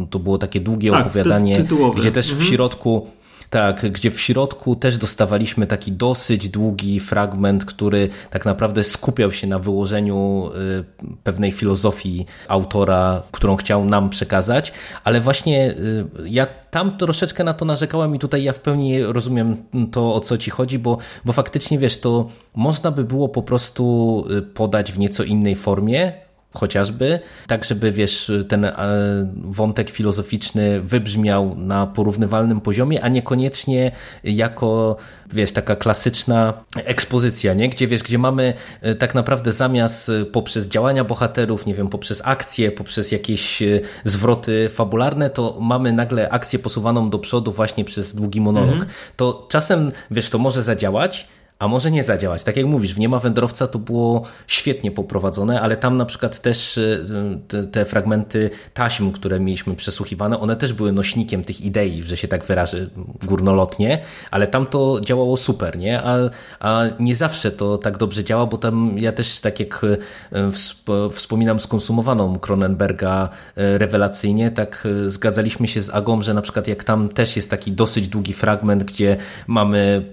e, 0.01 0.07
to 0.11 0.19
było 0.19 0.39
takie 0.39 0.61
długie 0.61 0.91
tak, 0.91 1.07
opowiadanie, 1.07 1.57
ty 1.57 1.77
gdzie 1.97 2.13
też 2.13 2.31
mhm. 2.31 2.47
w 2.47 2.51
środku 2.51 3.07
tak, 3.53 3.91
gdzie 3.91 4.11
w 4.11 4.21
środku 4.21 4.77
też 4.77 4.97
dostawaliśmy 4.97 5.67
taki 5.67 5.93
dosyć 5.93 6.49
długi 6.49 7.01
fragment, 7.01 7.65
który 7.65 8.09
tak 8.31 8.45
naprawdę 8.45 8.85
skupiał 8.85 9.33
się 9.33 9.47
na 9.47 9.59
wyłożeniu 9.59 10.51
y, 11.01 11.07
pewnej 11.25 11.53
filozofii 11.53 12.27
autora, 12.49 13.23
którą 13.33 13.57
chciał 13.57 13.85
nam 13.85 14.11
przekazać, 14.11 14.73
ale 15.05 15.21
właśnie 15.21 15.71
y, 15.71 16.07
ja 16.25 16.47
tam 16.71 16.97
troszeczkę 16.97 17.45
na 17.45 17.55
to 17.55 17.65
narzekałem 17.65 18.15
i 18.15 18.19
tutaj 18.19 18.43
ja 18.43 18.53
w 18.53 18.61
pełni 18.61 19.03
rozumiem 19.03 19.57
to, 19.91 20.15
o 20.15 20.21
co 20.21 20.39
ci 20.39 20.51
chodzi, 20.51 20.79
bo, 20.79 20.99
bo 21.25 21.33
faktycznie 21.33 21.79
wiesz, 21.79 22.01
to 22.01 22.29
można 22.55 22.91
by 22.91 23.05
było 23.05 23.29
po 23.29 23.43
prostu 23.43 24.25
y, 24.31 24.43
podać 24.43 24.93
w 24.93 24.99
nieco 24.99 25.25
innej 25.25 25.57
formie, 25.57 26.13
chociażby, 26.55 27.21
tak 27.47 27.65
żeby 27.65 27.93
wiesz, 27.93 28.33
ten 28.49 28.65
e, 28.65 28.73
wątek 29.35 29.91
filozoficzny 29.91 30.81
wybrzmiał 30.81 31.55
na 31.57 31.87
porównywalnym 31.87 32.61
poziomie, 32.61 33.05
a 33.05 33.09
niekoniecznie 33.09 33.93
jako 34.25 34.97
wiesz, 35.33 35.53
taka 35.53 35.77
klasyczna 35.77 36.65
ekspozycja, 36.77 37.55
nie? 37.55 37.69
Gdzie 37.69 37.87
wiesz, 37.87 38.03
gdzie 38.03 38.19
mamy 38.19 38.55
e, 38.81 38.95
tak 38.95 39.15
naprawdę 39.15 39.53
zamiast 39.53 40.09
e, 40.09 40.25
poprzez 40.25 40.69
działania 40.69 41.05
bohaterów, 41.05 41.67
nie 41.67 41.75
wiem, 41.75 41.89
poprzez 41.89 42.23
akcje, 42.25 42.73
poprzez 42.73 43.13
jakieś 43.13 43.63
zwroty 44.05 44.69
fabularne, 44.69 45.31
to 45.31 45.59
mamy 45.61 45.93
nagle 45.93 46.31
akcję 46.31 46.59
posuwaną 46.59 47.11
do 47.11 47.19
przodu 47.19 47.53
właśnie 47.53 47.85
przez 47.85 48.15
długi 48.15 48.41
monolog. 48.41 48.73
Mhm. 48.73 48.91
To 49.17 49.47
czasem, 49.51 49.93
wiesz, 50.11 50.31
to 50.31 50.39
może 50.39 50.63
zadziałać, 50.63 51.29
a 51.63 51.69
może 51.69 51.91
nie 51.91 52.03
zadziałać. 52.03 52.43
Tak 52.43 52.57
jak 52.57 52.67
mówisz, 52.67 52.95
w 52.95 52.99
Nie 52.99 53.09
ma 53.09 53.19
wędrowca 53.19 53.67
to 53.67 53.79
było 53.79 54.23
świetnie 54.47 54.91
poprowadzone, 54.91 55.61
ale 55.61 55.77
tam 55.77 55.97
na 55.97 56.05
przykład 56.05 56.41
też 56.41 56.79
y, 56.79 57.07
te, 57.49 57.65
te, 57.65 57.85
fragmenty 57.85 58.51
taśm, 58.75 59.13
które 59.13 59.41
mieliśmy 59.41 59.75
przesłuchiwane, 59.75 60.41
one 60.41 60.57
też 60.57 60.73
były 60.73 60.93
nośnikiem 60.93 61.45
tych 61.45 61.61
idei, 61.61 62.03
że 62.03 62.17
się 62.17 62.29
tak 62.29 62.45
wyrażę 62.45 62.87
górnolotnie, 63.27 64.03
ale 64.31 64.47
tam 64.47 64.67
to 64.67 65.01
działało 65.05 65.37
super, 65.37 65.79
nie? 65.79 66.03
A, 66.03 66.17
a 66.61 66.83
nie 67.01 67.17
zawsze 67.17 67.51
to 67.51 67.79
tak 67.79 67.99
dobrze 67.99 68.25
działa, 68.25 68.47
bo 68.47 68.59
tam 68.59 68.99
ja 68.99 69.13
też 69.13 69.41
tak 69.41 69.61
jak 69.61 69.85
y, 69.85 69.99
wspominam 71.11 71.61
skonsumowaną 71.61 72.39
Cronenberga 72.39 73.29
y, 73.59 73.79
rewelacyjnie, 73.79 74.51
tak 74.51 74.89
zgadzaliśmy 75.07 75.69
się 75.69 75.83
z 75.83 75.91
Agą, 75.91 76.23
że 76.23 76.35
na 76.35 76.43
przykład 76.43 76.69
jak 76.69 76.85
tam 76.85 77.09
też 77.09 77.37
jest 77.37 77.51
taki 77.51 77.73
dosyć 77.73 78.09
długi 78.09 78.33
fragment, 78.33 78.85
gdzie 78.85 79.17
mamy 79.47 80.05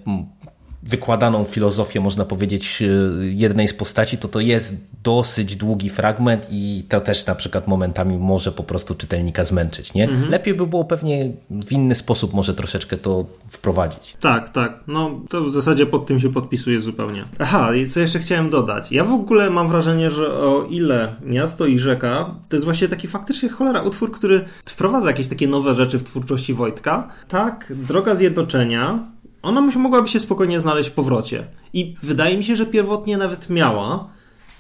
wykładaną 0.83 1.43
filozofię, 1.43 1.99
można 1.99 2.25
powiedzieć, 2.25 2.83
jednej 3.21 3.67
z 3.67 3.73
postaci, 3.73 4.17
to 4.17 4.27
to 4.27 4.39
jest 4.39 4.75
dosyć 5.03 5.55
długi 5.55 5.89
fragment 5.89 6.47
i 6.51 6.83
to 6.89 7.01
też 7.01 7.25
na 7.25 7.35
przykład 7.35 7.67
momentami 7.67 8.17
może 8.17 8.51
po 8.51 8.63
prostu 8.63 8.95
czytelnika 8.95 9.43
zmęczyć. 9.43 9.93
Nie? 9.93 10.09
Mhm. 10.09 10.31
Lepiej 10.31 10.53
by 10.53 10.67
było 10.67 10.85
pewnie 10.85 11.31
w 11.49 11.71
inny 11.71 11.95
sposób 11.95 12.33
może 12.33 12.53
troszeczkę 12.53 12.97
to 12.97 13.25
wprowadzić. 13.47 14.17
Tak, 14.19 14.49
tak. 14.49 14.83
No 14.87 15.19
to 15.29 15.43
w 15.43 15.51
zasadzie 15.51 15.85
pod 15.85 16.05
tym 16.05 16.19
się 16.19 16.31
podpisuję 16.31 16.81
zupełnie. 16.81 17.25
Aha, 17.39 17.75
i 17.75 17.87
co 17.87 17.99
jeszcze 17.99 18.19
chciałem 18.19 18.49
dodać. 18.49 18.91
Ja 18.91 19.03
w 19.03 19.13
ogóle 19.13 19.49
mam 19.49 19.67
wrażenie, 19.67 20.09
że 20.09 20.33
o 20.33 20.63
ile 20.69 21.15
miasto 21.23 21.65
i 21.65 21.79
rzeka, 21.79 22.35
to 22.49 22.55
jest 22.55 22.65
właśnie 22.65 22.87
taki 22.87 23.07
faktycznie 23.07 23.49
cholera 23.49 23.81
utwór, 23.81 24.11
który 24.11 24.45
wprowadza 24.65 25.07
jakieś 25.07 25.27
takie 25.27 25.47
nowe 25.47 25.73
rzeczy 25.73 25.99
w 25.99 26.03
twórczości 26.03 26.53
Wojtka. 26.53 27.07
Tak, 27.27 27.73
Droga 27.75 28.15
Zjednoczenia 28.15 28.99
ona 29.41 29.61
mogłaby 29.61 30.07
się 30.07 30.19
spokojnie 30.19 30.59
znaleźć 30.59 30.89
w 30.89 30.93
powrocie. 30.93 31.47
I 31.73 31.95
wydaje 32.03 32.37
mi 32.37 32.43
się, 32.43 32.55
że 32.55 32.65
pierwotnie 32.65 33.17
nawet 33.17 33.49
miała, 33.49 34.09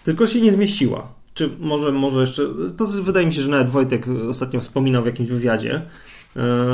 tylko 0.03 0.27
się 0.27 0.41
nie 0.41 0.51
zmieściła. 0.51 1.07
Czy 1.33 1.49
może, 1.59 1.91
może 1.91 2.21
jeszcze. 2.21 2.43
To 2.77 2.85
wydaje 2.87 3.27
mi 3.27 3.33
się, 3.33 3.41
że 3.41 3.49
nawet 3.49 3.69
Wojtek 3.69 4.05
ostatnio 4.29 4.59
wspominał 4.59 5.03
w 5.03 5.05
jakimś 5.05 5.29
wywiadzie, 5.29 5.81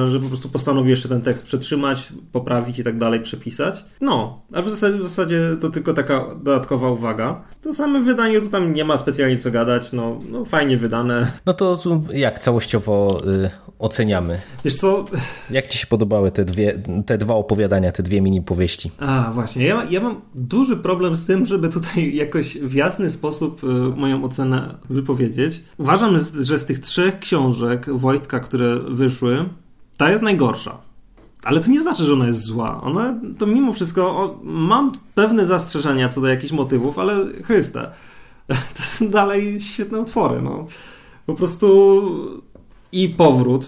że 0.06 0.20
po 0.20 0.28
prostu 0.28 0.50
postanowił 0.50 0.90
jeszcze 0.90 1.10
ten 1.10 1.22
tekst 1.22 1.46
przetrzymać, 1.46 2.14
poprawić 2.32 2.80
i 2.80 2.84
tak 2.84 2.98
dalej, 2.98 3.20
przepisać. 3.20 3.86
No, 4.02 4.42
a 4.54 4.62
w 4.62 4.70
zasadzie, 4.70 4.98
w 4.98 5.04
zasadzie 5.04 5.42
to 5.62 5.70
tylko 5.70 5.94
taka 5.94 6.36
dodatkowa 6.36 6.92
uwaga. 6.92 7.44
To 7.62 7.74
samym 7.74 8.04
wydaniu 8.04 8.42
to 8.42 8.48
tam 8.48 8.74
nie 8.74 8.86
ma 8.86 8.98
specjalnie 8.98 9.38
co 9.38 9.52
gadać, 9.52 9.94
no, 9.94 10.20
no 10.30 10.46
fajnie 10.46 10.78
wydane. 10.78 11.32
No 11.46 11.54
to 11.54 11.80
jak 12.14 12.40
całościowo 12.40 13.22
y, 13.28 13.50
oceniamy? 13.80 14.42
Wiesz 14.66 14.76
co? 14.76 15.06
Jak 15.52 15.68
ci 15.68 15.78
się 15.78 15.88
podobały 15.88 16.32
te, 16.32 16.46
dwie, 16.46 16.84
te 17.06 17.18
dwa 17.18 17.34
opowiadania, 17.34 17.92
te 17.92 18.04
dwie 18.04 18.22
mini 18.22 18.42
powieści? 18.42 18.92
A, 19.00 19.32
właśnie. 19.34 19.66
Ja, 19.66 19.84
ja 19.90 20.00
mam 20.00 20.22
duży 20.36 20.78
problem 20.78 21.16
z 21.16 21.26
tym, 21.26 21.46
żeby 21.46 21.70
tutaj 21.70 22.16
jakoś 22.16 22.58
w 22.58 22.74
jasny 22.74 23.10
sposób 23.10 23.64
y, 23.64 23.68
moją 23.96 24.24
ocenę 24.24 24.78
wypowiedzieć. 24.90 25.64
Uważam, 25.78 26.18
że 26.42 26.60
z 26.60 26.66
tych 26.66 26.80
trzech 26.80 27.18
książek 27.18 27.86
Wojtka, 27.90 28.40
które 28.40 28.80
wyszły, 28.80 29.46
ta 29.98 30.12
jest 30.12 30.24
najgorsza. 30.24 30.78
Ale 31.44 31.60
to 31.60 31.72
nie 31.72 31.82
znaczy, 31.82 32.04
że 32.04 32.14
ona 32.14 32.28
jest 32.28 32.44
zła. 32.44 32.82
Ona, 32.82 33.20
to 33.38 33.46
mimo 33.48 33.74
wszystko, 33.74 34.08
o, 34.08 34.40
mam 34.44 34.92
pewne 35.16 35.46
zastrzeżenia 35.46 36.10
co 36.10 36.22
do 36.22 36.28
jakichś 36.28 36.54
motywów, 36.54 37.00
ale 37.00 37.26
Chryste, 37.44 37.92
to 38.78 38.84
są 38.84 39.10
dalej 39.10 39.60
świetne 39.60 40.00
utwory. 40.00 40.42
No. 40.42 40.68
Po 41.26 41.34
prostu 41.34 42.02
i 42.92 43.10
powrót. 43.10 43.68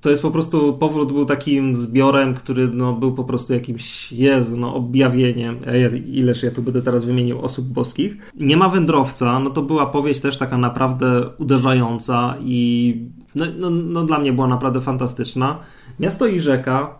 To 0.00 0.10
jest 0.10 0.22
po 0.22 0.30
prostu, 0.30 0.74
powrót 0.78 1.12
był 1.12 1.24
takim 1.24 1.76
zbiorem, 1.76 2.34
który 2.34 2.68
no, 2.68 2.92
był 2.92 3.14
po 3.14 3.24
prostu 3.24 3.54
jakimś, 3.54 4.12
Jezu, 4.12 4.56
no, 4.56 4.74
objawieniem. 4.74 5.58
Ileż 6.06 6.42
ja 6.42 6.50
tu 6.50 6.62
będę 6.62 6.82
teraz 6.82 7.04
wymienił 7.04 7.40
osób 7.40 7.66
boskich. 7.66 8.32
Nie 8.40 8.56
ma 8.56 8.68
wędrowca, 8.68 9.38
no 9.38 9.50
to 9.50 9.62
była 9.62 9.86
powieść 9.86 10.20
też 10.20 10.38
taka 10.38 10.58
naprawdę 10.58 11.28
uderzająca 11.38 12.34
i 12.40 12.96
no, 13.34 13.46
no, 13.58 13.70
no, 13.70 14.04
dla 14.04 14.18
mnie 14.18 14.32
była 14.32 14.46
naprawdę 14.46 14.80
fantastyczna. 14.80 15.58
Miasto 16.00 16.26
i 16.26 16.40
rzeka 16.40 16.98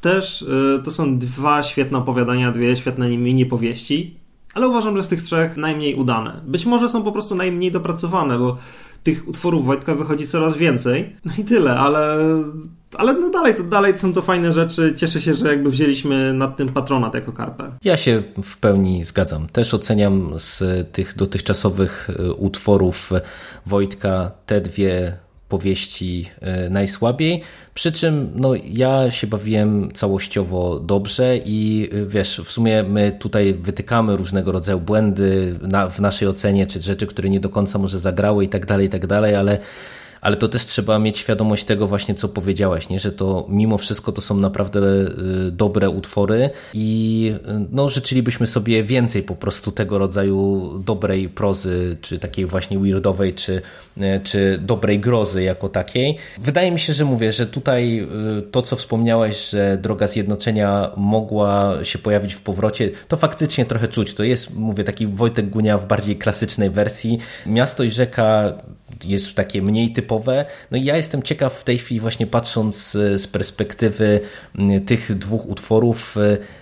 też 0.00 0.42
y, 0.42 0.80
to 0.84 0.90
są 0.90 1.18
dwa 1.18 1.62
świetne 1.62 1.98
opowiadania, 1.98 2.50
dwie 2.50 2.76
świetne 2.76 3.16
mini 3.16 3.46
powieści, 3.46 4.20
ale 4.54 4.68
uważam, 4.68 4.96
że 4.96 5.02
z 5.02 5.08
tych 5.08 5.22
trzech 5.22 5.56
najmniej 5.56 5.94
udane. 5.94 6.40
Być 6.46 6.66
może 6.66 6.88
są 6.88 7.02
po 7.02 7.12
prostu 7.12 7.34
najmniej 7.34 7.72
dopracowane, 7.72 8.38
bo 8.38 8.56
tych 9.02 9.28
utworów 9.28 9.66
Wojtka 9.66 9.94
wychodzi 9.94 10.26
coraz 10.26 10.56
więcej. 10.56 11.16
No 11.24 11.32
i 11.38 11.44
tyle, 11.44 11.78
ale, 11.78 12.18
ale 12.94 13.12
no 13.12 13.30
dalej, 13.30 13.54
to, 13.54 13.62
dalej 13.62 13.98
są 13.98 14.12
to 14.12 14.22
fajne 14.22 14.52
rzeczy. 14.52 14.94
Cieszę 14.96 15.20
się, 15.20 15.34
że 15.34 15.48
jakby 15.48 15.70
wzięliśmy 15.70 16.34
nad 16.34 16.56
tym 16.56 16.68
patronat 16.68 17.14
jako 17.14 17.32
karpę. 17.32 17.72
Ja 17.84 17.96
się 17.96 18.22
w 18.42 18.58
pełni 18.58 19.04
zgadzam. 19.04 19.46
Też 19.46 19.74
oceniam 19.74 20.32
z 20.36 20.62
tych 20.92 21.16
dotychczasowych 21.16 22.10
y, 22.10 22.32
utworów 22.32 23.10
Wojtka 23.66 24.30
te 24.46 24.60
dwie 24.60 25.16
powieści 25.50 26.26
e, 26.40 26.70
najsłabiej. 26.70 27.42
Przy 27.74 27.92
czym 27.92 28.30
no, 28.34 28.52
ja 28.64 29.10
się 29.10 29.26
bawiłem 29.26 29.88
całościowo 29.94 30.80
dobrze 30.80 31.36
i 31.44 31.88
e, 31.92 32.06
wiesz, 32.06 32.40
w 32.44 32.52
sumie 32.52 32.82
my 32.82 33.12
tutaj 33.12 33.54
wytykamy 33.54 34.16
różnego 34.16 34.52
rodzaju 34.52 34.80
błędy 34.80 35.58
na, 35.62 35.88
w 35.88 36.00
naszej 36.00 36.28
ocenie, 36.28 36.66
czy 36.66 36.80
rzeczy, 36.80 37.06
które 37.06 37.28
nie 37.28 37.40
do 37.40 37.48
końca 37.48 37.78
może 37.78 37.98
zagrały 37.98 38.44
i 38.44 38.48
tak 38.48 38.66
dalej, 38.66 38.86
i 38.86 38.90
tak 38.90 39.06
dalej, 39.06 39.34
ale 39.34 39.58
ale 40.20 40.36
to 40.36 40.48
też 40.48 40.64
trzeba 40.64 40.98
mieć 40.98 41.18
świadomość 41.18 41.64
tego 41.64 41.86
właśnie, 41.86 42.14
co 42.14 42.28
powiedziałeś, 42.28 42.88
nie? 42.88 43.00
że 43.00 43.12
to 43.12 43.46
mimo 43.48 43.78
wszystko 43.78 44.12
to 44.12 44.20
są 44.20 44.36
naprawdę 44.36 44.80
y, 44.80 45.50
dobre 45.50 45.90
utwory 45.90 46.50
i 46.74 47.32
y, 47.48 47.66
no, 47.72 47.88
życzylibyśmy 47.88 48.46
sobie 48.46 48.84
więcej 48.84 49.22
po 49.22 49.34
prostu 49.34 49.72
tego 49.72 49.98
rodzaju 49.98 50.70
dobrej 50.86 51.28
prozy, 51.28 51.96
czy 52.00 52.18
takiej 52.18 52.46
właśnie 52.46 52.78
weirdowej, 52.78 53.34
czy, 53.34 53.62
y, 53.98 54.20
czy 54.24 54.58
dobrej 54.58 55.00
grozy 55.00 55.42
jako 55.42 55.68
takiej. 55.68 56.16
Wydaje 56.38 56.70
mi 56.70 56.80
się, 56.80 56.92
że 56.92 57.04
mówię, 57.04 57.32
że 57.32 57.46
tutaj 57.46 58.08
to, 58.50 58.62
co 58.62 58.76
wspomniałeś, 58.76 59.50
że 59.50 59.78
droga 59.82 60.06
zjednoczenia 60.06 60.90
mogła 60.96 61.74
się 61.82 61.98
pojawić 61.98 62.34
w 62.34 62.40
powrocie, 62.40 62.90
to 63.08 63.16
faktycznie 63.16 63.64
trochę 63.64 63.88
czuć. 63.88 64.14
To 64.14 64.24
jest, 64.24 64.56
mówię, 64.56 64.84
taki 64.84 65.06
Wojtek 65.06 65.50
Gunia 65.50 65.78
w 65.78 65.86
bardziej 65.86 66.16
klasycznej 66.16 66.70
wersji. 66.70 67.18
Miasto 67.46 67.82
i 67.82 67.90
rzeka 67.90 68.52
jest 69.04 69.34
takie 69.34 69.62
mniej 69.62 69.92
typowe. 69.92 70.09
No 70.70 70.78
i 70.78 70.84
ja 70.84 70.96
jestem 70.96 71.22
ciekaw 71.22 71.54
w 71.54 71.64
tej 71.64 71.78
chwili 71.78 72.00
właśnie 72.00 72.26
patrząc 72.26 72.90
z 72.92 73.26
perspektywy 73.26 74.20
tych 74.86 75.18
dwóch 75.18 75.48
utworów, 75.48 76.16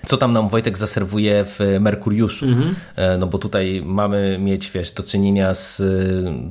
co 0.06 0.16
tam 0.16 0.32
nam 0.32 0.48
Wojtek 0.48 0.78
zaserwuje 0.78 1.44
w 1.44 1.60
Merkuriuszu. 1.80 2.46
Mhm. 2.46 2.74
E, 2.96 3.18
no 3.18 3.26
bo 3.26 3.38
tutaj 3.38 3.82
mamy 3.84 4.38
mieć, 4.38 4.70
wiesz, 4.70 4.90
do 4.92 5.02
czynienia 5.02 5.54
z 5.54 5.82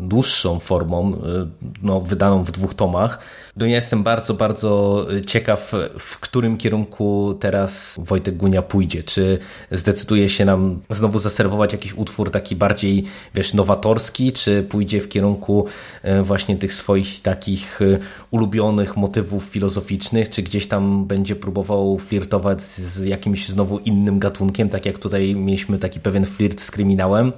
dłuższą 0.07 0.59
formą, 0.59 1.13
e, 1.13 1.47
no, 1.83 2.01
wydaną 2.01 2.43
w 2.43 2.51
dwóch 2.51 2.73
tomach. 2.73 3.19
No 3.59 3.65
ja 3.65 3.75
jestem 3.75 4.03
bardzo, 4.03 4.33
bardzo 4.33 5.05
ciekaw, 5.27 5.71
w 5.99 6.19
którym 6.19 6.57
kierunku 6.57 7.37
teraz 7.39 7.95
Wojtek 7.99 8.37
Gunia 8.37 8.61
pójdzie. 8.61 9.03
Czy 9.03 9.37
zdecyduje 9.71 10.29
się 10.29 10.45
nam 10.45 10.79
znowu 10.89 11.19
zaserwować 11.19 11.73
jakiś 11.73 11.93
utwór 11.93 12.31
taki 12.31 12.55
bardziej, 12.55 13.03
wiesz, 13.35 13.53
nowatorski, 13.53 14.31
czy 14.33 14.63
pójdzie 14.63 15.01
w 15.01 15.09
kierunku 15.09 15.65
e, 16.03 16.23
właśnie 16.23 16.57
tych 16.57 16.73
swoich 16.73 17.21
takich 17.21 17.81
e, 17.81 17.99
ulubionych 18.31 18.97
motywów 18.97 19.43
filozoficznych, 19.43 20.29
czy 20.29 20.43
gdzieś 20.43 20.67
tam 20.67 21.05
będzie 21.05 21.35
próbował 21.35 21.97
flirtować 21.97 22.61
z 22.61 23.03
jakimś 23.03 23.47
znowu 23.47 23.79
innym 23.79 24.19
gatunkiem, 24.19 24.69
tak 24.69 24.85
jak 24.85 24.99
tutaj 24.99 25.35
mieliśmy 25.35 25.79
taki 25.79 25.99
pewien 25.99 26.25
flirt 26.25 26.61
z 26.61 26.71
kryminałem. 26.71 27.33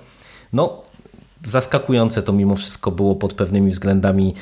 No, 0.53 0.88
zaskakujące 1.43 2.21
to 2.21 2.33
mimo 2.33 2.55
wszystko 2.55 2.91
było 2.91 3.15
pod 3.15 3.33
pewnymi 3.33 3.71
względami 3.71 4.33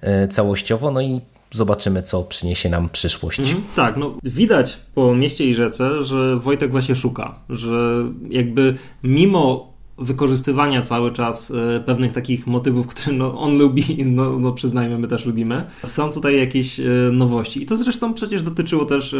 e, 0.00 0.28
całościowo, 0.28 0.90
no 0.90 1.00
i 1.00 1.20
zobaczymy, 1.52 2.02
co 2.02 2.22
przyniesie 2.22 2.68
nam 2.68 2.88
przyszłość. 2.88 3.38
Mhm, 3.38 3.62
tak, 3.74 3.96
no 3.96 4.14
widać 4.22 4.78
po 4.94 5.14
mieście 5.14 5.46
i 5.46 5.54
rzece, 5.54 6.02
że 6.02 6.36
Wojtek 6.36 6.70
właśnie 6.70 6.94
szuka, 6.94 7.34
że 7.48 8.04
jakby 8.30 8.74
mimo 9.02 9.76
wykorzystywania 9.98 10.82
cały 10.82 11.10
czas 11.10 11.50
e, 11.50 11.80
pewnych 11.80 12.12
takich 12.12 12.46
motywów, 12.46 12.86
które 12.94 13.16
no, 13.16 13.38
on 13.38 13.58
lubi, 13.58 14.04
no, 14.04 14.38
no 14.38 14.52
przyznajmy, 14.52 14.98
my 14.98 15.08
też 15.08 15.26
lubimy. 15.26 15.64
Są 15.84 16.12
tutaj 16.12 16.38
jakieś 16.38 16.80
e, 16.80 16.84
nowości. 17.12 17.62
I 17.62 17.66
to 17.66 17.76
zresztą 17.76 18.14
przecież 18.14 18.42
dotyczyło 18.42 18.84
też 18.84 19.16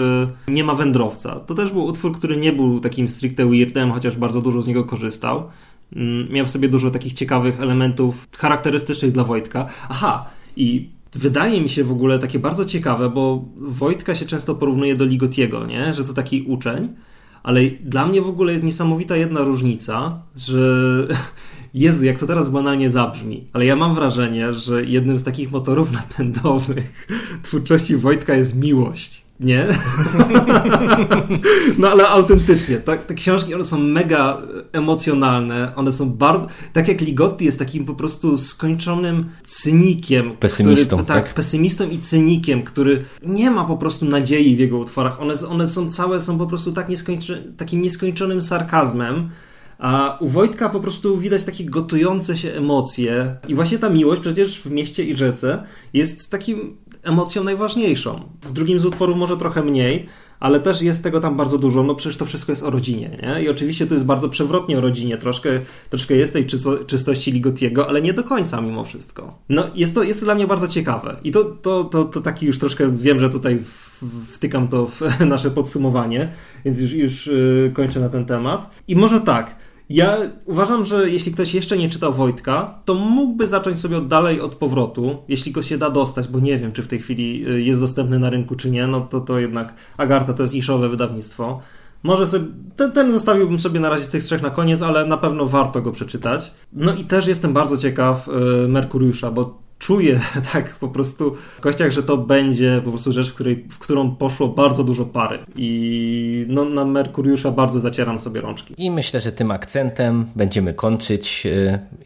Nie 0.48 0.64
ma 0.64 0.74
wędrowca. 0.74 1.34
To 1.34 1.54
też 1.54 1.72
był 1.72 1.84
utwór, 1.84 2.12
który 2.12 2.36
nie 2.36 2.52
był 2.52 2.80
takim 2.80 3.08
stricte 3.08 3.46
weirdem, 3.46 3.92
chociaż 3.92 4.16
bardzo 4.16 4.42
dużo 4.42 4.62
z 4.62 4.66
niego 4.66 4.84
korzystał. 4.84 5.42
Mm, 5.92 6.32
miał 6.32 6.46
w 6.46 6.50
sobie 6.50 6.68
dużo 6.68 6.90
takich 6.90 7.12
ciekawych 7.12 7.60
elementów 7.60 8.28
charakterystycznych 8.38 9.12
dla 9.12 9.24
Wojtka. 9.24 9.66
Aha, 9.88 10.26
i 10.56 10.90
wydaje 11.14 11.60
mi 11.60 11.68
się 11.68 11.84
w 11.84 11.92
ogóle 11.92 12.18
takie 12.18 12.38
bardzo 12.38 12.64
ciekawe, 12.64 13.10
bo 13.10 13.44
Wojtka 13.56 14.14
się 14.14 14.26
często 14.26 14.54
porównuje 14.54 14.96
do 14.96 15.04
Ligotiego, 15.04 15.66
nie? 15.66 15.94
że 15.94 16.04
to 16.04 16.14
taki 16.14 16.42
uczeń, 16.42 16.88
ale 17.42 17.60
dla 17.66 18.06
mnie 18.06 18.22
w 18.22 18.28
ogóle 18.28 18.52
jest 18.52 18.64
niesamowita 18.64 19.16
jedna 19.16 19.40
różnica, 19.40 20.22
że 20.36 21.08
Jezu, 21.74 22.04
jak 22.04 22.18
to 22.18 22.26
teraz 22.26 22.48
banalnie 22.48 22.90
zabrzmi, 22.90 23.44
ale 23.52 23.66
ja 23.66 23.76
mam 23.76 23.94
wrażenie, 23.94 24.52
że 24.52 24.84
jednym 24.84 25.18
z 25.18 25.24
takich 25.24 25.52
motorów 25.52 25.92
napędowych 25.92 27.06
twórczości 27.42 27.96
Wojtka 27.96 28.34
jest 28.34 28.56
miłość 28.56 29.25
nie? 29.40 29.66
no 31.78 31.88
ale 31.88 32.08
autentycznie, 32.08 32.76
tak, 32.76 33.06
te 33.06 33.14
książki, 33.14 33.54
one 33.54 33.64
są 33.64 33.78
mega 33.78 34.42
emocjonalne, 34.72 35.72
one 35.76 35.92
są 35.92 36.10
bardzo, 36.10 36.46
tak 36.72 36.88
jak 36.88 37.00
Ligotti 37.00 37.44
jest 37.44 37.58
takim 37.58 37.84
po 37.84 37.94
prostu 37.94 38.38
skończonym 38.38 39.30
cynikiem. 39.44 40.36
Pesymistą, 40.36 40.96
który, 40.96 41.08
tak, 41.08 41.24
tak? 41.24 41.34
pesymistą 41.34 41.88
i 41.88 41.98
cynikiem, 41.98 42.62
który 42.62 43.04
nie 43.22 43.50
ma 43.50 43.64
po 43.64 43.76
prostu 43.76 44.06
nadziei 44.06 44.56
w 44.56 44.58
jego 44.58 44.78
utworach. 44.78 45.20
One, 45.20 45.34
one 45.48 45.66
są 45.66 45.90
całe, 45.90 46.20
są 46.20 46.38
po 46.38 46.46
prostu 46.46 46.72
tak 46.72 46.88
nieskończone, 46.88 47.42
takim 47.56 47.80
nieskończonym 47.80 48.40
sarkazmem, 48.40 49.30
a 49.78 50.18
u 50.20 50.28
Wojtka 50.28 50.68
po 50.68 50.80
prostu 50.80 51.18
widać 51.18 51.44
takie 51.44 51.64
gotujące 51.64 52.36
się 52.36 52.52
emocje. 52.52 53.36
I 53.48 53.54
właśnie 53.54 53.78
ta 53.78 53.88
miłość 53.88 54.20
przecież 54.20 54.60
w 54.60 54.70
mieście 54.70 55.04
i 55.04 55.16
rzece 55.16 55.62
jest 55.92 56.30
takim 56.30 56.76
emocją 57.06 57.44
najważniejszą. 57.44 58.20
W 58.42 58.52
drugim 58.52 58.78
z 58.78 58.84
utworów 58.84 59.16
może 59.16 59.36
trochę 59.36 59.62
mniej, 59.62 60.06
ale 60.40 60.60
też 60.60 60.82
jest 60.82 61.02
tego 61.02 61.20
tam 61.20 61.36
bardzo 61.36 61.58
dużo, 61.58 61.82
no 61.82 61.94
przecież 61.94 62.16
to 62.16 62.26
wszystko 62.26 62.52
jest 62.52 62.62
o 62.62 62.70
rodzinie, 62.70 63.18
nie? 63.22 63.42
I 63.42 63.48
oczywiście 63.48 63.86
to 63.86 63.94
jest 63.94 64.06
bardzo 64.06 64.28
przewrotnie 64.28 64.78
o 64.78 64.80
rodzinie, 64.80 65.18
troszkę, 65.18 65.50
troszkę 65.90 66.14
jest 66.14 66.32
tej 66.32 66.46
czystości 66.86 67.32
Ligotiego, 67.32 67.88
ale 67.88 68.02
nie 68.02 68.12
do 68.12 68.24
końca 68.24 68.60
mimo 68.60 68.84
wszystko. 68.84 69.38
No 69.48 69.64
jest 69.74 69.94
to, 69.94 70.02
jest 70.02 70.20
to 70.20 70.26
dla 70.26 70.34
mnie 70.34 70.46
bardzo 70.46 70.68
ciekawe 70.68 71.16
i 71.24 71.32
to, 71.32 71.44
to, 71.44 71.84
to, 71.84 72.04
to 72.04 72.20
taki 72.20 72.46
już 72.46 72.58
troszkę, 72.58 72.96
wiem, 72.96 73.20
że 73.20 73.30
tutaj 73.30 73.62
wtykam 74.30 74.68
to 74.68 74.86
w 74.86 75.00
nasze 75.26 75.50
podsumowanie, 75.50 76.32
więc 76.64 76.80
już, 76.80 76.92
już 76.92 77.26
y, 77.26 77.72
kończę 77.74 78.00
na 78.00 78.08
ten 78.08 78.24
temat. 78.24 78.70
I 78.88 78.96
może 78.96 79.20
tak, 79.20 79.56
ja 79.88 80.16
uważam, 80.44 80.84
że 80.84 81.10
jeśli 81.10 81.32
ktoś 81.32 81.54
jeszcze 81.54 81.78
nie 81.78 81.88
czytał 81.88 82.12
Wojtka, 82.12 82.80
to 82.84 82.94
mógłby 82.94 83.46
zacząć 83.46 83.78
sobie 83.78 83.96
od 83.96 84.08
dalej 84.08 84.40
od 84.40 84.54
powrotu, 84.54 85.16
jeśli 85.28 85.52
go 85.52 85.62
się 85.62 85.78
da 85.78 85.90
dostać, 85.90 86.28
bo 86.28 86.40
nie 86.40 86.58
wiem, 86.58 86.72
czy 86.72 86.82
w 86.82 86.88
tej 86.88 86.98
chwili 86.98 87.48
y, 87.48 87.62
jest 87.62 87.80
dostępny 87.80 88.18
na 88.18 88.30
rynku, 88.30 88.54
czy 88.54 88.70
nie, 88.70 88.86
no 88.86 89.00
to, 89.00 89.20
to 89.20 89.38
jednak 89.38 89.74
Agarta 89.96 90.32
to 90.34 90.42
jest 90.42 90.54
niszowe 90.54 90.88
wydawnictwo. 90.88 91.60
Może 92.02 92.26
sobie, 92.26 92.44
ten, 92.76 92.92
ten 92.92 93.12
zostawiłbym 93.12 93.58
sobie 93.58 93.80
na 93.80 93.88
razie 93.88 94.04
z 94.04 94.10
tych 94.10 94.24
trzech 94.24 94.42
na 94.42 94.50
koniec, 94.50 94.82
ale 94.82 95.06
na 95.06 95.16
pewno 95.16 95.46
warto 95.46 95.82
go 95.82 95.92
przeczytać. 95.92 96.52
No 96.72 96.94
i 96.94 97.04
też 97.04 97.26
jestem 97.26 97.52
bardzo 97.52 97.76
ciekaw 97.76 98.28
y, 98.28 98.68
Merkuriusza, 98.68 99.30
bo 99.30 99.65
czuję 99.78 100.20
tak 100.52 100.74
po 100.74 100.88
prostu 100.88 101.36
w 101.56 101.60
kościach, 101.60 101.90
że 101.90 102.02
to 102.02 102.16
będzie 102.16 102.80
po 102.84 102.90
prostu 102.90 103.12
rzecz, 103.12 103.30
w, 103.30 103.34
której, 103.34 103.64
w 103.70 103.78
którą 103.78 104.16
poszło 104.16 104.48
bardzo 104.48 104.84
dużo 104.84 105.04
pary. 105.04 105.38
I 105.56 106.46
no, 106.48 106.64
na 106.64 106.84
Merkuriusza 106.84 107.50
bardzo 107.50 107.80
zacieram 107.80 108.20
sobie 108.20 108.40
rączki. 108.40 108.74
I 108.78 108.90
myślę, 108.90 109.20
że 109.20 109.32
tym 109.32 109.50
akcentem 109.50 110.26
będziemy 110.36 110.74
kończyć. 110.74 111.46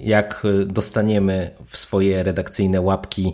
Jak 0.01 0.43
dostaniemy 0.67 1.51
w 1.67 1.77
swoje 1.77 2.23
redakcyjne 2.23 2.81
łapki 2.81 3.33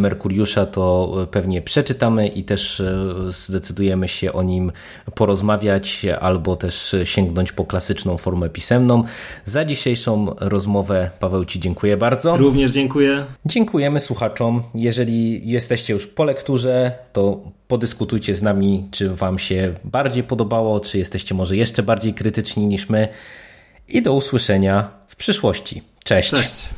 Merkuriusza, 0.00 0.66
to 0.66 1.14
pewnie 1.30 1.62
przeczytamy 1.62 2.28
i 2.28 2.44
też 2.44 2.82
zdecydujemy 3.26 4.08
się 4.08 4.32
o 4.32 4.42
nim 4.42 4.72
porozmawiać 5.14 6.06
albo 6.20 6.56
też 6.56 6.96
sięgnąć 7.04 7.52
po 7.52 7.64
klasyczną 7.64 8.18
formę 8.18 8.48
pisemną. 8.48 9.04
Za 9.44 9.64
dzisiejszą 9.64 10.34
rozmowę 10.40 11.10
Paweł 11.20 11.44
Ci 11.44 11.60
dziękuję 11.60 11.96
bardzo. 11.96 12.36
Również 12.36 12.70
dziękuję. 12.70 13.24
Dziękuję 13.46 13.75
dziękujemy 13.76 14.00
słuchaczom. 14.00 14.62
Jeżeli 14.74 15.50
jesteście 15.50 15.92
już 15.92 16.06
po 16.06 16.24
lekturze, 16.24 16.92
to 17.12 17.40
podyskutujcie 17.68 18.34
z 18.34 18.42
nami, 18.42 18.88
czy 18.90 19.08
Wam 19.08 19.38
się 19.38 19.74
bardziej 19.84 20.22
podobało, 20.22 20.80
czy 20.80 20.98
jesteście 20.98 21.34
może 21.34 21.56
jeszcze 21.56 21.82
bardziej 21.82 22.14
krytyczni 22.14 22.66
niż 22.66 22.88
my. 22.88 23.08
I 23.88 24.02
do 24.02 24.14
usłyszenia 24.14 24.90
w 25.08 25.16
przyszłości. 25.16 25.82
Cześć. 26.04 26.30
Cześć. 26.30 26.68